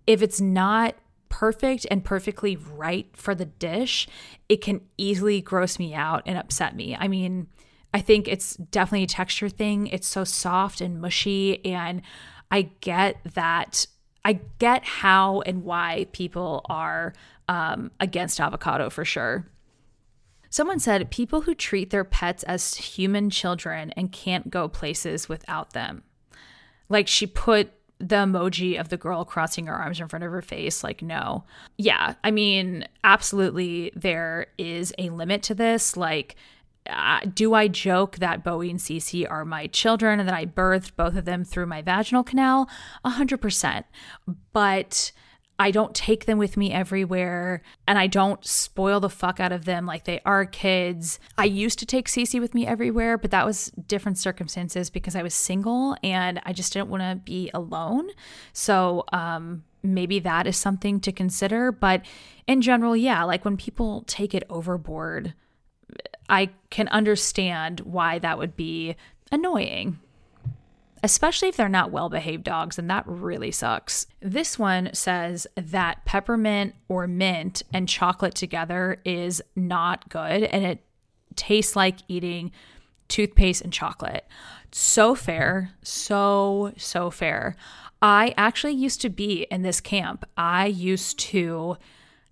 if 0.06 0.22
it's 0.22 0.40
not 0.40 0.96
perfect 1.28 1.86
and 1.90 2.04
perfectly 2.04 2.56
right 2.56 3.08
for 3.14 3.34
the 3.34 3.44
dish, 3.44 4.08
it 4.48 4.60
can 4.62 4.80
easily 4.96 5.40
gross 5.40 5.78
me 5.78 5.94
out 5.94 6.22
and 6.26 6.36
upset 6.38 6.74
me. 6.74 6.96
I 6.98 7.08
mean, 7.08 7.46
I 7.94 8.00
think 8.00 8.28
it's 8.28 8.56
definitely 8.56 9.04
a 9.04 9.08
texture 9.08 9.48
thing. 9.48 9.86
It's 9.88 10.06
so 10.06 10.24
soft 10.24 10.80
and 10.80 11.00
mushy. 11.00 11.64
And 11.64 12.02
I 12.50 12.70
get 12.80 13.18
that 13.34 13.86
I 14.28 14.40
get 14.58 14.84
how 14.84 15.40
and 15.40 15.64
why 15.64 16.06
people 16.12 16.60
are 16.68 17.14
um, 17.48 17.90
against 17.98 18.38
avocado 18.38 18.90
for 18.90 19.02
sure. 19.02 19.46
Someone 20.50 20.80
said 20.80 21.10
people 21.10 21.40
who 21.40 21.54
treat 21.54 21.88
their 21.88 22.04
pets 22.04 22.42
as 22.42 22.74
human 22.74 23.30
children 23.30 23.90
and 23.92 24.12
can't 24.12 24.50
go 24.50 24.68
places 24.68 25.30
without 25.30 25.72
them. 25.72 26.02
Like 26.90 27.08
she 27.08 27.26
put 27.26 27.72
the 28.00 28.16
emoji 28.16 28.78
of 28.78 28.90
the 28.90 28.98
girl 28.98 29.24
crossing 29.24 29.64
her 29.64 29.74
arms 29.74 29.98
in 29.98 30.08
front 30.08 30.26
of 30.26 30.30
her 30.30 30.42
face. 30.42 30.84
Like, 30.84 31.00
no. 31.00 31.44
Yeah, 31.78 32.14
I 32.22 32.30
mean, 32.30 32.86
absolutely, 33.04 33.92
there 33.96 34.48
is 34.58 34.92
a 34.98 35.08
limit 35.08 35.42
to 35.44 35.54
this. 35.54 35.96
Like, 35.96 36.36
uh, 36.89 37.20
do 37.32 37.55
I 37.55 37.68
joke 37.68 38.16
that 38.16 38.43
Bowie 38.43 38.70
and 38.70 38.78
Cece 38.78 39.30
are 39.30 39.45
my 39.45 39.66
children 39.66 40.20
and 40.20 40.28
that 40.28 40.34
I 40.34 40.47
birthed 40.47 40.97
both 40.97 41.16
of 41.16 41.24
them 41.24 41.45
through 41.45 41.66
my 41.66 41.82
vaginal 41.82 42.24
canal? 42.24 42.68
A 43.05 43.11
hundred 43.11 43.41
percent. 43.41 43.86
But 44.53 45.12
I 45.61 45.72
don't 45.72 45.95
take 45.95 46.26
them 46.26 46.39
with 46.39 46.57
me 46.57 46.72
everywhere 46.72 47.62
and 47.89 47.99
I 47.99 48.07
don't 48.07 48.45
spoil 48.45 49.01
the 49.01 49.11
fuck 49.11 49.41
out 49.41 49.51
of 49.51 49.64
them 49.64 49.86
like 49.86 50.05
they 50.05 50.20
are 50.24 50.47
kids. 50.47 51.18
I 51.36 51.47
used 51.47 51.80
to 51.80 51.86
take 51.86 52.07
Cece 52.07 52.41
with 52.41 52.55
me 52.55 52.64
everywhere, 52.64 53.18
but 53.18 53.32
that 53.32 53.45
was 53.45 53.72
different 53.86 54.18
circumstances 54.18 54.89
because 54.89 55.16
I 55.16 55.22
was 55.22 55.34
single 55.34 55.97
and 56.03 56.41
I 56.45 56.53
just 56.53 56.72
didn't 56.72 56.91
want 56.91 57.03
to 57.03 57.16
be 57.16 57.51
alone. 57.53 58.11
So, 58.53 59.05
um, 59.12 59.64
maybe 59.82 60.18
that 60.20 60.47
is 60.47 60.57
something 60.57 61.01
to 61.01 61.12
consider. 61.12 61.72
But 61.72 62.05
in 62.47 62.62
general, 62.62 62.97
yeah, 62.97 63.24
like 63.24 63.45
when 63.45 63.57
people 63.57 64.05
take 64.07 64.34
it 64.34 64.45
overboard, 64.51 65.34
I 66.28 66.50
can 66.70 66.88
understand 66.88 67.80
why 67.80 68.18
that 68.18 68.38
would 68.38 68.56
be 68.56 68.96
annoying 69.32 69.98
especially 71.02 71.48
if 71.48 71.56
they're 71.56 71.68
not 71.68 71.90
well 71.90 72.08
behaved 72.08 72.44
dogs, 72.44 72.78
and 72.78 72.90
that 72.90 73.04
really 73.06 73.50
sucks. 73.50 74.06
This 74.20 74.58
one 74.58 74.90
says 74.92 75.46
that 75.54 76.04
peppermint 76.04 76.74
or 76.88 77.06
mint 77.06 77.62
and 77.72 77.88
chocolate 77.88 78.34
together 78.34 79.00
is 79.04 79.42
not 79.54 80.08
good 80.08 80.44
and 80.44 80.64
it 80.64 80.84
tastes 81.36 81.76
like 81.76 81.98
eating 82.08 82.50
toothpaste 83.08 83.62
and 83.62 83.72
chocolate. 83.72 84.26
So 84.72 85.14
fair, 85.14 85.70
so, 85.82 86.72
so 86.76 87.10
fair. 87.10 87.56
I 88.02 88.34
actually 88.36 88.74
used 88.74 89.00
to 89.02 89.08
be 89.08 89.46
in 89.50 89.62
this 89.62 89.80
camp. 89.80 90.24
I 90.36 90.66
used 90.66 91.18
to 91.20 91.76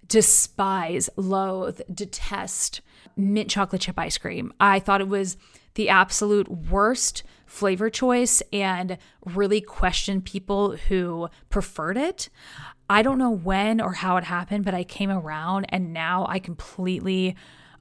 despise, 0.06 1.08
loathe, 1.16 1.80
detest 1.92 2.80
mint 3.16 3.50
chocolate 3.50 3.82
chip 3.82 3.98
ice 3.98 4.18
cream. 4.18 4.52
I 4.60 4.78
thought 4.78 5.00
it 5.00 5.08
was 5.08 5.36
the 5.74 5.88
absolute 5.88 6.48
worst 6.48 7.22
flavor 7.46 7.88
choice 7.88 8.42
and 8.52 8.98
really 9.24 9.60
questioned 9.60 10.24
people 10.24 10.76
who 10.76 11.28
preferred 11.48 11.96
it. 11.96 12.28
I 12.88 13.02
don't 13.02 13.18
know 13.18 13.30
when 13.30 13.80
or 13.80 13.92
how 13.92 14.16
it 14.16 14.24
happened, 14.24 14.64
but 14.64 14.74
I 14.74 14.84
came 14.84 15.10
around 15.10 15.66
and 15.70 15.92
now 15.92 16.26
I 16.28 16.38
completely 16.38 17.36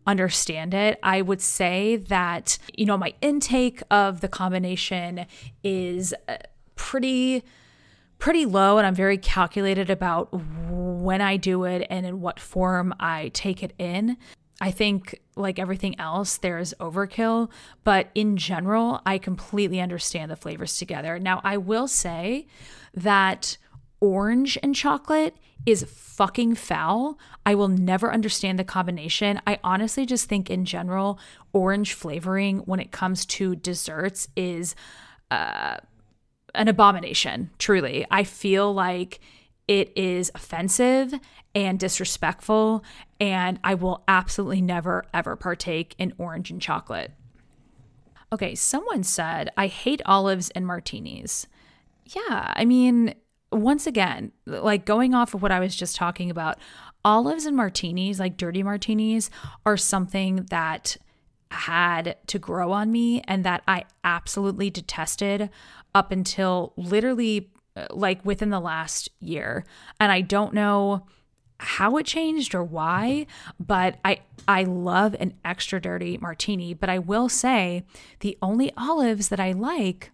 understand 0.07 0.73
it. 0.73 0.99
I 1.03 1.21
would 1.21 1.41
say 1.41 1.95
that, 1.95 2.57
you 2.75 2.85
know, 2.85 2.97
my 2.97 3.13
intake 3.21 3.81
of 3.89 4.21
the 4.21 4.27
combination 4.27 5.25
is 5.63 6.13
uh, 6.27 6.37
pretty 6.75 7.43
pretty 8.17 8.45
low 8.45 8.77
and 8.77 8.87
I'm 8.87 8.95
very 8.95 9.17
calculated 9.17 9.89
about 9.89 10.29
when 10.31 11.19
I 11.19 11.35
do 11.35 11.65
it 11.65 11.85
and 11.89 12.05
in 12.05 12.21
what 12.21 12.39
form 12.39 12.93
I 12.97 13.29
take 13.33 13.61
it 13.61 13.73
in. 13.77 14.15
I 14.61 14.71
think, 14.71 15.19
like 15.35 15.59
everything 15.59 15.99
else, 15.99 16.37
there's 16.37 16.73
overkill, 16.79 17.49
but 17.83 18.09
in 18.15 18.37
general, 18.37 19.01
I 19.05 19.17
completely 19.17 19.81
understand 19.81 20.31
the 20.31 20.37
flavors 20.37 20.77
together. 20.77 21.19
Now, 21.19 21.41
I 21.43 21.57
will 21.57 21.89
say 21.89 22.47
that 22.93 23.57
orange 23.99 24.57
and 24.63 24.73
chocolate 24.73 25.35
is 25.65 25.83
fucking 25.83 26.55
foul. 26.55 27.19
I 27.45 27.55
will 27.55 27.67
never 27.67 28.13
understand 28.13 28.57
the 28.57 28.63
combination. 28.63 29.41
I 29.45 29.59
honestly 29.63 30.05
just 30.05 30.29
think, 30.29 30.49
in 30.49 30.63
general, 30.63 31.19
orange 31.51 31.93
flavoring 31.93 32.59
when 32.59 32.79
it 32.79 32.91
comes 32.91 33.25
to 33.25 33.55
desserts 33.57 34.29
is 34.37 34.73
uh, 35.31 35.77
an 36.53 36.67
abomination, 36.69 37.49
truly. 37.57 38.05
I 38.09 38.23
feel 38.23 38.73
like 38.73 39.19
it 39.67 39.91
is 39.95 40.31
offensive 40.35 41.13
and 41.53 41.79
disrespectful, 41.79 42.83
and 43.19 43.59
I 43.63 43.73
will 43.75 44.03
absolutely 44.07 44.61
never, 44.61 45.05
ever 45.13 45.35
partake 45.35 45.95
in 45.97 46.13
orange 46.17 46.51
and 46.51 46.61
chocolate. 46.61 47.11
Okay, 48.31 48.55
someone 48.55 49.03
said, 49.03 49.49
I 49.55 49.67
hate 49.67 50.01
olives 50.05 50.49
and 50.51 50.67
martinis. 50.67 51.47
Yeah, 52.05 52.53
I 52.55 52.65
mean, 52.65 53.15
once 53.51 53.87
again, 53.87 54.31
like 54.45 54.85
going 54.85 55.13
off 55.13 55.33
of 55.33 55.41
what 55.41 55.51
I 55.51 55.59
was 55.59 55.75
just 55.75 55.95
talking 55.95 56.29
about, 56.29 56.57
olives 57.03 57.45
and 57.45 57.55
martinis, 57.55 58.19
like 58.19 58.37
dirty 58.37 58.63
martinis, 58.63 59.29
are 59.65 59.77
something 59.77 60.47
that 60.49 60.97
had 61.51 62.17
to 62.27 62.39
grow 62.39 62.71
on 62.71 62.91
me 62.91 63.21
and 63.27 63.45
that 63.45 63.63
I 63.67 63.85
absolutely 64.03 64.69
detested 64.69 65.49
up 65.93 66.11
until 66.11 66.73
literally 66.75 67.51
like 67.89 68.25
within 68.25 68.49
the 68.49 68.59
last 68.59 69.09
year. 69.19 69.65
And 69.99 70.11
I 70.11 70.21
don't 70.21 70.53
know 70.53 71.05
how 71.59 71.97
it 71.97 72.05
changed 72.05 72.53
or 72.53 72.63
why, 72.63 73.27
but 73.59 73.97
I 74.03 74.19
I 74.47 74.63
love 74.63 75.15
an 75.19 75.33
extra 75.43 75.81
dirty 75.81 76.17
martini, 76.17 76.73
but 76.73 76.89
I 76.89 76.99
will 76.99 77.29
say 77.29 77.83
the 78.19 78.37
only 78.41 78.71
olives 78.77 79.29
that 79.29 79.39
I 79.39 79.53
like 79.53 80.11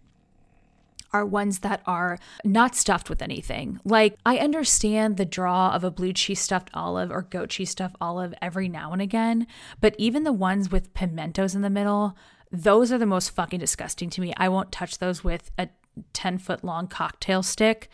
are 1.12 1.26
ones 1.26 1.58
that 1.58 1.82
are 1.86 2.18
not 2.42 2.74
stuffed 2.74 3.10
with 3.10 3.20
anything. 3.20 3.78
Like, 3.84 4.16
I 4.24 4.38
understand 4.38 5.16
the 5.16 5.26
draw 5.26 5.74
of 5.74 5.84
a 5.84 5.90
blue 5.90 6.14
cheese 6.14 6.40
stuffed 6.40 6.70
olive 6.72 7.10
or 7.10 7.22
goat 7.22 7.50
cheese 7.50 7.70
stuffed 7.70 7.96
olive 8.00 8.32
every 8.40 8.68
now 8.68 8.92
and 8.92 9.02
again, 9.02 9.46
but 9.80 9.94
even 9.98 10.24
the 10.24 10.32
ones 10.32 10.70
with 10.70 10.94
pimentos 10.94 11.54
in 11.54 11.60
the 11.60 11.68
middle, 11.68 12.16
those 12.50 12.90
are 12.92 12.98
the 12.98 13.04
most 13.04 13.30
fucking 13.30 13.60
disgusting 13.60 14.08
to 14.10 14.20
me. 14.22 14.32
I 14.38 14.48
won't 14.48 14.72
touch 14.72 14.98
those 14.98 15.22
with 15.22 15.50
a 15.58 15.68
10 16.12 16.38
foot 16.38 16.64
long 16.64 16.86
cocktail 16.86 17.42
stick, 17.42 17.88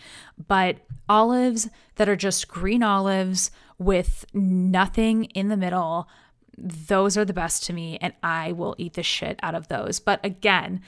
but 0.46 0.78
olives 1.08 1.68
that 1.96 2.08
are 2.08 2.16
just 2.16 2.48
green 2.48 2.82
olives 2.82 3.50
with 3.78 4.24
nothing 4.32 5.24
in 5.26 5.48
the 5.48 5.56
middle, 5.56 6.08
those 6.56 7.16
are 7.16 7.24
the 7.24 7.32
best 7.32 7.64
to 7.64 7.72
me, 7.72 7.98
and 8.00 8.12
I 8.22 8.52
will 8.52 8.74
eat 8.78 8.94
the 8.94 9.02
shit 9.02 9.38
out 9.42 9.54
of 9.54 9.68
those. 9.68 10.00
But 10.00 10.24
again, 10.24 10.80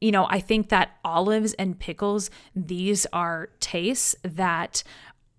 you 0.00 0.10
know, 0.10 0.26
I 0.28 0.40
think 0.40 0.68
that 0.70 0.98
olives 1.04 1.52
and 1.54 1.78
pickles, 1.78 2.30
these 2.56 3.06
are 3.12 3.50
tastes 3.60 4.16
that 4.22 4.82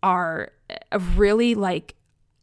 are 0.02 0.52
uh, 0.70 1.00
really 1.16 1.56
like 1.56 1.96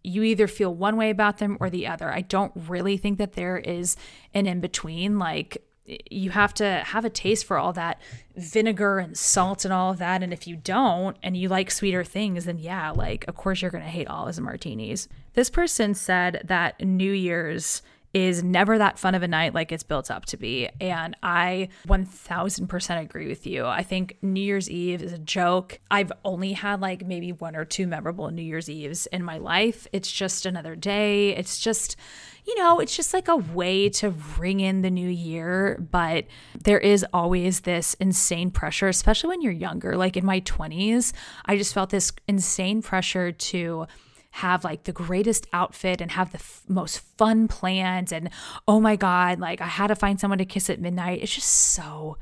you 0.02 0.22
either 0.22 0.46
feel 0.46 0.74
one 0.74 0.96
way 0.96 1.10
about 1.10 1.38
them 1.38 1.56
or 1.60 1.70
the 1.70 1.86
other. 1.86 2.10
I 2.10 2.22
don't 2.22 2.52
really 2.54 2.96
think 2.96 3.18
that 3.18 3.34
there 3.34 3.58
is 3.58 3.96
an 4.34 4.46
in 4.46 4.60
between. 4.60 5.18
Like, 5.18 5.62
you 6.11 6.30
have 6.30 6.55
to 6.55 6.82
have 6.86 7.05
a 7.05 7.11
taste 7.11 7.45
for 7.45 7.59
all 7.59 7.72
that 7.72 8.01
vinegar 8.36 8.99
and 8.99 9.16
salt 9.16 9.64
and 9.64 9.72
all 9.74 9.91
of 9.91 9.99
that. 9.99 10.22
And 10.22 10.32
if 10.32 10.47
you 10.47 10.57
don't 10.57 11.16
and 11.22 11.36
you 11.36 11.49
like 11.49 11.70
sweeter 11.70 12.05
things, 12.05 12.45
then 12.45 12.59
yeah, 12.59 12.91
like, 12.91 13.24
of 13.28 13.36
course, 13.36 13.62
you're 13.62 13.70
going 13.70 13.84
to 13.84 13.91
hate 13.91 14.09
olives 14.09 14.38
and 14.38 14.45
martinis. 14.45 15.09
This 15.34 15.51
person 15.51 15.95
said 15.95 16.43
that 16.45 16.80
New 16.80 17.12
Year's 17.12 17.82
is 18.12 18.42
never 18.42 18.78
that 18.78 18.98
fun 18.98 19.14
of 19.14 19.22
a 19.22 19.28
night 19.28 19.54
like 19.54 19.70
it's 19.70 19.82
built 19.82 20.11
up 20.11 20.24
to 20.26 20.36
be. 20.36 20.68
And 20.80 21.16
I 21.22 21.68
1000% 21.86 23.00
agree 23.00 23.28
with 23.28 23.46
you. 23.46 23.66
I 23.66 23.82
think 23.82 24.16
New 24.20 24.40
Year's 24.40 24.68
Eve 24.68 25.02
is 25.02 25.12
a 25.12 25.18
joke. 25.18 25.78
I've 25.90 26.12
only 26.24 26.52
had 26.52 26.80
like 26.80 27.06
maybe 27.06 27.32
one 27.32 27.54
or 27.54 27.64
two 27.64 27.86
memorable 27.86 28.28
New 28.30 28.42
Year's 28.42 28.68
Eves 28.68 29.06
in 29.06 29.22
my 29.22 29.38
life. 29.38 29.86
It's 29.92 30.11
just 30.11 30.44
another 30.44 30.74
day. 30.74 31.36
It's 31.36 31.61
just, 31.61 31.96
you 32.44 32.58
know, 32.58 32.80
it's 32.80 32.96
just 32.96 33.14
like 33.14 33.28
a 33.28 33.36
way 33.36 33.88
to 33.90 34.11
ring 34.38 34.58
in 34.58 34.82
the 34.82 34.90
new 34.90 35.08
year. 35.08 35.78
But 35.90 36.26
there 36.64 36.80
is 36.80 37.06
always 37.12 37.61
this 37.61 37.94
insane 37.94 38.50
pressure, 38.50 38.88
especially 38.88 39.28
when 39.28 39.42
you're 39.42 39.52
younger. 39.52 39.96
Like 39.96 40.16
in 40.16 40.26
my 40.26 40.40
20s, 40.40 41.12
I 41.46 41.56
just 41.56 41.72
felt 41.74 41.90
this 41.90 42.12
insane 42.26 42.82
pressure 42.82 43.30
to 43.30 43.86
have 44.30 44.64
like 44.64 44.84
the 44.84 44.92
greatest 44.92 45.46
outfit 45.52 46.00
and 46.00 46.12
have 46.12 46.30
the 46.30 46.38
f- 46.38 46.62
most 46.68 47.00
fun 47.18 47.48
plans 47.48 48.12
and 48.12 48.30
oh 48.68 48.80
my 48.80 48.94
god 48.94 49.40
like 49.40 49.60
i 49.60 49.66
had 49.66 49.88
to 49.88 49.96
find 49.96 50.20
someone 50.20 50.38
to 50.38 50.44
kiss 50.44 50.70
at 50.70 50.80
midnight. 50.80 51.20
It's 51.22 51.34
just 51.34 51.48
so 51.48 52.16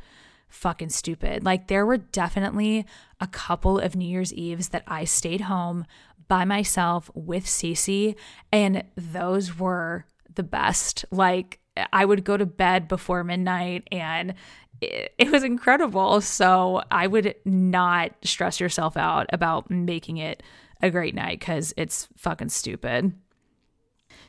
fucking 0.49 0.89
stupid. 0.89 1.45
Like 1.45 1.69
there 1.69 1.85
were 1.85 1.99
definitely 1.99 2.87
a 3.21 3.27
couple 3.27 3.79
of 3.79 3.95
new 3.95 4.09
year's 4.09 4.33
eves 4.33 4.69
that 4.71 4.85
i 4.87 5.05
stayed 5.05 5.43
home 5.43 5.85
by 6.29 6.45
myself 6.45 7.11
with 7.15 7.45
Cece 7.45 8.15
and 8.51 8.85
those 8.97 9.59
were 9.59 10.07
the 10.35 10.43
best. 10.43 11.05
Like 11.11 11.61
i 11.93 12.05
would 12.05 12.25
go 12.25 12.37
to 12.37 12.47
bed 12.47 12.89
before 12.89 13.23
midnight 13.23 13.87
and 13.93 14.35
it 14.81 15.31
was 15.31 15.43
incredible. 15.45 16.23
So 16.23 16.83
i 16.91 17.07
would 17.07 17.35
not 17.45 18.13
stress 18.23 18.61
yourself 18.61 18.97
out 18.97 19.27
about 19.33 19.71
making 19.71 20.17
it 20.17 20.43
a 20.81 20.91
great 20.91 21.15
night 21.15 21.41
because 21.41 21.75
it's 21.77 22.09
fucking 22.17 22.51
stupid. 22.51 23.13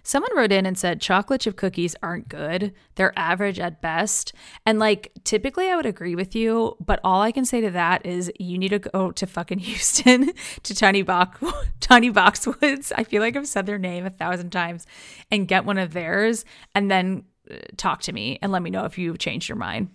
Someone 0.04 0.36
wrote 0.36 0.52
in 0.52 0.66
and 0.66 0.78
said 0.78 1.02
chocolate 1.02 1.42
chip 1.42 1.56
cookies 1.56 1.96
aren't 2.02 2.30
good. 2.30 2.74
They're 2.96 3.18
average 3.18 3.60
at 3.60 3.82
best. 3.82 4.34
And 4.66 4.80
like 4.80 5.12
typically 5.24 5.70
I 5.70 5.76
would 5.76 5.86
agree 5.86 6.16
with 6.16 6.36
you, 6.36 6.76
but 6.80 7.00
all 7.04 7.22
I 7.22 7.32
can 7.32 7.46
say 7.46 7.62
to 7.62 7.70
that 7.72 8.06
is 8.06 8.32
you 8.40 8.58
need 8.58 8.70
to 8.70 8.80
go 8.80 9.12
to 9.12 9.28
fucking 9.28 9.60
Houston 9.70 10.32
to 10.64 10.76
Tiny 10.76 11.02
Box 11.02 11.44
Tiny 11.80 12.12
Boxwoods. 12.12 12.92
I 12.96 13.04
feel 13.04 13.22
like 13.22 13.36
I've 13.36 13.48
said 13.48 13.66
their 13.66 13.78
name 13.78 14.06
a 14.06 14.10
thousand 14.10 14.52
times 14.52 14.86
and 15.32 15.48
get 15.48 15.66
one 15.66 15.78
of 15.78 15.94
theirs 15.94 16.46
and 16.74 16.90
then 16.90 17.26
uh, 17.52 17.58
talk 17.78 18.02
to 18.04 18.14
me 18.14 18.40
and 18.42 18.52
let 18.52 18.62
me 18.62 18.70
know 18.70 18.86
if 18.86 18.98
you've 18.98 19.20
changed 19.20 19.50
your 19.50 19.58
mind. 19.58 19.90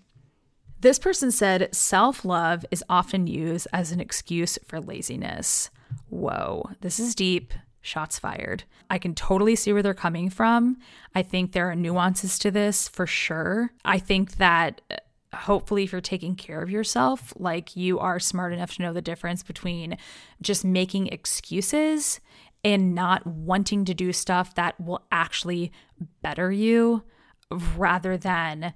This 0.81 0.99
person 0.99 1.31
said 1.31 1.75
self 1.75 2.27
love 2.27 2.67
is 2.71 2.85
often 2.91 3.27
used 3.27 3.67
as 3.73 3.91
an 3.91 4.01
excuse 4.01 4.59
for 4.67 4.81
laziness. 4.81 5.71
Whoa, 6.09 6.71
this 6.81 6.99
is 6.99 7.15
deep. 7.15 7.53
Shots 7.81 8.19
fired. 8.19 8.65
I 8.89 8.99
can 8.99 9.15
totally 9.15 9.57
see 9.57 9.73
where 9.73 9.83
they're 9.83 9.93
coming 9.95 10.31
from. 10.31 10.79
I 11.15 11.23
think 11.23 11.53
there 11.53 11.71
are 11.71 11.75
nuances 11.75 12.39
to 12.39 12.51
this 12.51 12.89
for 12.89 13.07
sure. 13.07 13.73
I 13.85 13.99
think 13.99 14.37
that 14.37 14.81
uh, 14.91 15.37
hopefully, 15.37 15.85
if 15.85 15.93
you're 15.93 16.01
taking 16.01 16.35
care 16.35 16.63
of 16.63 16.71
yourself, 16.71 17.35
like 17.37 17.77
you 17.77 17.99
are 17.99 18.19
smart 18.19 18.55
enough 18.55 18.75
to 18.77 18.83
know 18.83 18.95
the 18.95 19.03
difference 19.03 19.43
between 19.43 19.99
just 20.41 20.65
making 20.65 21.09
excuses 21.09 22.21
and 22.65 22.95
not 22.95 23.27
wanting 23.27 23.85
to 23.85 23.95
do 23.95 24.13
stuff 24.13 24.55
that 24.55 24.81
will 24.81 25.05
actually 25.13 25.71
better 26.23 26.51
you 26.51 27.03
rather 27.77 28.17
than 28.17 28.73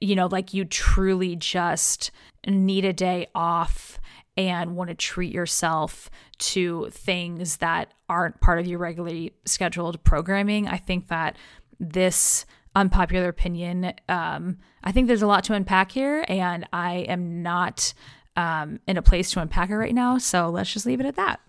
you 0.00 0.14
know 0.14 0.26
like 0.26 0.54
you 0.54 0.64
truly 0.64 1.36
just 1.36 2.10
need 2.46 2.84
a 2.84 2.92
day 2.92 3.26
off 3.34 3.98
and 4.38 4.74
want 4.74 4.88
to 4.88 4.94
treat 4.94 5.34
yourself 5.34 6.08
to 6.38 6.88
things 6.90 7.58
that 7.58 7.92
aren't 8.08 8.40
part 8.40 8.58
of 8.58 8.66
your 8.66 8.78
regularly 8.78 9.34
scheduled 9.44 10.02
programming 10.04 10.66
i 10.66 10.78
think 10.78 11.08
that 11.08 11.36
this 11.78 12.46
unpopular 12.74 13.28
opinion 13.28 13.92
um, 14.08 14.56
i 14.84 14.92
think 14.92 15.08
there's 15.08 15.22
a 15.22 15.26
lot 15.26 15.44
to 15.44 15.52
unpack 15.52 15.90
here 15.90 16.24
and 16.28 16.66
i 16.72 16.98
am 17.08 17.42
not 17.42 17.92
um, 18.36 18.78
in 18.86 18.96
a 18.96 19.02
place 19.02 19.32
to 19.32 19.40
unpack 19.40 19.68
it 19.68 19.76
right 19.76 19.94
now 19.94 20.16
so 20.16 20.48
let's 20.48 20.72
just 20.72 20.86
leave 20.86 21.00
it 21.00 21.06
at 21.06 21.16
that 21.16 21.40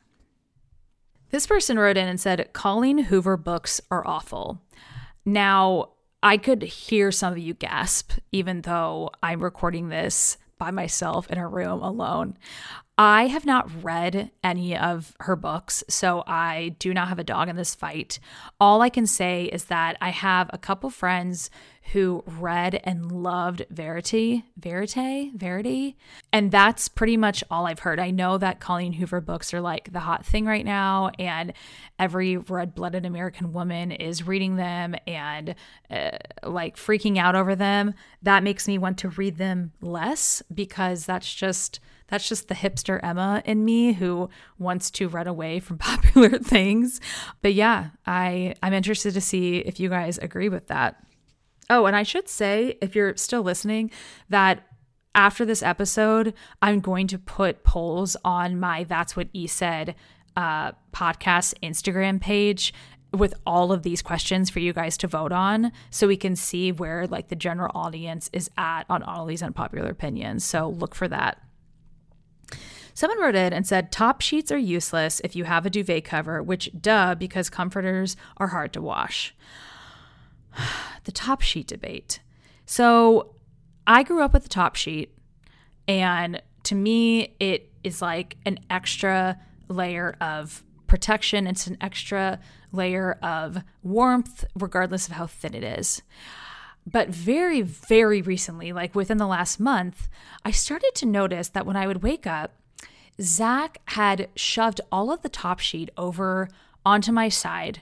this 1.31 1.45
person 1.45 1.77
wrote 1.77 1.97
in 1.97 2.07
and 2.07 2.19
said, 2.19 2.49
Colleen 2.53 2.97
Hoover 2.97 3.37
books 3.37 3.79
are 3.91 4.05
awful. 4.05 4.61
Now, 5.25 5.89
I 6.23 6.37
could 6.37 6.63
hear 6.63 7.11
some 7.11 7.31
of 7.31 7.37
you 7.37 7.53
gasp, 7.53 8.13
even 8.31 8.61
though 8.61 9.11
I'm 9.21 9.41
recording 9.41 9.89
this 9.89 10.37
by 10.59 10.69
myself 10.69 11.27
in 11.31 11.39
a 11.39 11.47
room 11.47 11.81
alone. 11.81 12.37
I 12.97 13.27
have 13.27 13.45
not 13.45 13.83
read 13.83 14.29
any 14.43 14.77
of 14.77 15.15
her 15.21 15.37
books, 15.37 15.85
so 15.87 16.21
I 16.27 16.75
do 16.79 16.93
not 16.93 17.07
have 17.07 17.17
a 17.17 17.23
dog 17.23 17.47
in 17.47 17.55
this 17.55 17.73
fight. 17.73 18.19
All 18.59 18.81
I 18.81 18.89
can 18.89 19.07
say 19.07 19.45
is 19.45 19.65
that 19.65 19.97
I 20.01 20.09
have 20.09 20.49
a 20.51 20.57
couple 20.57 20.89
friends 20.89 21.49
who 21.93 22.23
read 22.27 22.79
and 22.83 23.11
loved 23.11 23.65
Verity, 23.71 24.45
Verite, 24.57 25.31
Verity. 25.35 25.97
And 26.31 26.51
that's 26.51 26.87
pretty 26.87 27.17
much 27.17 27.43
all 27.49 27.65
I've 27.65 27.79
heard. 27.79 27.99
I 27.99 28.11
know 28.11 28.37
that 28.37 28.59
Colleen 28.59 28.93
Hoover 28.93 29.21
books 29.21 29.53
are 29.53 29.61
like 29.61 29.91
the 29.91 30.01
hot 30.01 30.23
thing 30.23 30.45
right 30.45 30.65
now, 30.65 31.09
and 31.17 31.51
every 31.97 32.37
red 32.37 32.75
blooded 32.75 33.05
American 33.05 33.53
woman 33.53 33.91
is 33.91 34.27
reading 34.27 34.55
them 34.55 34.95
and 35.07 35.55
uh, 35.89 36.11
like 36.43 36.75
freaking 36.75 37.17
out 37.17 37.35
over 37.35 37.55
them. 37.55 37.95
That 38.21 38.43
makes 38.43 38.67
me 38.67 38.77
want 38.77 38.99
to 38.99 39.09
read 39.09 39.37
them 39.37 39.71
less 39.81 40.43
because 40.53 41.05
that's 41.05 41.33
just 41.33 41.79
that's 42.07 42.27
just 42.27 42.47
the 42.47 42.55
hipster 42.55 42.99
Emma 43.03 43.41
in 43.45 43.63
me 43.63 43.93
who 43.93 44.29
wants 44.57 44.89
to 44.91 45.07
run 45.07 45.27
away 45.27 45.59
from 45.59 45.77
popular 45.79 46.37
things. 46.37 47.01
But 47.41 47.53
yeah, 47.53 47.89
I 48.05 48.53
I'm 48.61 48.73
interested 48.73 49.13
to 49.15 49.21
see 49.21 49.57
if 49.57 49.79
you 49.79 49.89
guys 49.89 50.17
agree 50.19 50.49
with 50.49 50.67
that. 50.67 51.03
Oh, 51.69 51.85
and 51.85 51.95
I 51.95 52.03
should 52.03 52.27
say, 52.27 52.77
if 52.81 52.95
you're 52.95 53.15
still 53.15 53.43
listening, 53.43 53.91
that 54.29 54.65
after 55.13 55.45
this 55.45 55.61
episode, 55.61 56.33
I'm 56.61 56.79
going 56.79 57.07
to 57.07 57.19
put 57.19 57.63
polls 57.63 58.15
on 58.23 58.59
my 58.59 58.83
That's 58.83 59.15
What 59.15 59.27
E 59.33 59.47
Said 59.47 59.95
uh, 60.35 60.71
podcast 60.93 61.53
Instagram 61.61 62.21
page 62.21 62.73
with 63.11 63.33
all 63.45 63.71
of 63.71 63.83
these 63.83 64.01
questions 64.01 64.49
for 64.49 64.59
you 64.59 64.71
guys 64.71 64.95
to 64.97 65.07
vote 65.07 65.31
on 65.31 65.71
so 65.89 66.07
we 66.07 66.17
can 66.17 66.35
see 66.35 66.71
where 66.71 67.07
like 67.07 67.29
the 67.29 67.35
general 67.35 67.71
audience 67.73 68.29
is 68.33 68.49
at 68.57 68.83
on 68.89 69.01
all 69.01 69.25
these 69.25 69.41
unpopular 69.41 69.89
opinions. 69.89 70.43
So 70.43 70.69
look 70.69 70.93
for 70.93 71.07
that. 71.07 71.41
Someone 72.93 73.19
wrote 73.19 73.35
in 73.35 73.53
and 73.53 73.65
said 73.65 73.91
top 73.91 74.21
sheets 74.21 74.51
are 74.51 74.57
useless 74.57 75.21
if 75.23 75.35
you 75.35 75.45
have 75.45 75.65
a 75.65 75.69
duvet 75.69 76.03
cover, 76.03 76.43
which 76.43 76.69
duh, 76.79 77.15
because 77.15 77.49
comforters 77.49 78.15
are 78.37 78.47
hard 78.47 78.73
to 78.73 78.81
wash. 78.81 79.33
the 81.03 81.11
top 81.11 81.41
sheet 81.41 81.67
debate. 81.67 82.19
So 82.65 83.35
I 83.87 84.03
grew 84.03 84.21
up 84.21 84.33
with 84.33 84.43
the 84.43 84.49
top 84.49 84.75
sheet, 84.75 85.17
and 85.87 86.41
to 86.63 86.75
me, 86.75 87.35
it 87.39 87.71
is 87.83 88.01
like 88.01 88.37
an 88.45 88.59
extra 88.69 89.39
layer 89.67 90.15
of 90.21 90.63
protection. 90.87 91.47
It's 91.47 91.67
an 91.67 91.77
extra 91.79 92.39
layer 92.71 93.13
of 93.23 93.63
warmth, 93.81 94.45
regardless 94.55 95.07
of 95.07 95.13
how 95.13 95.27
thin 95.27 95.55
it 95.55 95.63
is. 95.63 96.01
But 96.85 97.09
very, 97.09 97.61
very 97.61 98.21
recently, 98.21 98.73
like 98.73 98.95
within 98.95 99.17
the 99.17 99.27
last 99.27 99.59
month, 99.59 100.07
I 100.43 100.51
started 100.51 100.91
to 100.95 101.05
notice 101.05 101.49
that 101.49 101.65
when 101.65 101.75
I 101.75 101.87
would 101.87 102.03
wake 102.03 102.25
up, 102.25 102.53
Zach 103.21 103.79
had 103.85 104.29
shoved 104.35 104.81
all 104.91 105.11
of 105.11 105.21
the 105.21 105.29
top 105.29 105.59
sheet 105.59 105.89
over 105.97 106.49
onto 106.85 107.11
my 107.11 107.29
side 107.29 107.81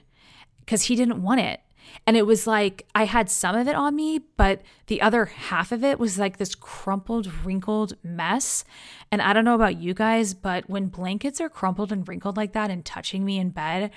because 0.60 0.84
he 0.84 0.96
didn't 0.96 1.22
want 1.22 1.40
it. 1.40 1.60
And 2.06 2.16
it 2.16 2.26
was 2.26 2.46
like 2.46 2.86
I 2.94 3.04
had 3.04 3.30
some 3.30 3.56
of 3.56 3.68
it 3.68 3.74
on 3.74 3.96
me, 3.96 4.20
but 4.36 4.62
the 4.86 5.02
other 5.02 5.26
half 5.26 5.72
of 5.72 5.84
it 5.84 5.98
was 5.98 6.18
like 6.18 6.36
this 6.38 6.54
crumpled, 6.54 7.30
wrinkled 7.44 7.94
mess. 8.02 8.64
And 9.10 9.22
I 9.22 9.32
don't 9.32 9.44
know 9.44 9.54
about 9.54 9.78
you 9.78 9.94
guys, 9.94 10.34
but 10.34 10.68
when 10.68 10.86
blankets 10.86 11.40
are 11.40 11.48
crumpled 11.48 11.92
and 11.92 12.06
wrinkled 12.06 12.36
like 12.36 12.52
that 12.52 12.70
and 12.70 12.84
touching 12.84 13.24
me 13.24 13.38
in 13.38 13.50
bed, 13.50 13.90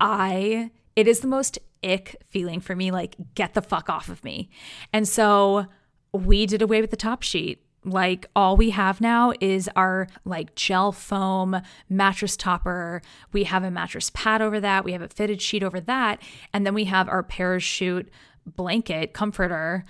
I, 0.00 0.70
it 0.96 1.06
is 1.06 1.20
the 1.20 1.28
most 1.28 1.58
ick 1.82 2.16
feeling 2.28 2.60
for 2.60 2.76
me. 2.76 2.90
Like, 2.90 3.16
get 3.34 3.54
the 3.54 3.62
fuck 3.62 3.88
off 3.88 4.08
of 4.08 4.22
me. 4.24 4.50
And 4.92 5.06
so 5.06 5.66
we 6.12 6.46
did 6.46 6.62
away 6.62 6.80
with 6.80 6.90
the 6.90 6.96
top 6.96 7.22
sheet 7.22 7.62
like 7.84 8.26
all 8.36 8.56
we 8.56 8.70
have 8.70 9.00
now 9.00 9.32
is 9.40 9.68
our 9.74 10.06
like 10.24 10.54
gel 10.54 10.92
foam 10.92 11.60
mattress 11.88 12.36
topper. 12.36 13.00
We 13.32 13.44
have 13.44 13.64
a 13.64 13.70
mattress 13.70 14.10
pad 14.12 14.42
over 14.42 14.60
that. 14.60 14.84
We 14.84 14.92
have 14.92 15.02
a 15.02 15.08
fitted 15.08 15.40
sheet 15.40 15.62
over 15.62 15.80
that. 15.80 16.20
And 16.52 16.66
then 16.66 16.74
we 16.74 16.84
have 16.84 17.08
our 17.08 17.22
parachute 17.22 18.10
blanket 18.46 19.12
comforter. 19.12 19.84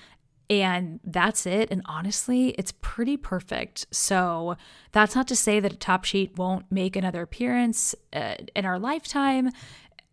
And 0.49 0.99
that's 1.05 1.47
it. 1.47 1.71
And 1.71 1.83
honestly, 1.85 2.51
it's 2.51 2.73
pretty 2.81 3.17
perfect. 3.17 3.87
So 3.93 4.57
that's 4.91 5.15
not 5.15 5.29
to 5.29 5.37
say 5.37 5.61
that 5.61 5.73
a 5.73 5.77
top 5.77 6.05
sheet 6.05 6.37
won't 6.37 6.71
make 6.71 6.97
another 6.97 7.23
appearance 7.23 7.95
uh, 8.13 8.35
in 8.57 8.65
our 8.65 8.79
lifetime. 8.79 9.51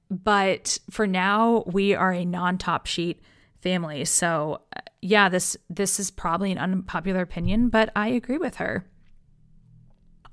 But 0.09 0.78
for 0.89 1.07
now, 1.07 1.63
we 1.65 1.93
are 1.93 2.13
a 2.13 2.23
non 2.23 2.57
top 2.57 2.86
sheet 2.86 3.19
family. 3.61 4.05
So 4.05 4.61
uh, 4.75 4.81
yeah, 5.01 5.29
this 5.29 5.55
this 5.69 5.99
is 5.99 6.09
probably 6.11 6.51
an 6.51 6.57
unpopular 6.57 7.21
opinion, 7.21 7.69
but 7.69 7.89
I 7.95 8.09
agree 8.09 8.37
with 8.37 8.57
her. 8.57 8.85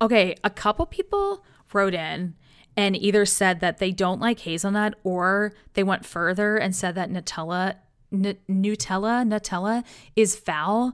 Okay, 0.01 0.35
a 0.43 0.51
couple 0.51 0.87
people 0.87 1.45
wrote 1.73 1.95
in 1.95 2.35
and 2.77 2.97
either 2.97 3.25
said 3.25 3.61
that 3.61 3.79
they 3.79 3.93
don't 3.93 4.21
like 4.21 4.41
hazelnut 4.41 4.95
or 5.05 5.53
they 5.75 5.85
went 5.85 6.05
further 6.05 6.57
and 6.57 6.75
said 6.75 6.97
that 6.97 7.11
Nutella 7.11 7.77
N- 8.13 8.37
Nutella 8.49 9.25
Nutella 9.27 9.85
is 10.17 10.35
foul. 10.37 10.93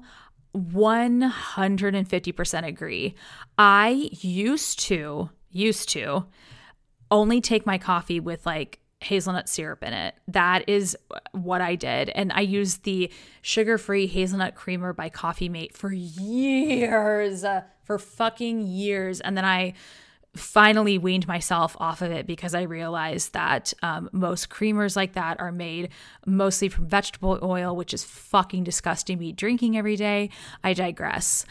150% 0.55 2.67
agree. 2.67 3.15
I 3.57 4.11
used 4.21 4.81
to 4.81 5.31
used 5.53 5.89
to 5.91 6.27
only 7.11 7.41
take 7.41 7.67
my 7.67 7.79
coffee 7.79 8.21
with 8.21 8.47
like 8.47 8.80
hazelnut 9.01 9.49
syrup 9.49 9.83
in 9.83 9.93
it. 9.93 10.15
That 10.29 10.69
is 10.69 10.97
what 11.33 11.61
I 11.61 11.75
did. 11.75 12.11
And 12.11 12.33
I 12.33 12.41
used 12.41 12.85
the 12.85 13.11
sugar 13.43 13.79
free 13.79 14.07
hazelnut 14.07 14.55
creamer 14.55 14.93
by 14.93 15.09
Coffee 15.09 15.49
Mate 15.49 15.77
for 15.77 15.93
years, 15.93 17.45
uh, 17.45 17.63
for 17.83 17.99
fucking 17.99 18.61
years. 18.63 19.21
And 19.21 19.37
then 19.37 19.45
I 19.45 19.75
finally 20.37 20.97
weaned 20.97 21.27
myself 21.27 21.77
off 21.81 22.03
of 22.03 22.13
it 22.13 22.27
because 22.27 22.55
I 22.55 22.63
realized 22.63 23.33
that 23.33 23.73
um, 23.83 24.09
most 24.13 24.49
creamers 24.49 24.95
like 24.95 25.15
that 25.15 25.41
are 25.41 25.51
made 25.51 25.89
mostly 26.25 26.69
from 26.69 26.87
vegetable 26.87 27.39
oil, 27.43 27.75
which 27.75 27.93
is 27.93 28.05
fucking 28.05 28.65
disgusting 28.65 29.19
me 29.19 29.33
drinking 29.33 29.77
every 29.77 29.97
day. 29.97 30.31
I 30.63 30.73
digress. 30.75 31.45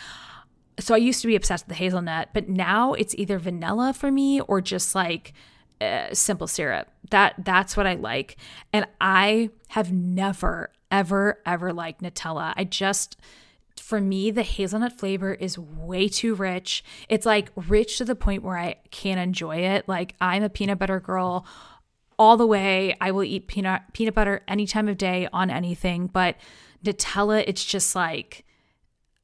So 0.80 0.93
I 0.93 0.97
used 0.97 1.22
to 1.22 1.28
be 1.28 1.36
obsessed 1.36 1.66
with 1.66 1.76
the 1.76 1.84
hazelnut, 1.84 2.30
but 2.34 2.47
now 2.47 2.93
it's 2.93 3.14
either 3.16 3.38
vanilla 3.38 3.93
for 3.93 4.12
me 4.12 4.39
or 4.39 4.62
just 4.62 4.95
like 4.95 5.34
uh, 5.82 6.14
simple 6.14 6.47
syrup. 6.47 6.88
That 7.10 7.36
that's 7.39 7.76
what 7.76 7.88
I 7.88 7.95
like. 7.95 8.38
And 8.74 8.88
I 8.99 9.49
have 9.70 9.91
never 9.91 10.72
ever 10.91 11.39
ever 11.45 11.74
liked 11.74 12.01
Nutella. 12.01 12.53
I 12.55 12.64
just 12.64 13.18
for 13.78 14.01
me 14.01 14.32
the 14.32 14.43
hazelnut 14.43 14.97
flavor 14.97 15.34
is 15.34 15.57
way 15.57 16.07
too 16.07 16.36
rich. 16.36 16.84
It's 17.07 17.26
like 17.26 17.51
rich 17.55 17.97
to 17.97 18.05
the 18.05 18.16
point 18.16 18.43
where 18.43 18.57
I 18.57 18.76
can't 18.91 19.20
enjoy 19.20 19.57
it. 19.57 19.88
Like 19.88 20.16
I'm 20.20 20.43
a 20.43 20.49
peanut 20.49 20.80
butter 20.80 20.99
girl 20.99 21.45
all 22.18 22.38
the 22.38 22.47
way. 22.47 22.95
I 22.99 23.12
will 23.12 23.24
eat 23.24 23.47
peanut 23.47 23.82
peanut 23.93 24.14
butter 24.14 24.43
any 24.47 24.68
time 24.68 24.88
of 24.88 24.97
day 24.97 25.28
on 25.32 25.49
anything, 25.49 26.07
but 26.07 26.36
Nutella 26.84 27.43
it's 27.47 27.64
just 27.64 27.95
like 27.95 28.45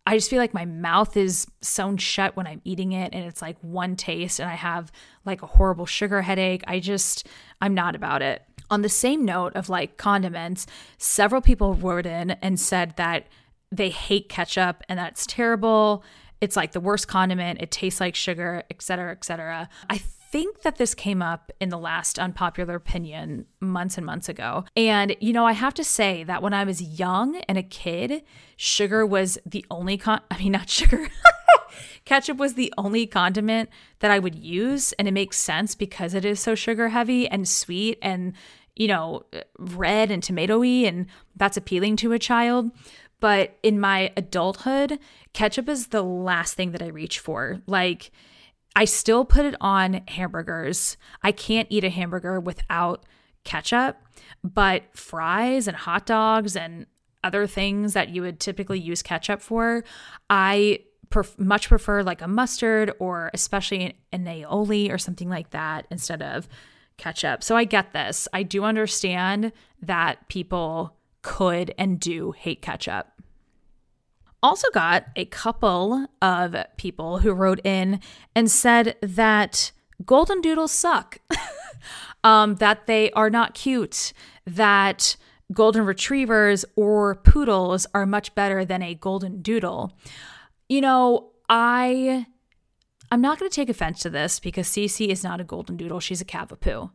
I 0.08 0.16
just 0.16 0.30
feel 0.30 0.40
like 0.40 0.54
my 0.54 0.66
mouth 0.66 1.18
is 1.18 1.48
sewn 1.62 1.98
shut 1.98 2.36
when 2.36 2.46
I'm 2.46 2.62
eating 2.64 2.92
it 2.92 3.14
and 3.14 3.26
it's 3.26 3.42
like 3.42 3.58
one 3.62 3.96
taste 3.96 4.40
and 4.40 4.50
I 4.50 4.54
have 4.54 4.92
like 5.26 5.42
a 5.42 5.48
horrible 5.48 5.88
sugar 5.88 6.22
headache. 6.22 6.64
I 6.68 6.80
just, 6.80 7.28
I'm 7.60 7.74
not 7.74 7.96
about 7.96 8.22
it. 8.22 8.44
On 8.70 8.82
the 8.82 8.90
same 8.90 9.26
note 9.26 9.56
of 9.56 9.70
like 9.70 9.98
condiments, 9.98 10.68
several 10.98 11.42
people 11.42 11.74
wrote 11.74 12.06
in 12.06 12.32
and 12.32 12.60
said 12.60 12.94
that 12.98 13.28
they 13.72 13.90
hate 13.90 14.30
ketchup 14.30 14.84
and 14.88 15.00
that's 15.00 15.26
terrible. 15.26 16.04
It's 16.40 16.56
like 16.56 16.74
the 16.74 16.80
worst 16.80 17.08
condiment. 17.08 17.62
It 17.62 17.72
tastes 17.72 18.00
like 18.00 18.14
sugar, 18.14 18.64
et 18.70 18.82
cetera, 18.82 19.12
et 19.12 19.24
cetera. 19.24 19.70
I 19.90 19.98
think 20.36 20.64
that 20.64 20.76
this 20.76 20.94
came 20.94 21.22
up 21.22 21.50
in 21.62 21.70
the 21.70 21.78
last 21.78 22.20
unpopular 22.20 22.76
opinion 22.76 23.46
months 23.62 23.96
and 23.96 24.06
months 24.06 24.28
ago. 24.28 24.66
And, 24.76 25.16
you 25.22 25.32
know, 25.32 25.46
I 25.46 25.54
have 25.54 25.74
to 25.76 25.84
say 25.86 26.26
that 26.26 26.42
when 26.42 26.54
I 26.54 26.66
was 26.66 26.82
young 26.82 27.38
and 27.48 27.58
a 27.58 27.64
kid, 27.64 28.22
sugar 28.58 29.06
was 29.06 29.38
the 29.46 29.66
only 29.72 29.98
con, 29.98 30.20
I 30.30 30.38
mean, 30.38 30.52
not 30.52 30.70
sugar. 30.70 31.08
Ketchup 32.04 32.36
was 32.36 32.56
the 32.56 32.74
only 32.78 33.08
condiment 33.08 33.70
that 34.00 34.12
I 34.12 34.20
would 34.20 34.36
use. 34.36 34.92
And 35.00 35.08
it 35.08 35.14
makes 35.14 35.38
sense 35.38 35.74
because 35.74 36.14
it 36.14 36.26
is 36.26 36.42
so 36.42 36.54
sugar 36.54 36.90
heavy 36.90 37.30
and 37.30 37.48
sweet 37.48 37.98
and, 38.02 38.34
you 38.76 38.90
know, 38.90 39.24
red 39.58 40.12
and 40.12 40.22
tomatoey. 40.22 40.86
And 40.86 41.06
that's 41.38 41.56
appealing 41.56 41.96
to 41.98 42.12
a 42.12 42.20
child. 42.20 42.72
But 43.22 43.58
in 43.64 43.80
my 43.80 44.12
adulthood, 44.18 45.00
ketchup 45.32 45.70
is 45.70 45.88
the 45.88 46.04
last 46.04 46.56
thing 46.56 46.72
that 46.72 46.82
I 46.82 46.88
reach 46.88 47.20
for. 47.20 47.62
Like, 47.68 48.12
I 48.76 48.86
still 48.86 49.24
put 49.26 49.46
it 49.46 49.56
on 49.62 50.02
hamburgers. 50.08 50.98
I 51.24 51.32
can't 51.32 51.68
eat 51.72 51.84
a 51.84 51.90
hamburger 51.90 52.40
without 52.40 53.06
ketchup, 53.44 53.98
but 54.44 54.84
fries 54.94 55.68
and 55.68 55.78
hot 55.78 56.06
dogs 56.06 56.56
and 56.56 56.86
other 57.24 57.48
things 57.48 57.94
that 57.94 58.10
you 58.10 58.22
would 58.22 58.40
typically 58.40 58.80
use 58.80 59.02
ketchup 59.02 59.42
for, 59.42 59.84
I 60.30 60.82
pref- 61.10 61.40
much 61.40 61.70
prefer 61.70 62.04
like 62.04 62.22
a 62.22 62.28
mustard 62.28 62.92
or 63.00 63.32
especially 63.34 63.98
an 64.12 64.26
aioli 64.26 64.92
or 64.92 64.98
something 64.98 65.30
like 65.30 65.52
that 65.52 65.88
instead 65.90 66.22
of 66.22 66.48
ketchup. 66.98 67.44
So 67.44 67.56
I 67.56 67.64
get 67.64 67.94
this. 67.94 68.28
I 68.34 68.44
do 68.44 68.64
understand 68.64 69.52
that 69.82 70.28
people 70.28 70.96
could 71.22 71.74
and 71.78 72.00
do 72.00 72.32
hate 72.32 72.62
ketchup. 72.62 73.08
Also, 74.46 74.70
got 74.76 75.06
a 75.16 75.26
couple 75.26 76.06
of 76.22 76.56
people 76.78 77.18
who 77.18 77.34
wrote 77.34 77.60
in 77.64 78.00
and 78.36 78.52
said 78.52 78.96
that 79.02 79.72
golden 80.06 80.40
doodles 80.40 80.72
suck, 80.72 81.18
um, 82.24 82.54
that 82.58 82.86
they 82.86 83.10
are 83.14 83.32
not 83.32 83.56
cute, 83.56 84.14
that 84.46 85.16
golden 85.52 85.84
retrievers 85.84 86.64
or 86.76 87.16
poodles 87.16 87.88
are 87.96 88.06
much 88.06 88.36
better 88.36 88.64
than 88.64 88.84
a 88.84 88.94
golden 88.94 89.42
doodle. 89.42 89.98
You 90.70 90.82
know, 90.82 91.32
I 91.50 92.28
I'm 93.12 93.22
not 93.22 93.40
going 93.40 93.50
to 93.50 93.56
take 93.56 93.70
offense 93.70 94.00
to 94.02 94.12
this 94.12 94.40
because 94.40 94.68
Cece 94.68 95.08
is 95.08 95.24
not 95.24 95.42
a 95.42 95.44
golden 95.44 95.76
doodle. 95.76 96.00
She's 96.00 96.22
a 96.22 96.26
cavapoo. 96.26 96.92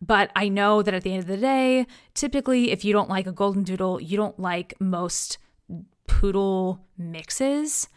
But 0.00 0.30
I 0.34 0.48
know 0.48 0.80
that 0.80 0.94
at 0.94 1.02
the 1.02 1.12
end 1.12 1.24
of 1.24 1.26
the 1.26 1.36
day, 1.36 1.86
typically, 2.14 2.70
if 2.70 2.82
you 2.82 2.94
don't 2.94 3.10
like 3.10 3.26
a 3.26 3.32
golden 3.32 3.62
doodle, 3.62 4.00
you 4.00 4.16
don't 4.16 4.40
like 4.40 4.72
most 4.80 5.36
poodle 6.06 6.84
mixes. 6.96 7.88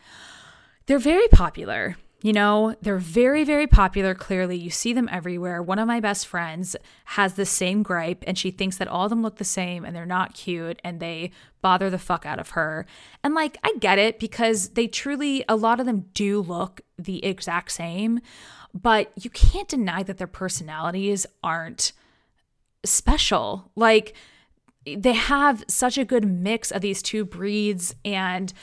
They're 0.85 0.99
very 0.99 1.27
popular. 1.27 1.97
You 2.23 2.33
know, 2.33 2.75
they're 2.81 2.97
very, 2.97 3.43
very 3.43 3.67
popular. 3.67 4.15
Clearly, 4.15 4.57
you 4.57 4.71
see 4.71 4.91
them 4.91 5.07
everywhere. 5.11 5.61
One 5.61 5.77
of 5.77 5.87
my 5.87 5.99
best 5.99 6.25
friends 6.25 6.75
has 7.05 7.35
the 7.35 7.45
same 7.45 7.83
gripe, 7.83 8.23
and 8.25 8.35
she 8.35 8.49
thinks 8.49 8.77
that 8.77 8.87
all 8.87 9.05
of 9.05 9.11
them 9.11 9.21
look 9.21 9.37
the 9.37 9.43
same 9.43 9.85
and 9.85 9.95
they're 9.95 10.05
not 10.05 10.33
cute 10.33 10.79
and 10.83 10.99
they 10.99 11.29
bother 11.61 11.91
the 11.91 11.99
fuck 11.99 12.25
out 12.25 12.39
of 12.39 12.51
her. 12.51 12.87
And 13.23 13.35
like, 13.35 13.59
I 13.63 13.75
get 13.79 13.99
it 13.99 14.19
because 14.19 14.69
they 14.69 14.87
truly, 14.87 15.45
a 15.47 15.55
lot 15.55 15.79
of 15.79 15.85
them 15.85 16.05
do 16.15 16.41
look 16.41 16.81
the 16.97 17.23
exact 17.23 17.71
same, 17.71 18.19
but 18.73 19.11
you 19.15 19.29
can't 19.29 19.67
deny 19.67 20.01
that 20.01 20.17
their 20.17 20.25
personalities 20.25 21.27
aren't 21.43 21.91
special. 22.83 23.71
Like, 23.75 24.15
they 24.95 25.13
have 25.13 25.63
such 25.67 25.97
a 25.97 26.05
good 26.05 26.25
mix 26.25 26.71
of 26.71 26.81
these 26.81 27.01
two 27.01 27.25
breeds 27.25 27.95
and 28.05 28.53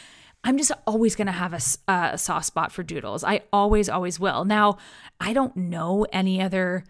I'm 0.45 0.59
just 0.59 0.73
always 0.87 1.17
going 1.17 1.27
to 1.27 1.33
have 1.33 1.55
a, 1.55 1.93
a, 1.93 2.19
soft 2.19 2.45
spot 2.45 2.71
for 2.71 2.83
doodles. 2.83 3.25
I 3.25 3.43
always, 3.51 3.89
always 3.89 4.21
will. 4.21 4.45
Now, 4.45 4.77
I 5.19 5.33
don't 5.33 5.57
know 5.57 6.07
any 6.13 6.43
other 6.43 6.85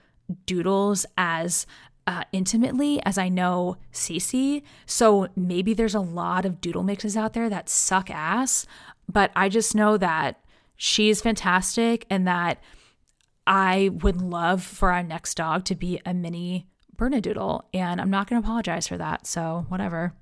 doodles 0.45 1.07
as 1.17 1.65
uh, 2.07 2.25
intimately 2.33 3.01
as 3.05 3.17
I 3.17 3.29
know 3.29 3.77
Cece. 3.93 4.63
So 4.87 5.29
maybe 5.37 5.73
there's 5.73 5.95
a 5.95 6.01
lot 6.01 6.45
of 6.45 6.61
doodle 6.61 6.83
mixes 6.83 7.17
out 7.17 7.33
there 7.33 7.49
that 7.49 7.69
suck 7.69 8.11
ass, 8.11 8.67
but 9.11 9.31
I 9.37 9.49
just 9.49 9.75
know 9.75 9.97
that 9.99 10.41
she's 10.77 11.21
fantastic 11.21 12.07
and 12.11 12.27
that 12.27 12.61
I 13.47 13.91
would 14.03 14.21
love 14.21 14.63
for 14.63 14.91
our 14.91 15.03
next 15.03 15.37
dog 15.37 15.65
to 15.67 15.75
be 15.75 16.01
a 16.05 16.13
mini 16.13 16.67
Bernedoodle, 16.97 17.63
and 17.73 18.01
I'm 18.01 18.11
not 18.11 18.29
going 18.29 18.41
to 18.41 18.47
apologize 18.47 18.87
for 18.87 18.99
that. 18.99 19.27
So, 19.27 19.67
whatever. 19.69 20.15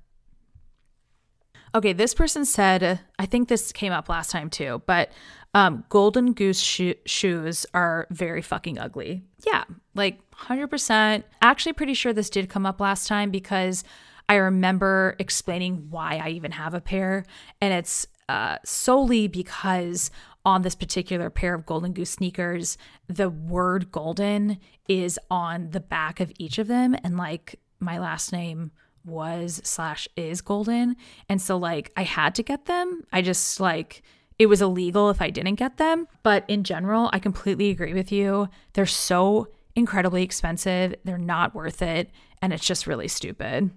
Okay, 1.75 1.93
this 1.93 2.13
person 2.13 2.45
said, 2.45 2.99
I 3.17 3.25
think 3.25 3.47
this 3.47 3.71
came 3.71 3.91
up 3.91 4.07
last 4.07 4.29
time 4.29 4.49
too, 4.49 4.83
but 4.85 5.11
um, 5.55 5.83
golden 5.89 6.33
goose 6.33 6.59
sho- 6.59 6.93
shoes 7.05 7.65
are 7.73 8.05
very 8.11 8.43
fucking 8.43 8.77
ugly. 8.77 9.23
Yeah, 9.45 9.63
like 9.95 10.19
100%. 10.33 11.23
Actually, 11.41 11.73
pretty 11.73 11.95
sure 11.95 12.13
this 12.13 12.29
did 12.29 12.47
come 12.49 12.65
up 12.67 12.79
last 12.79 13.07
time 13.07 13.31
because 13.31 13.83
I 14.29 14.35
remember 14.35 15.15
explaining 15.17 15.87
why 15.89 16.21
I 16.23 16.29
even 16.29 16.51
have 16.51 16.75
a 16.75 16.81
pair, 16.81 17.25
and 17.59 17.73
it's 17.73 18.07
uh, 18.29 18.57
solely 18.63 19.27
because 19.27 20.11
on 20.45 20.61
this 20.61 20.75
particular 20.75 21.29
pair 21.29 21.53
of 21.53 21.65
Golden 21.65 21.93
Goose 21.93 22.11
sneakers, 22.11 22.77
the 23.07 23.29
word 23.29 23.91
golden 23.91 24.59
is 24.87 25.19
on 25.31 25.71
the 25.71 25.79
back 25.79 26.19
of 26.19 26.31
each 26.37 26.57
of 26.57 26.67
them. 26.67 26.95
And 27.03 27.17
like 27.17 27.59
my 27.79 27.97
last 27.97 28.33
name 28.33 28.71
was 29.05 29.61
slash 29.63 30.07
is 30.15 30.41
golden. 30.41 30.95
And 31.29 31.41
so 31.41 31.57
like 31.57 31.91
I 31.95 32.03
had 32.03 32.35
to 32.35 32.43
get 32.43 32.65
them. 32.65 33.03
I 33.11 33.21
just 33.21 33.59
like 33.59 34.03
it 34.39 34.47
was 34.47 34.61
illegal 34.61 35.09
if 35.09 35.21
I 35.21 35.29
didn't 35.29 35.55
get 35.55 35.77
them. 35.77 36.07
But 36.23 36.43
in 36.47 36.63
general, 36.63 37.09
I 37.13 37.19
completely 37.19 37.69
agree 37.69 37.93
with 37.93 38.11
you. 38.11 38.49
They're 38.73 38.85
so 38.85 39.47
incredibly 39.75 40.23
expensive, 40.23 40.95
they're 41.03 41.17
not 41.17 41.55
worth 41.55 41.81
it. 41.81 42.11
And 42.41 42.53
it's 42.53 42.65
just 42.65 42.87
really 42.87 43.07
stupid. 43.07 43.71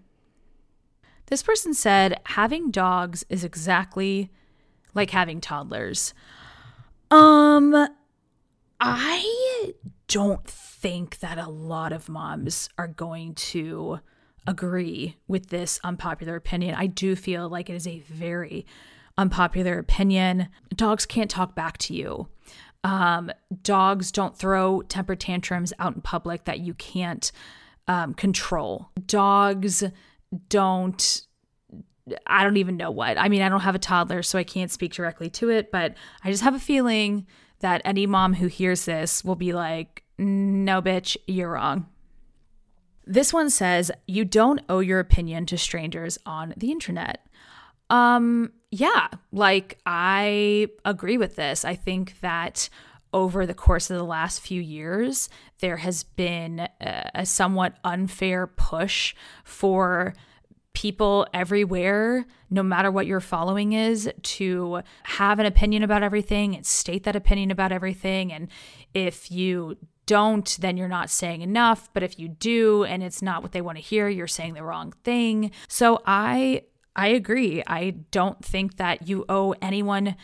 This 1.27 1.43
person 1.43 1.75
said 1.75 2.21
having 2.25 2.71
dogs 2.71 3.25
is 3.29 3.45
exactly 3.45 4.31
like 4.95 5.11
having 5.11 5.41
toddlers. 5.41 6.15
Um, 7.11 7.89
I 8.81 9.73
don't 10.09 10.47
think 10.47 11.19
that 11.21 11.39
a 11.39 11.49
lot 11.49 11.93
of 11.93 12.09
moms 12.09 12.69
are 12.79 12.89
going 12.89 13.35
to 13.35 14.01
agree 14.47 15.17
with 15.27 15.49
this 15.49 15.81
unpopular 15.83 16.37
opinion. 16.37 16.75
I 16.75 16.87
do 16.87 17.17
feel 17.17 17.49
like 17.49 17.69
it 17.69 17.75
is 17.75 17.87
a 17.87 18.01
very 18.01 18.67
unpopular 19.19 19.79
opinion. 19.79 20.49
Dogs 20.75 21.07
can't 21.07 21.31
talk 21.31 21.55
back 21.55 21.79
to 21.79 21.95
you. 21.95 22.29
Um, 22.85 23.33
dogs 23.63 24.13
don't 24.13 24.39
throw 24.39 24.83
temper 24.83 25.17
tantrums 25.17 25.73
out 25.79 25.97
in 25.97 26.03
public 26.03 26.45
that 26.45 26.61
you 26.61 26.75
can't 26.75 27.33
um, 27.89 28.15
control. 28.15 28.91
Dogs 29.07 29.83
don't 30.49 31.26
I 32.27 32.45
don't 32.45 32.57
even 32.57 32.77
know 32.77 32.91
what. 32.91 33.19
I 33.19 33.29
mean, 33.29 33.43
I 33.43 33.49
don't 33.49 33.61
have 33.61 33.75
a 33.75 33.81
toddler, 33.81 34.23
so 34.23 34.39
I 34.39 34.45
can't 34.45 34.71
speak 34.71 34.93
directly 34.93 35.31
to 35.31 35.51
it, 35.51 35.73
but 35.73 35.95
I 36.23 36.31
just 36.31 36.43
have 36.43 36.55
a 36.55 36.61
feeling 36.61 37.27
that 37.61 37.83
any 37.85 38.07
mom 38.07 38.35
who 38.35 38.47
hears 38.47 38.85
this 38.85 39.25
will 39.25 39.35
be 39.35 39.53
like, 39.53 40.05
no, 40.19 40.81
bitch, 40.81 41.17
you're 41.27 41.51
wrong. 41.51 41.87
This 43.07 43.33
one 43.33 43.51
says, 43.51 43.91
you 44.07 44.25
don't 44.25 44.61
owe 44.69 44.81
your 44.81 45.01
opinion 45.01 45.47
to 45.47 45.59
strangers 45.59 46.19
on 46.27 46.55
the 46.57 46.73
internet. 46.73 47.27
Um, 47.89 48.53
yeah, 48.71 49.09
like 49.33 49.79
I 49.87 50.69
agree 50.85 51.19
with 51.19 51.37
this. 51.37 51.65
I 51.65 51.77
think 51.77 52.21
that 52.21 52.69
over 53.13 53.47
the 53.47 53.55
course 53.55 53.91
of 53.91 53.97
the 53.97 54.05
last 54.05 54.41
few 54.41 54.61
years, 54.61 55.29
there 55.61 55.77
has 55.77 56.03
been 56.03 56.69
a, 56.81 57.11
a 57.15 57.27
somewhat 57.27 57.77
unfair 57.85 58.47
push 58.47 59.15
for 59.45 60.15
people 60.77 61.27
everywhere, 61.33 62.27
no 62.51 62.63
matter 62.63 62.91
what 62.91 63.07
your 63.07 63.19
following 63.19 63.73
is, 63.73 64.11
to 64.23 64.83
have 65.05 65.39
an 65.39 65.47
opinion 65.47 65.83
about 65.83 66.03
everything 66.03 66.55
and 66.55 66.67
state 66.67 67.05
that 67.05 67.17
opinion 67.17 67.51
about 67.51 67.73
everything. 67.73 68.31
And 68.31 68.49
if 68.93 69.31
you 69.33 69.79
don't, 70.05 70.55
then 70.61 70.77
you're 70.77 70.87
not 70.87 71.09
saying 71.09 71.41
enough. 71.41 71.89
But 71.95 72.03
if 72.03 72.19
you 72.19 72.29
do 72.29 72.85
and 72.85 73.03
it's 73.03 73.23
not 73.23 73.43
what 73.43 73.53
they 73.53 73.63
want 73.63 73.79
to 73.79 73.83
hear, 73.83 74.07
you're 74.07 74.27
saying 74.27 74.53
the 74.53 74.63
wrong 74.63 74.93
thing. 75.03 75.51
So 75.67 76.03
I 76.05 76.65
I 76.95 77.09
agree. 77.09 77.63
I 77.67 77.95
don't 78.11 78.45
think 78.45 78.77
that 78.77 79.09
you 79.09 79.25
owe 79.31 79.55
anyone 79.63 80.15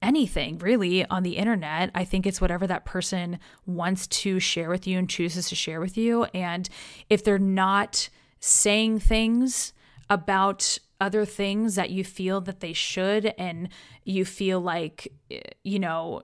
anything 0.00 0.56
really 0.56 1.04
on 1.04 1.22
the 1.22 1.36
internet. 1.36 1.90
I 1.94 2.06
think 2.06 2.26
it's 2.26 2.40
whatever 2.40 2.66
that 2.66 2.86
person 2.86 3.38
wants 3.66 4.06
to 4.06 4.40
share 4.40 4.70
with 4.70 4.86
you 4.86 4.98
and 4.98 5.10
chooses 5.10 5.50
to 5.50 5.54
share 5.54 5.80
with 5.80 5.98
you. 5.98 6.24
And 6.32 6.66
if 7.10 7.22
they're 7.22 7.38
not 7.38 8.08
saying 8.40 9.00
things 9.00 9.74
about 10.10 10.78
other 11.00 11.24
things 11.24 11.74
that 11.76 11.90
you 11.90 12.02
feel 12.02 12.40
that 12.40 12.60
they 12.60 12.72
should 12.72 13.26
and 13.38 13.68
you 14.04 14.24
feel 14.24 14.60
like 14.60 15.12
eh, 15.30 15.40
you 15.62 15.78
know 15.78 16.22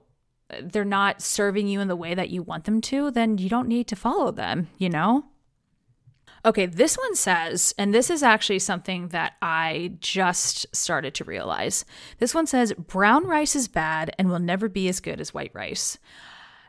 they're 0.61 0.85
not 0.85 1.21
serving 1.21 1.67
you 1.67 1.79
in 1.79 1.87
the 1.87 1.95
way 1.95 2.13
that 2.13 2.29
you 2.29 2.43
want 2.43 2.65
them 2.65 2.81
to 2.81 3.09
then 3.11 3.37
you 3.37 3.49
don't 3.49 3.67
need 3.67 3.87
to 3.87 3.95
follow 3.95 4.31
them 4.31 4.67
you 4.77 4.89
know 4.89 5.25
Okay, 6.45 6.67
this 6.67 6.95
one 6.95 7.15
says, 7.15 7.73
and 7.75 7.91
this 7.91 8.11
is 8.11 8.21
actually 8.21 8.59
something 8.59 9.07
that 9.07 9.33
I 9.41 9.93
just 9.99 10.67
started 10.75 11.15
to 11.15 11.23
realize. 11.23 11.85
This 12.19 12.35
one 12.35 12.45
says, 12.45 12.71
brown 12.73 13.25
rice 13.25 13.55
is 13.55 13.67
bad 13.67 14.13
and 14.19 14.29
will 14.29 14.37
never 14.37 14.69
be 14.69 14.87
as 14.87 14.99
good 14.99 15.19
as 15.19 15.33
white 15.33 15.49
rice. 15.55 15.97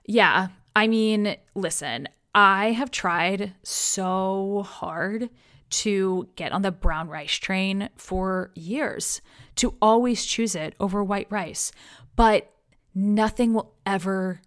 Yeah, 0.07 0.49
I 0.75 0.89
mean, 0.89 1.37
listen, 1.55 2.09
I 2.35 2.73
have 2.73 2.91
tried 2.91 3.53
so 3.63 4.65
hard 4.67 5.29
to 5.69 6.29
get 6.37 6.53
on 6.53 6.63
the 6.63 6.71
brown 6.71 7.09
rice 7.09 7.35
train 7.35 7.89
for 7.97 8.51
years, 8.55 9.21
to 9.57 9.75
always 9.83 10.25
choose 10.25 10.55
it 10.55 10.75
over 10.79 11.03
white 11.03 11.27
rice. 11.31 11.73
But 12.15 12.53
nothing 12.95 13.53
will 13.53 13.75
ever, 13.85 14.41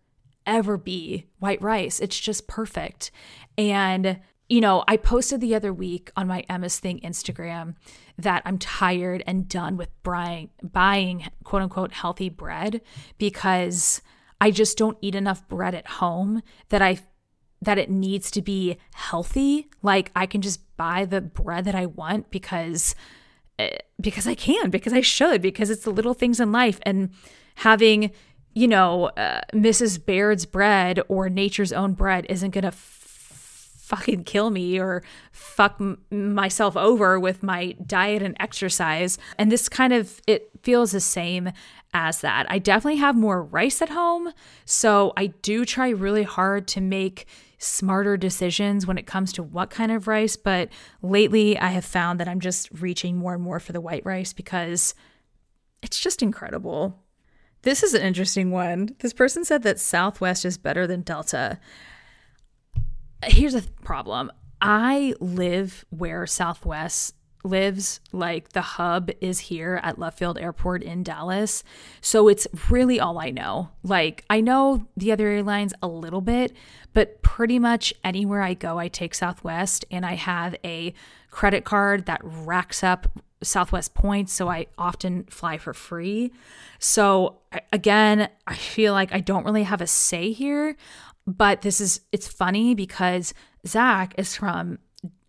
ever 0.45 0.77
be 0.77 1.27
white 1.39 1.61
rice. 1.61 1.99
It's 1.99 2.19
just 2.19 2.47
perfect. 2.47 3.11
And 3.57 4.19
you 4.49 4.61
know, 4.61 4.83
I 4.87 4.97
posted 4.97 5.41
the 5.41 5.53
other 5.53 5.71
week 5.71 6.11
on 6.17 6.27
my 6.27 6.43
Emma's 6.49 6.79
Thing 6.79 6.99
Instagram 7.01 7.75
that 8.17 8.41
I'm 8.45 8.57
tired 8.57 9.23
and 9.27 9.47
done 9.47 9.77
with 9.77 9.89
buying, 10.01 10.49
buying 10.63 11.29
quote 11.43 11.61
unquote 11.61 11.93
healthy 11.93 12.29
bread 12.29 12.81
because 13.19 14.01
I 14.41 14.49
just 14.49 14.75
don't 14.75 14.97
eat 15.01 15.13
enough 15.13 15.47
bread 15.47 15.75
at 15.75 15.87
home 15.87 16.41
that 16.69 16.81
I 16.81 16.99
that 17.61 17.77
it 17.77 17.89
needs 17.89 18.31
to 18.31 18.41
be 18.41 18.77
healthy. 18.93 19.69
Like 19.81 20.11
I 20.15 20.25
can 20.25 20.41
just 20.41 20.61
buy 20.77 21.05
the 21.05 21.21
bread 21.21 21.65
that 21.65 21.75
I 21.75 21.85
want 21.85 22.31
because 22.31 22.95
eh, 23.57 23.77
because 23.99 24.27
I 24.27 24.35
can, 24.35 24.69
because 24.69 24.93
I 24.93 25.01
should, 25.01 25.41
because 25.41 25.69
it's 25.69 25.83
the 25.83 25.91
little 25.91 26.13
things 26.13 26.39
in 26.39 26.51
life 26.51 26.79
and 26.83 27.09
having 27.55 28.11
you 28.55 28.67
know, 28.67 29.05
uh, 29.09 29.41
Mrs. 29.53 30.03
Baird's 30.03 30.45
bread 30.45 30.99
or 31.07 31.29
nature's 31.29 31.71
own 31.71 31.93
bread 31.93 32.25
isn't 32.29 32.49
going 32.49 32.63
to 32.63 32.71
fucking 33.89 34.23
kill 34.23 34.51
me 34.51 34.79
or 34.79 35.01
fuck 35.31 35.77
m- 35.79 35.97
myself 36.11 36.77
over 36.77 37.19
with 37.19 37.41
my 37.41 37.75
diet 37.85 38.21
and 38.21 38.35
exercise. 38.39 39.17
And 39.37 39.51
this 39.51 39.67
kind 39.67 39.93
of 39.93 40.21
it 40.27 40.51
feels 40.61 40.91
the 40.91 40.99
same 40.99 41.51
as 41.93 42.21
that. 42.21 42.45
I 42.49 42.59
definitely 42.59 42.99
have 42.99 43.15
more 43.15 43.43
rice 43.43 43.81
at 43.81 43.89
home, 43.89 44.31
so 44.63 45.11
I 45.17 45.27
do 45.27 45.65
try 45.65 45.89
really 45.89 46.23
hard 46.23 46.67
to 46.69 46.81
make 46.81 47.27
smarter 47.59 48.17
decisions 48.17 48.87
when 48.87 48.97
it 48.97 49.05
comes 49.05 49.31
to 49.33 49.43
what 49.43 49.69
kind 49.69 49.91
of 49.91 50.07
rice, 50.07 50.35
but 50.35 50.69
lately 51.01 51.57
I 51.57 51.67
have 51.67 51.85
found 51.85 52.19
that 52.19 52.27
I'm 52.27 52.39
just 52.39 52.69
reaching 52.71 53.17
more 53.17 53.35
and 53.35 53.43
more 53.43 53.59
for 53.59 53.73
the 53.73 53.81
white 53.81 54.05
rice 54.05 54.33
because 54.33 54.95
it's 55.83 55.99
just 55.99 56.23
incredible. 56.23 57.03
This 57.61 57.83
is 57.83 57.93
an 57.93 58.01
interesting 58.01 58.51
one. 58.51 58.95
This 58.99 59.13
person 59.13 59.45
said 59.45 59.63
that 59.63 59.79
Southwest 59.79 60.45
is 60.45 60.57
better 60.57 60.87
than 60.87 61.01
Delta 61.01 61.59
here's 63.25 63.55
a 63.55 63.61
problem. 63.83 64.31
I 64.61 65.13
live 65.19 65.85
where 65.89 66.25
Southwest 66.27 67.15
lives, 67.43 67.99
like 68.11 68.49
the 68.49 68.61
hub 68.61 69.09
is 69.21 69.39
here 69.39 69.79
at 69.83 69.97
Love 69.97 70.15
Field 70.15 70.37
Airport 70.37 70.83
in 70.83 71.03
Dallas. 71.03 71.63
So 72.01 72.27
it's 72.27 72.47
really 72.69 72.99
all 72.99 73.19
I 73.19 73.29
know. 73.29 73.69
Like 73.83 74.25
I 74.29 74.41
know 74.41 74.87
the 74.97 75.11
other 75.11 75.27
airlines 75.27 75.73
a 75.81 75.87
little 75.87 76.21
bit, 76.21 76.53
but 76.93 77.21
pretty 77.21 77.59
much 77.59 77.93
anywhere 78.03 78.41
I 78.41 78.53
go, 78.53 78.77
I 78.77 78.87
take 78.87 79.15
Southwest 79.15 79.85
and 79.89 80.05
I 80.05 80.13
have 80.15 80.55
a 80.63 80.93
credit 81.31 81.63
card 81.63 82.05
that 82.05 82.21
racks 82.23 82.83
up 82.83 83.07
Southwest 83.41 83.93
points, 83.93 84.33
so 84.33 84.49
I 84.49 84.67
often 84.77 85.23
fly 85.25 85.57
for 85.57 85.73
free. 85.73 86.33
So 86.77 87.37
again, 87.71 88.27
I 88.45 88.55
feel 88.55 88.91
like 88.91 89.13
I 89.13 89.21
don't 89.21 89.45
really 89.45 89.63
have 89.63 89.79
a 89.79 89.87
say 89.87 90.33
here 90.33 90.75
but 91.29 91.61
this 91.61 91.79
is, 91.79 92.01
it's 92.11 92.27
funny 92.27 92.73
because 92.73 93.33
Zach 93.67 94.15
is 94.17 94.35
from 94.35 94.79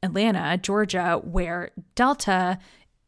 Atlanta, 0.02 0.56
Georgia, 0.56 1.20
where 1.22 1.70
Delta, 1.94 2.58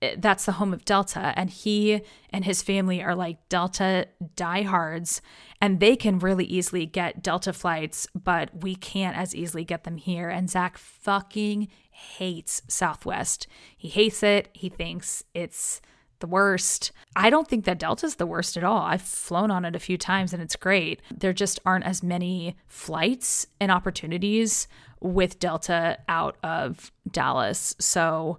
eh, 0.01 0.17
that's 0.19 0.45
the 0.45 0.53
home 0.53 0.73
of 0.73 0.85
Delta. 0.85 1.33
And 1.37 1.51
he 1.51 2.03
and 2.31 2.45
his 2.45 2.63
family 2.63 3.03
are 3.03 3.15
like 3.15 3.49
Delta 3.49 4.09
diehards. 4.37 5.23
And 5.61 5.81
they 5.81 5.97
can 5.97 6.19
really 6.19 6.45
easily 6.45 6.87
get 6.87 7.23
Delta 7.23 7.53
flights, 7.53 8.07
but 8.15 8.51
we 8.63 8.75
can't 8.75 9.17
as 9.17 9.35
easily 9.35 9.65
get 9.65 9.85
them 9.85 9.97
here. 9.97 10.29
And 10.29 10.51
Zach 10.51 10.77
fucking 10.77 11.69
hates 11.91 12.63
Southwest. 12.69 13.47
He 13.77 13.89
hates 13.89 14.23
it. 14.23 14.49
He 14.53 14.69
thinks 14.69 15.25
it's 15.35 15.81
the 16.23 16.27
worst. 16.29 16.93
I 17.17 17.31
don't 17.31 17.49
think 17.49 17.65
that 17.65 17.81
Delta's 17.81 18.15
the 18.15 18.27
worst 18.27 18.57
at 18.57 18.65
all. 18.65 18.83
I've 18.83 19.03
flown 19.03 19.51
on 19.51 19.65
it 19.65 19.77
a 19.77 19.81
few 19.81 19.99
times 19.99 20.33
and 20.33 20.41
it's 20.41 20.57
great. 20.57 21.03
There 21.11 21.33
just 21.33 21.59
aren't 21.67 21.85
as 21.85 22.03
many 22.03 22.57
flights 22.69 23.49
and 23.61 23.73
opportunities 23.73 24.69
with 25.03 25.39
Delta 25.39 25.99
out 26.09 26.37
of 26.43 26.93
Dallas. 27.11 27.75
So 27.79 28.39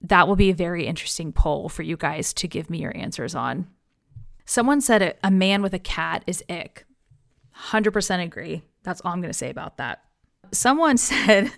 that 0.00 0.28
will 0.28 0.36
be 0.36 0.50
a 0.50 0.54
very 0.54 0.86
interesting 0.86 1.32
poll 1.32 1.68
for 1.68 1.82
you 1.82 1.96
guys 1.96 2.32
to 2.34 2.48
give 2.48 2.70
me 2.70 2.78
your 2.78 2.96
answers 2.96 3.34
on. 3.34 3.66
Someone 4.46 4.80
said 4.80 5.16
a 5.22 5.30
man 5.30 5.62
with 5.62 5.74
a 5.74 5.78
cat 5.78 6.22
is 6.26 6.44
ick. 6.48 6.84
100% 7.56 8.22
agree. 8.22 8.62
That's 8.82 9.00
all 9.00 9.12
I'm 9.12 9.20
going 9.20 9.32
to 9.32 9.38
say 9.38 9.50
about 9.50 9.78
that. 9.78 10.02
Someone 10.52 10.96
said 10.98 11.52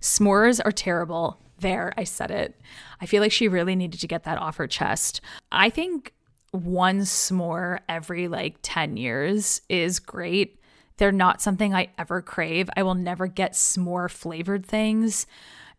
s'mores 0.00 0.60
are 0.64 0.72
terrible. 0.72 1.40
There, 1.58 1.92
I 1.96 2.04
said 2.04 2.30
it. 2.30 2.60
I 3.00 3.06
feel 3.06 3.22
like 3.22 3.32
she 3.32 3.48
really 3.48 3.74
needed 3.74 4.00
to 4.00 4.06
get 4.06 4.24
that 4.24 4.38
off 4.38 4.58
her 4.58 4.66
chest. 4.66 5.20
I 5.50 5.70
think 5.70 6.12
one 6.52 7.00
s'more 7.00 7.80
every 7.88 8.28
like 8.28 8.56
10 8.62 8.96
years 8.96 9.62
is 9.68 9.98
great. 9.98 10.60
They're 10.96 11.12
not 11.12 11.42
something 11.42 11.74
I 11.74 11.90
ever 11.98 12.22
crave. 12.22 12.68
I 12.76 12.82
will 12.82 12.94
never 12.94 13.26
get 13.26 13.52
s'more 13.52 14.10
flavored 14.10 14.64
things. 14.64 15.26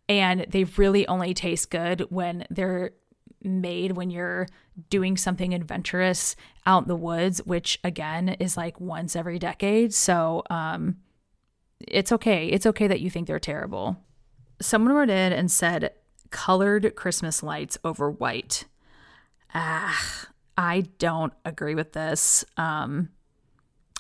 And 0.10 0.46
they 0.50 0.64
really 0.64 1.08
only 1.08 1.34
taste 1.34 1.70
good 1.70 2.02
when 2.10 2.46
they're 2.50 2.92
made 3.44 3.92
when 3.94 4.10
you're 4.10 4.48
doing 4.90 5.18
something 5.18 5.54
adventurous 5.54 6.36
out 6.66 6.84
in 6.84 6.88
the 6.88 6.96
woods, 6.96 7.40
which 7.46 7.80
again 7.84 8.30
is 8.30 8.58
like 8.58 8.80
once 8.80 9.16
every 9.16 9.40
decade. 9.40 9.94
So, 9.94 10.44
um, 10.50 10.98
it's 11.80 12.12
okay. 12.12 12.48
It's 12.48 12.66
okay 12.66 12.88
that 12.88 13.02
you 13.02 13.10
think 13.10 13.28
they're 13.28 13.40
terrible 13.40 13.98
someone 14.62 14.94
wrote 14.94 15.10
in 15.10 15.34
and 15.34 15.52
said 15.52 15.92
colored 16.30 16.96
Christmas 16.96 17.44
lights 17.44 17.78
over 17.84 18.10
white. 18.10 18.66
Ah, 19.54 20.28
I 20.58 20.82
don't 21.00 21.34
agree 21.46 21.76
with 21.76 21.94
this. 21.94 22.44
Um, 22.58 23.10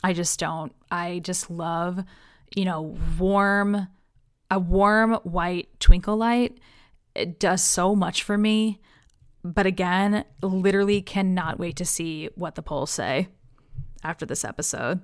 I 0.03 0.13
just 0.13 0.39
don't. 0.39 0.73
I 0.91 1.19
just 1.19 1.49
love, 1.49 2.03
you 2.55 2.65
know, 2.65 2.97
warm, 3.17 3.87
a 4.49 4.59
warm 4.59 5.13
white 5.23 5.79
twinkle 5.79 6.17
light. 6.17 6.57
It 7.15 7.39
does 7.39 7.63
so 7.63 7.95
much 7.95 8.23
for 8.23 8.37
me. 8.37 8.79
But 9.43 9.65
again, 9.65 10.25
literally 10.41 11.01
cannot 11.01 11.59
wait 11.59 11.75
to 11.77 11.85
see 11.85 12.29
what 12.35 12.55
the 12.55 12.61
polls 12.61 12.91
say 12.91 13.29
after 14.03 14.25
this 14.25 14.43
episode. 14.43 15.01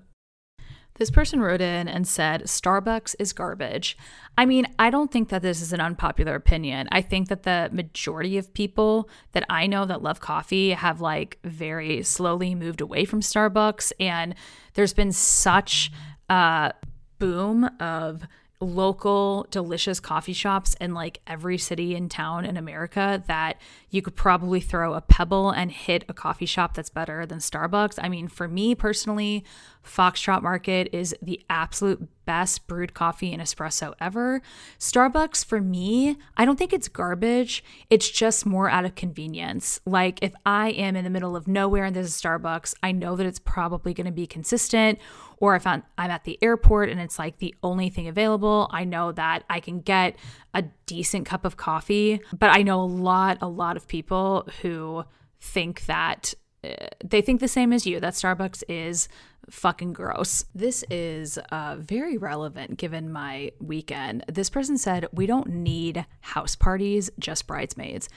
This 0.95 1.09
person 1.09 1.41
wrote 1.41 1.61
in 1.61 1.87
and 1.87 2.07
said, 2.07 2.43
Starbucks 2.43 3.15
is 3.17 3.33
garbage. 3.33 3.97
I 4.37 4.45
mean, 4.45 4.67
I 4.77 4.89
don't 4.89 5.11
think 5.11 5.29
that 5.29 5.41
this 5.41 5.61
is 5.61 5.73
an 5.73 5.79
unpopular 5.79 6.35
opinion. 6.35 6.87
I 6.91 7.01
think 7.01 7.29
that 7.29 7.43
the 7.43 7.69
majority 7.71 8.37
of 8.37 8.53
people 8.53 9.09
that 9.31 9.45
I 9.49 9.67
know 9.67 9.85
that 9.85 10.03
love 10.03 10.19
coffee 10.19 10.71
have 10.71 11.01
like 11.01 11.39
very 11.43 12.03
slowly 12.03 12.53
moved 12.55 12.81
away 12.81 13.05
from 13.05 13.21
Starbucks. 13.21 13.91
And 13.99 14.35
there's 14.75 14.93
been 14.93 15.11
such 15.11 15.91
a 16.29 16.73
boom 17.19 17.69
of 17.79 18.27
local 18.59 19.45
delicious 19.51 19.99
coffee 19.99 20.33
shops 20.33 20.75
in 20.79 20.93
like 20.93 21.19
every 21.27 21.57
city 21.57 21.95
and 21.95 22.09
town 22.09 22.45
in 22.45 22.55
America 22.55 23.21
that 23.27 23.59
you 23.93 24.01
could 24.01 24.15
probably 24.15 24.59
throw 24.59 24.95
a 24.95 25.01
pebble 25.01 25.51
and 25.51 25.71
hit 25.71 26.03
a 26.09 26.13
coffee 26.13 26.47
shop 26.47 26.73
that's 26.73 26.89
better 26.89 27.27
than 27.27 27.37
Starbucks. 27.37 27.99
I 28.01 28.09
mean, 28.09 28.27
for 28.27 28.47
me 28.47 28.73
personally, 28.73 29.45
Foxtrot 29.85 30.41
Market 30.41 30.89
is 30.91 31.15
the 31.21 31.39
absolute 31.47 32.07
best 32.25 32.67
brewed 32.67 32.93
coffee 32.93 33.33
and 33.33 33.41
espresso 33.41 33.93
ever. 33.99 34.41
Starbucks, 34.79 35.45
for 35.45 35.61
me, 35.61 36.17
I 36.37 36.43
don't 36.45 36.57
think 36.57 36.73
it's 36.73 36.87
garbage. 36.87 37.63
It's 37.89 38.09
just 38.09 38.45
more 38.45 38.69
out 38.69 38.85
of 38.85 38.95
convenience. 38.95 39.79
Like, 39.85 40.23
if 40.23 40.33
I 40.45 40.69
am 40.71 40.95
in 40.95 41.03
the 41.03 41.09
middle 41.09 41.35
of 41.35 41.47
nowhere 41.47 41.85
and 41.85 41.95
there's 41.95 42.15
a 42.15 42.27
Starbucks, 42.27 42.73
I 42.81 42.93
know 42.93 43.15
that 43.15 43.27
it's 43.27 43.39
probably 43.39 43.93
going 43.93 44.05
to 44.05 44.11
be 44.11 44.25
consistent. 44.25 44.97
Or 45.37 45.57
if 45.57 45.67
I'm, 45.67 45.83
at 45.97 46.23
the 46.23 46.39
airport 46.41 46.89
and 46.89 47.01
it's 47.01 47.19
like 47.19 47.39
the 47.39 47.53
only 47.61 47.89
thing 47.89 48.07
available, 48.07 48.69
I 48.71 48.85
know 48.85 49.11
that 49.11 49.43
I 49.49 49.59
can 49.59 49.81
get 49.81 50.15
a 50.53 50.63
decent 50.85 51.25
cup 51.25 51.43
of 51.43 51.57
coffee. 51.57 52.21
But 52.31 52.51
I 52.51 52.61
know 52.61 52.79
a 52.79 52.85
lot, 52.85 53.39
a 53.41 53.47
lot 53.49 53.75
of 53.75 53.82
people 53.87 54.47
who 54.61 55.03
think 55.39 55.85
that 55.85 56.33
uh, 56.63 56.87
they 57.03 57.21
think 57.21 57.39
the 57.39 57.47
same 57.47 57.73
as 57.73 57.85
you 57.85 57.99
that 57.99 58.13
Starbucks 58.13 58.63
is 58.69 59.09
fucking 59.49 59.93
gross. 59.93 60.45
This 60.55 60.83
is 60.89 61.37
uh, 61.51 61.75
very 61.77 62.17
relevant 62.17 62.77
given 62.77 63.11
my 63.11 63.51
weekend. 63.59 64.23
This 64.27 64.49
person 64.49 64.77
said, 64.77 65.07
We 65.11 65.25
don't 65.25 65.49
need 65.49 66.05
house 66.21 66.55
parties, 66.55 67.11
just 67.19 67.47
bridesmaids. 67.47 68.07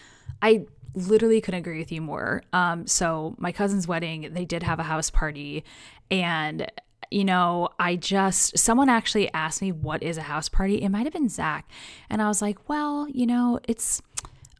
I 0.40 0.66
literally 0.94 1.40
couldn't 1.40 1.60
agree 1.60 1.78
with 1.78 1.90
you 1.90 2.00
more. 2.00 2.42
Um, 2.52 2.86
so, 2.86 3.34
my 3.38 3.52
cousin's 3.52 3.88
wedding, 3.88 4.28
they 4.32 4.44
did 4.44 4.62
have 4.62 4.78
a 4.78 4.84
house 4.84 5.10
party, 5.10 5.64
and 6.10 6.70
you 7.10 7.24
know, 7.24 7.68
I 7.78 7.96
just, 7.96 8.58
someone 8.58 8.88
actually 8.88 9.32
asked 9.32 9.62
me, 9.62 9.70
what 9.70 10.02
is 10.02 10.18
a 10.18 10.22
house 10.22 10.48
party? 10.48 10.82
It 10.82 10.88
might 10.88 11.04
have 11.04 11.12
been 11.12 11.28
Zach. 11.28 11.70
And 12.10 12.20
I 12.20 12.26
was 12.26 12.42
like, 12.42 12.68
well, 12.68 13.06
you 13.08 13.26
know, 13.26 13.60
it's 13.68 14.02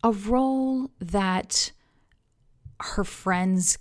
a 0.07 0.12
role 0.12 0.89
that 1.01 1.73
her 2.78 3.03
friends 3.03 3.77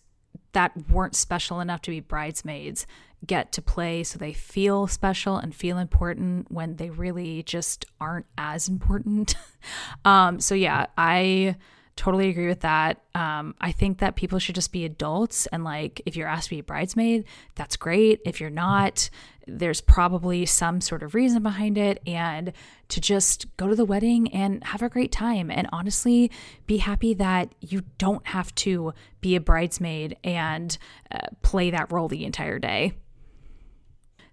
that 0.54 0.72
weren't 0.90 1.16
special 1.16 1.60
enough 1.60 1.84
to 1.84 1.92
be 1.92 2.00
bridesmaids 2.00 2.88
get 3.28 3.52
to 3.52 3.62
play 3.62 4.04
so 4.04 4.18
they 4.18 4.34
feel 4.34 4.88
special 4.88 5.38
and 5.38 5.54
feel 5.54 5.78
important 5.78 6.52
when 6.52 6.78
they 6.78 6.90
really 6.90 7.44
just 7.44 7.86
aren't 8.02 8.26
as 8.40 8.68
important. 8.68 9.36
um, 10.06 10.40
so, 10.40 10.56
yeah, 10.56 10.88
I 10.98 11.58
totally 11.96 12.30
agree 12.30 12.48
with 12.48 12.60
that. 12.62 13.02
Um, 13.14 13.56
I 13.62 13.72
think 13.72 14.00
that 14.00 14.16
people 14.16 14.38
should 14.40 14.56
just 14.56 14.72
be 14.74 14.84
adults 14.84 15.46
and 15.48 15.64
like 15.64 16.02
if 16.06 16.16
you're 16.16 16.28
asked 16.28 16.50
to 16.50 16.56
be 16.56 16.60
a 16.60 16.64
bridesmaid, 16.64 17.24
that's 17.56 17.78
great. 17.78 18.20
If 18.26 18.42
you're 18.42 18.50
not, 18.50 19.10
there's 19.48 19.80
probably 19.80 20.46
some 20.46 20.82
sort 20.82 21.04
of 21.04 21.16
reason 21.16 21.42
behind 21.42 21.78
it 21.78 22.02
and 22.06 22.52
to 22.90 23.00
just 23.00 23.56
go 23.58 23.68
to 23.68 23.76
the 23.76 23.86
wedding 23.86 24.32
and 24.34 24.64
have 24.66 24.82
a 24.82 24.90
great 24.90 25.12
time 25.12 25.50
and 25.50 25.70
honestly 25.72 26.30
be 26.68 26.78
happy 26.78 27.14
that 27.14 27.56
you 27.62 27.84
don't 27.98 28.28
have 28.28 28.54
to 28.56 28.94
be 29.22 29.36
a 29.36 29.40
bridesmaid 29.40 30.18
and 30.24 30.78
uh, 31.12 31.28
play 31.44 31.70
that 31.70 31.92
role 31.92 32.08
the 32.08 32.26
entire 32.26 32.60
day. 32.60 32.94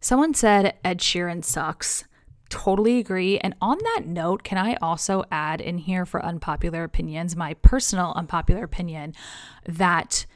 Someone 0.00 0.34
said 0.34 0.76
Ed 0.84 0.98
Sheeran 0.98 1.44
sucks. 1.44 2.04
Totally 2.52 2.98
agree. 2.98 3.38
And 3.38 3.54
on 3.62 3.78
that 3.78 4.02
note, 4.04 4.42
can 4.42 4.58
I 4.58 4.74
also 4.82 5.24
add 5.32 5.62
in 5.62 5.78
here 5.78 6.04
for 6.04 6.22
unpopular 6.22 6.84
opinions, 6.84 7.34
my 7.34 7.54
personal 7.54 8.12
unpopular 8.14 8.62
opinion 8.62 9.14
that 9.64 10.26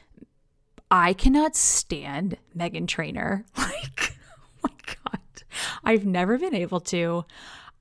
I 0.89 1.13
cannot 1.13 1.55
stand 1.55 2.37
Meghan 2.57 2.87
Trainor. 2.87 3.45
Like, 3.55 4.17
oh 4.65 4.69
my 4.69 4.95
God. 5.03 5.43
I've 5.83 6.07
never 6.07 6.39
been 6.39 6.55
able 6.55 6.79
to. 6.79 7.23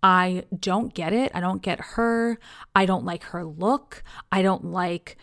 I 0.03 0.45
don't 0.61 0.93
get 0.93 1.15
it. 1.15 1.33
I 1.35 1.41
don't 1.41 1.63
get 1.63 1.81
her. 1.81 2.39
I 2.75 2.85
don't 2.85 3.07
like 3.07 3.23
her 3.25 3.43
look. 3.43 4.05
I 4.31 4.43
don't 4.43 4.67
like 4.67 5.17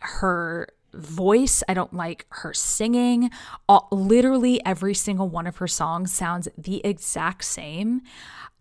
her 0.00 0.68
voice. 0.92 1.62
I 1.68 1.74
don't 1.74 1.94
like 1.94 2.26
her 2.30 2.52
singing. 2.54 3.30
All, 3.68 3.88
literally 3.90 4.64
every 4.64 4.94
single 4.94 5.28
one 5.28 5.46
of 5.46 5.58
her 5.58 5.68
songs 5.68 6.12
sounds 6.12 6.48
the 6.56 6.84
exact 6.84 7.44
same. 7.44 8.02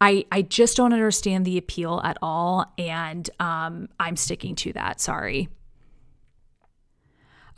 I 0.01 0.25
I 0.31 0.41
just 0.43 0.77
don't 0.77 0.93
understand 0.93 1.45
the 1.45 1.57
appeal 1.57 2.01
at 2.03 2.17
all, 2.21 2.71
and 2.77 3.29
um, 3.39 3.89
I'm 3.99 4.15
sticking 4.15 4.55
to 4.55 4.73
that. 4.73 5.01
Sorry. 5.01 5.49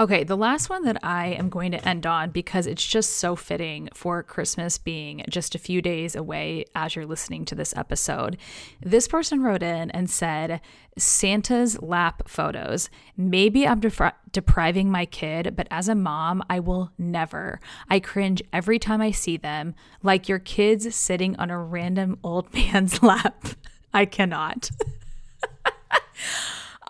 Okay, 0.02 0.24
the 0.24 0.36
last 0.36 0.68
one 0.68 0.84
that 0.86 0.98
I 1.04 1.28
am 1.28 1.48
going 1.48 1.74
to 1.74 1.88
end 1.88 2.08
on 2.08 2.32
because 2.32 2.66
it's 2.66 2.84
just 2.84 3.18
so 3.18 3.36
fitting 3.36 3.88
for 3.94 4.24
Christmas 4.24 4.80
being 4.80 5.24
just 5.30 5.54
a 5.54 5.60
few 5.60 5.80
days 5.80 6.16
away 6.16 6.66
as 6.74 6.96
you're 6.96 7.06
listening 7.06 7.46
to 7.46 7.54
this 7.54 7.72
episode. 7.78 8.38
This 8.82 9.08
person 9.08 9.44
wrote 9.44 9.62
in 9.62 9.92
and 9.92 10.10
said, 10.10 10.60
Santa's 10.98 11.80
lap 11.84 12.24
photos. 12.28 12.90
Maybe 13.16 13.68
I'm 13.68 13.80
depri- 13.80 14.16
depriving 14.32 14.90
my 14.90 15.06
kid, 15.06 15.56
but 15.56 15.68
as 15.70 15.88
a 15.88 15.94
mom, 15.94 16.42
I 16.50 16.60
will 16.62 16.92
never. 16.98 17.60
I 17.88 18.00
cringe 18.00 18.42
every 18.52 18.80
time 18.80 19.02
I 19.02 19.12
see 19.12 19.38
them, 19.38 19.76
like 20.02 20.28
your 20.28 20.40
kids 20.40 20.96
sitting 20.96 21.36
on 21.36 21.52
a 21.52 21.60
random 21.60 22.18
old 22.24 22.52
man's 22.56 23.04
lap. 23.04 23.50
I 23.94 24.06
cannot. 24.06 24.72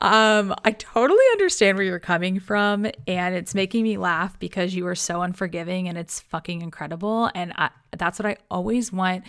Um, 0.02 0.56
I 0.66 0.72
totally 0.72 1.24
understand 1.34 1.78
where 1.78 1.86
you're 1.86 2.00
coming 2.00 2.40
from, 2.40 2.88
and 3.08 3.36
it's 3.36 3.54
making 3.54 3.84
me 3.84 3.98
laugh 3.98 4.38
because 4.40 4.74
you 4.74 4.88
are 4.88 4.96
so 4.96 5.22
unforgiving 5.22 5.88
and 5.88 5.98
it's 5.98 6.20
fucking 6.20 6.62
incredible. 6.62 7.30
And 7.36 7.54
I, 7.56 7.70
that's 7.96 8.18
what 8.18 8.26
I 8.26 8.38
always 8.50 8.92
want 8.92 9.26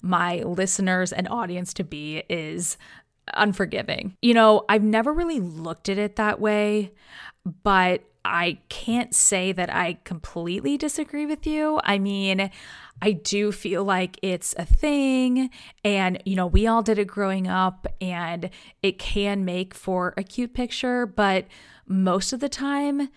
my 0.00 0.38
listeners 0.38 1.12
and 1.12 1.28
audience 1.28 1.74
to 1.74 1.84
be 1.84 2.22
is 2.28 2.78
unforgiving. 3.34 4.16
You 4.22 4.34
know, 4.34 4.64
I've 4.68 4.82
never 4.82 5.12
really 5.12 5.40
looked 5.40 5.88
at 5.90 5.98
it 5.98 6.16
that 6.16 6.40
way, 6.40 6.92
but 7.62 8.02
I 8.24 8.58
can't 8.68 9.14
say 9.14 9.52
that 9.52 9.72
I 9.72 9.98
completely 10.04 10.78
disagree 10.78 11.26
with 11.26 11.46
you. 11.46 11.80
I 11.84 11.98
mean, 11.98 12.50
I 13.02 13.12
do 13.12 13.52
feel 13.52 13.84
like 13.84 14.18
it's 14.22 14.54
a 14.58 14.64
thing. 14.64 15.50
And, 15.84 16.22
you 16.24 16.36
know, 16.36 16.46
we 16.46 16.66
all 16.66 16.82
did 16.82 16.98
it 16.98 17.06
growing 17.06 17.46
up 17.46 17.86
and 18.00 18.50
it 18.82 18.98
can 18.98 19.44
make 19.44 19.74
for 19.74 20.14
a 20.16 20.22
cute 20.22 20.54
picture. 20.54 21.04
But 21.04 21.46
most 21.86 22.32
of 22.32 22.40
the 22.40 22.48
time, 22.48 23.10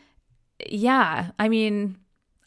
yeah, 0.69 1.31
I 1.39 1.47
mean, 1.47 1.97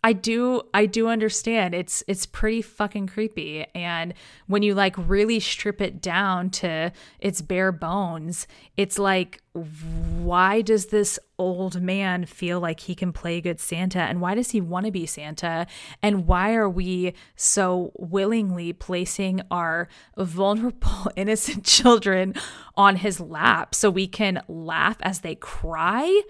I 0.03 0.15
do 0.15 0.63
I 0.73 0.87
do 0.87 1.09
understand. 1.09 1.75
It's 1.75 2.03
it's 2.07 2.25
pretty 2.27 2.63
fucking 2.63 3.09
creepy. 3.09 3.67
And 3.75 4.15
when 4.47 4.63
you 4.63 4.75
like 4.75 4.95
really 4.97 5.41
strip 5.41 5.81
it 5.81 6.01
down 6.01 6.51
to 6.51 6.93
its 7.21 7.43
bare 7.43 7.73
bones 7.73 8.47
it's 8.77 8.99
like 8.99 9.43
why 9.53 10.63
does 10.63 10.87
this 10.87 11.19
old 11.39 11.83
man 11.83 12.25
feel 12.25 12.61
like 12.61 12.81
he 12.81 12.95
can 12.95 13.13
play 13.13 13.41
good 13.41 13.61
Santa? 13.61 14.01
And 14.01 14.21
why 14.21 14.35
does 14.35 14.53
he 14.53 14.61
want 14.61 14.87
to 14.87 14.93
be 14.93 15.07
Santa? 15.07 15.67
And 16.03 16.27
why 16.27 16.55
are 16.55 16.69
we 16.69 17.15
so 17.35 17.93
willingly 17.99 18.73
placing 18.73 19.43
our 19.51 19.89
vulnerable 20.17 21.11
innocent 21.17 21.65
children 21.65 22.35
on 22.77 22.97
his 22.97 23.21
lap 23.21 23.75
so 23.75 23.91
we 23.91 24.07
can 24.07 24.43
laugh 24.49 24.97
as 25.03 25.21
they 25.21 25.35
cry 25.35 26.23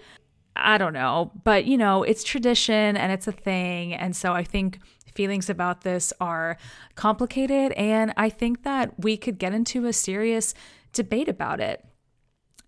I 0.55 0.77
don't 0.77 0.93
know, 0.93 1.31
but 1.43 1.65
you 1.65 1.77
know, 1.77 2.03
it's 2.03 2.23
tradition 2.23 2.97
and 2.97 3.11
it's 3.11 3.27
a 3.27 3.31
thing. 3.31 3.93
And 3.93 4.15
so 4.15 4.33
I 4.33 4.43
think 4.43 4.79
feelings 5.13 5.49
about 5.49 5.81
this 5.81 6.13
are 6.19 6.57
complicated. 6.95 7.71
And 7.73 8.13
I 8.17 8.29
think 8.29 8.63
that 8.63 8.99
we 8.99 9.17
could 9.17 9.37
get 9.37 9.53
into 9.53 9.85
a 9.85 9.93
serious 9.93 10.53
debate 10.93 11.29
about 11.29 11.59
it. 11.59 11.85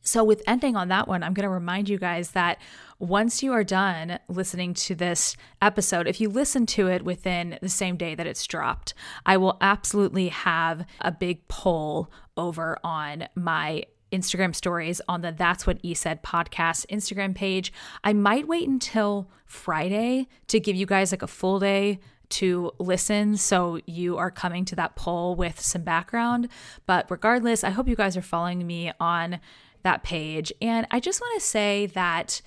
So, 0.06 0.22
with 0.22 0.44
ending 0.46 0.76
on 0.76 0.90
that 0.90 1.08
one, 1.08 1.24
I'm 1.24 1.34
going 1.34 1.48
to 1.48 1.50
remind 1.50 1.88
you 1.88 1.98
guys 1.98 2.32
that 2.32 2.60
once 3.00 3.42
you 3.42 3.54
are 3.54 3.64
done 3.64 4.20
listening 4.28 4.74
to 4.74 4.96
this 4.96 5.38
episode, 5.62 6.08
if 6.08 6.20
you 6.20 6.28
listen 6.28 6.66
to 6.66 6.88
it 6.88 7.06
within 7.06 7.58
the 7.62 7.70
same 7.70 7.96
day 7.96 8.14
that 8.14 8.28
it's 8.28 8.46
dropped, 8.46 8.94
I 9.26 9.38
will 9.38 9.58
absolutely 9.62 10.28
have 10.28 10.86
a 11.00 11.12
big 11.12 11.48
poll 11.48 12.12
over 12.36 12.78
on 12.84 13.30
my 13.36 13.86
Instagram 14.14 14.56
stories 14.56 15.02
on 15.10 15.22
the 15.22 15.32
That's 15.32 15.68
What 15.68 15.80
E 15.82 15.94
Said 15.94 16.24
podcast 16.24 16.86
Instagram 16.88 17.36
page. 17.36 17.74
I 18.04 18.14
might 18.14 18.48
wait 18.48 18.68
until 18.68 19.30
Friday 19.46 20.28
to 20.48 20.60
give 20.60 20.76
you 20.76 20.86
guys 20.86 21.12
like 21.12 21.22
a 21.22 21.28
full 21.28 21.60
day 21.60 22.00
to 22.30 22.72
listen 22.80 23.38
so 23.38 23.80
you 23.86 24.18
are 24.18 24.32
coming 24.32 24.66
to 24.66 24.76
that 24.76 24.96
poll 24.96 25.36
with 25.36 25.60
some 25.60 25.84
background. 25.84 26.48
But 26.86 27.10
regardless, 27.10 27.64
I 27.64 27.70
hope 27.72 27.88
you 27.88 27.96
guys 27.96 28.16
are 28.16 28.22
following 28.22 28.66
me 28.66 28.92
on 29.00 29.40
that 29.84 30.04
page. 30.04 30.54
And 30.62 30.88
I 30.90 31.00
just 31.00 31.22
want 31.22 31.40
to 31.40 31.46
say 31.46 31.88
that 31.88 32.42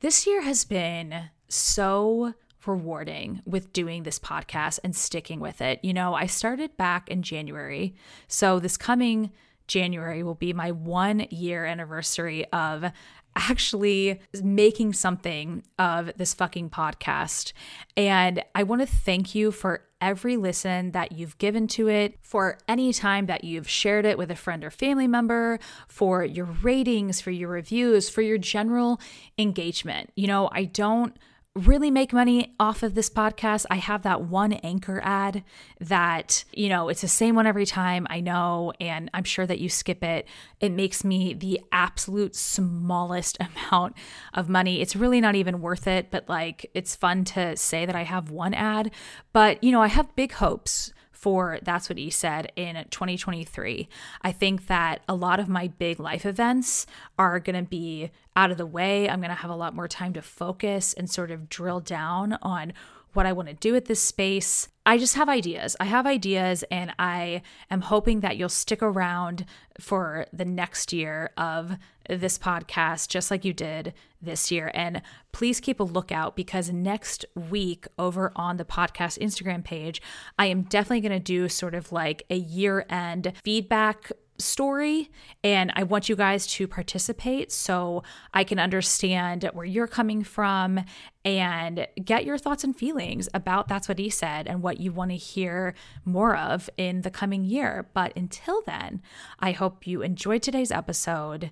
this 0.00 0.26
year 0.26 0.42
has 0.42 0.64
been 0.64 1.30
so 1.48 2.34
rewarding 2.66 3.42
with 3.46 3.72
doing 3.72 4.02
this 4.02 4.18
podcast 4.18 4.80
and 4.84 4.94
sticking 4.94 5.40
with 5.40 5.60
it. 5.60 5.80
You 5.82 5.94
know, 5.94 6.14
I 6.14 6.26
started 6.26 6.76
back 6.76 7.08
in 7.08 7.22
January. 7.22 7.94
So 8.28 8.58
this 8.58 8.76
coming 8.76 9.30
January 9.66 10.22
will 10.22 10.34
be 10.34 10.52
my 10.52 10.70
one 10.70 11.20
year 11.30 11.64
anniversary 11.64 12.44
of 12.52 12.90
actually 13.36 14.18
making 14.42 14.94
something 14.94 15.62
of 15.78 16.10
this 16.16 16.32
fucking 16.32 16.70
podcast. 16.70 17.52
And 17.96 18.42
I 18.54 18.62
want 18.62 18.80
to 18.80 18.86
thank 18.86 19.34
you 19.34 19.52
for 19.52 19.82
every 20.00 20.36
listen 20.36 20.92
that 20.92 21.12
you've 21.12 21.36
given 21.38 21.66
to 21.66 21.88
it, 21.88 22.18
for 22.22 22.58
any 22.66 22.92
time 22.92 23.26
that 23.26 23.44
you've 23.44 23.68
shared 23.68 24.06
it 24.06 24.16
with 24.18 24.30
a 24.30 24.36
friend 24.36 24.64
or 24.64 24.70
family 24.70 25.06
member, 25.06 25.58
for 25.86 26.24
your 26.24 26.46
ratings, 26.46 27.20
for 27.20 27.30
your 27.30 27.48
reviews, 27.48 28.08
for 28.08 28.22
your 28.22 28.38
general 28.38 29.00
engagement. 29.38 30.10
You 30.16 30.26
know, 30.28 30.48
I 30.52 30.64
don't 30.64 31.16
really 31.56 31.90
make 31.90 32.12
money 32.12 32.54
off 32.60 32.82
of 32.82 32.94
this 32.94 33.08
podcast, 33.08 33.66
I 33.70 33.76
have 33.76 34.02
that 34.02 34.22
one 34.22 34.52
anchor 34.52 35.00
ad 35.02 35.42
that, 35.80 36.44
you 36.52 36.68
know, 36.68 36.88
it's 36.88 37.00
the 37.00 37.08
same 37.08 37.34
one 37.34 37.46
every 37.46 37.66
time, 37.66 38.06
I 38.10 38.20
know, 38.20 38.72
and 38.78 39.10
I'm 39.14 39.24
sure 39.24 39.46
that 39.46 39.58
you 39.58 39.68
skip 39.68 40.04
it. 40.04 40.28
It 40.60 40.70
makes 40.70 41.02
me 41.02 41.32
the 41.32 41.60
absolute 41.72 42.36
smallest 42.36 43.38
amount 43.70 43.96
of 44.34 44.48
money. 44.48 44.80
It's 44.80 44.94
really 44.94 45.20
not 45.20 45.34
even 45.34 45.60
worth 45.60 45.86
it, 45.86 46.10
but 46.10 46.28
like 46.28 46.70
it's 46.74 46.94
fun 46.94 47.24
to 47.24 47.56
say 47.56 47.86
that 47.86 47.96
I 47.96 48.02
have 48.02 48.30
one 48.30 48.54
ad. 48.54 48.90
But, 49.32 49.64
you 49.64 49.72
know, 49.72 49.82
I 49.82 49.88
have 49.88 50.14
big 50.14 50.32
hopes 50.32 50.92
for 51.16 51.58
That's 51.62 51.88
What 51.88 51.98
He 51.98 52.10
Said 52.10 52.52
in 52.56 52.74
2023. 52.90 53.88
I 54.22 54.32
think 54.32 54.66
that 54.66 55.00
a 55.08 55.14
lot 55.14 55.40
of 55.40 55.48
my 55.48 55.68
big 55.68 55.98
life 55.98 56.26
events 56.26 56.86
are 57.18 57.40
going 57.40 57.56
to 57.56 57.68
be 57.68 58.10
out 58.36 58.50
of 58.50 58.58
the 58.58 58.66
way. 58.66 59.08
I'm 59.08 59.20
going 59.20 59.30
to 59.30 59.34
have 59.34 59.50
a 59.50 59.56
lot 59.56 59.74
more 59.74 59.88
time 59.88 60.12
to 60.12 60.22
focus 60.22 60.92
and 60.92 61.10
sort 61.10 61.30
of 61.30 61.48
drill 61.48 61.80
down 61.80 62.38
on 62.42 62.74
what 63.16 63.26
I 63.26 63.32
want 63.32 63.48
to 63.48 63.54
do 63.54 63.72
with 63.72 63.86
this 63.86 64.02
space. 64.02 64.68
I 64.84 64.98
just 64.98 65.16
have 65.16 65.28
ideas. 65.28 65.74
I 65.80 65.86
have 65.86 66.06
ideas, 66.06 66.62
and 66.70 66.92
I 66.98 67.42
am 67.70 67.80
hoping 67.80 68.20
that 68.20 68.36
you'll 68.36 68.48
stick 68.48 68.82
around 68.82 69.44
for 69.80 70.26
the 70.32 70.44
next 70.44 70.92
year 70.92 71.30
of 71.36 71.76
this 72.08 72.38
podcast, 72.38 73.08
just 73.08 73.30
like 73.30 73.44
you 73.44 73.52
did 73.52 73.94
this 74.22 74.52
year. 74.52 74.70
And 74.74 75.02
please 75.32 75.58
keep 75.58 75.80
a 75.80 75.84
lookout 75.84 76.36
because 76.36 76.70
next 76.70 77.24
week 77.34 77.86
over 77.98 78.30
on 78.36 78.58
the 78.58 78.64
podcast 78.64 79.18
Instagram 79.18 79.64
page, 79.64 80.00
I 80.38 80.46
am 80.46 80.62
definitely 80.62 81.00
going 81.00 81.18
to 81.18 81.24
do 81.24 81.48
sort 81.48 81.74
of 81.74 81.90
like 81.90 82.22
a 82.30 82.36
year 82.36 82.86
end 82.88 83.32
feedback 83.42 84.12
story 84.38 85.10
and 85.42 85.72
I 85.74 85.82
want 85.82 86.08
you 86.08 86.16
guys 86.16 86.46
to 86.48 86.66
participate 86.66 87.52
so 87.52 88.02
I 88.34 88.44
can 88.44 88.58
understand 88.58 89.48
where 89.52 89.64
you're 89.64 89.86
coming 89.86 90.22
from 90.24 90.84
and 91.24 91.86
get 92.04 92.24
your 92.24 92.38
thoughts 92.38 92.64
and 92.64 92.76
feelings 92.76 93.28
about 93.34 93.68
That's 93.68 93.88
What 93.88 93.98
He 93.98 94.10
Said 94.10 94.46
and 94.46 94.62
what 94.62 94.80
you 94.80 94.92
want 94.92 95.10
to 95.10 95.16
hear 95.16 95.74
more 96.04 96.36
of 96.36 96.70
in 96.76 97.02
the 97.02 97.10
coming 97.10 97.44
year. 97.44 97.88
But 97.94 98.16
until 98.16 98.62
then, 98.62 99.02
I 99.40 99.52
hope 99.52 99.86
you 99.86 100.02
enjoyed 100.02 100.42
today's 100.42 100.70
episode. 100.70 101.50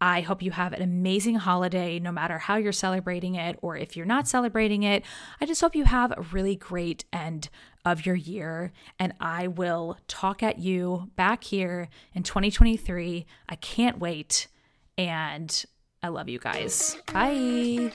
I 0.00 0.22
hope 0.22 0.42
you 0.42 0.50
have 0.50 0.72
an 0.72 0.82
amazing 0.82 1.36
holiday, 1.36 2.00
no 2.00 2.10
matter 2.10 2.38
how 2.38 2.56
you're 2.56 2.72
celebrating 2.72 3.36
it 3.36 3.56
or 3.62 3.76
if 3.76 3.96
you're 3.96 4.04
not 4.04 4.26
celebrating 4.26 4.82
it. 4.82 5.04
I 5.40 5.46
just 5.46 5.60
hope 5.60 5.76
you 5.76 5.84
have 5.84 6.10
a 6.10 6.22
really 6.32 6.56
great 6.56 7.04
end 7.12 7.48
of 7.84 8.06
your 8.06 8.14
year. 8.14 8.72
And 8.98 9.12
I 9.20 9.48
will 9.48 9.98
talk 10.08 10.42
at 10.42 10.58
you 10.58 11.10
back 11.16 11.44
here 11.44 11.88
in 12.14 12.22
2023. 12.22 13.26
I 13.48 13.54
can't 13.56 13.98
wait. 13.98 14.48
And 14.96 15.64
I 16.02 16.08
love 16.08 16.28
you 16.28 16.38
guys. 16.38 16.96
Bye. 17.12 17.92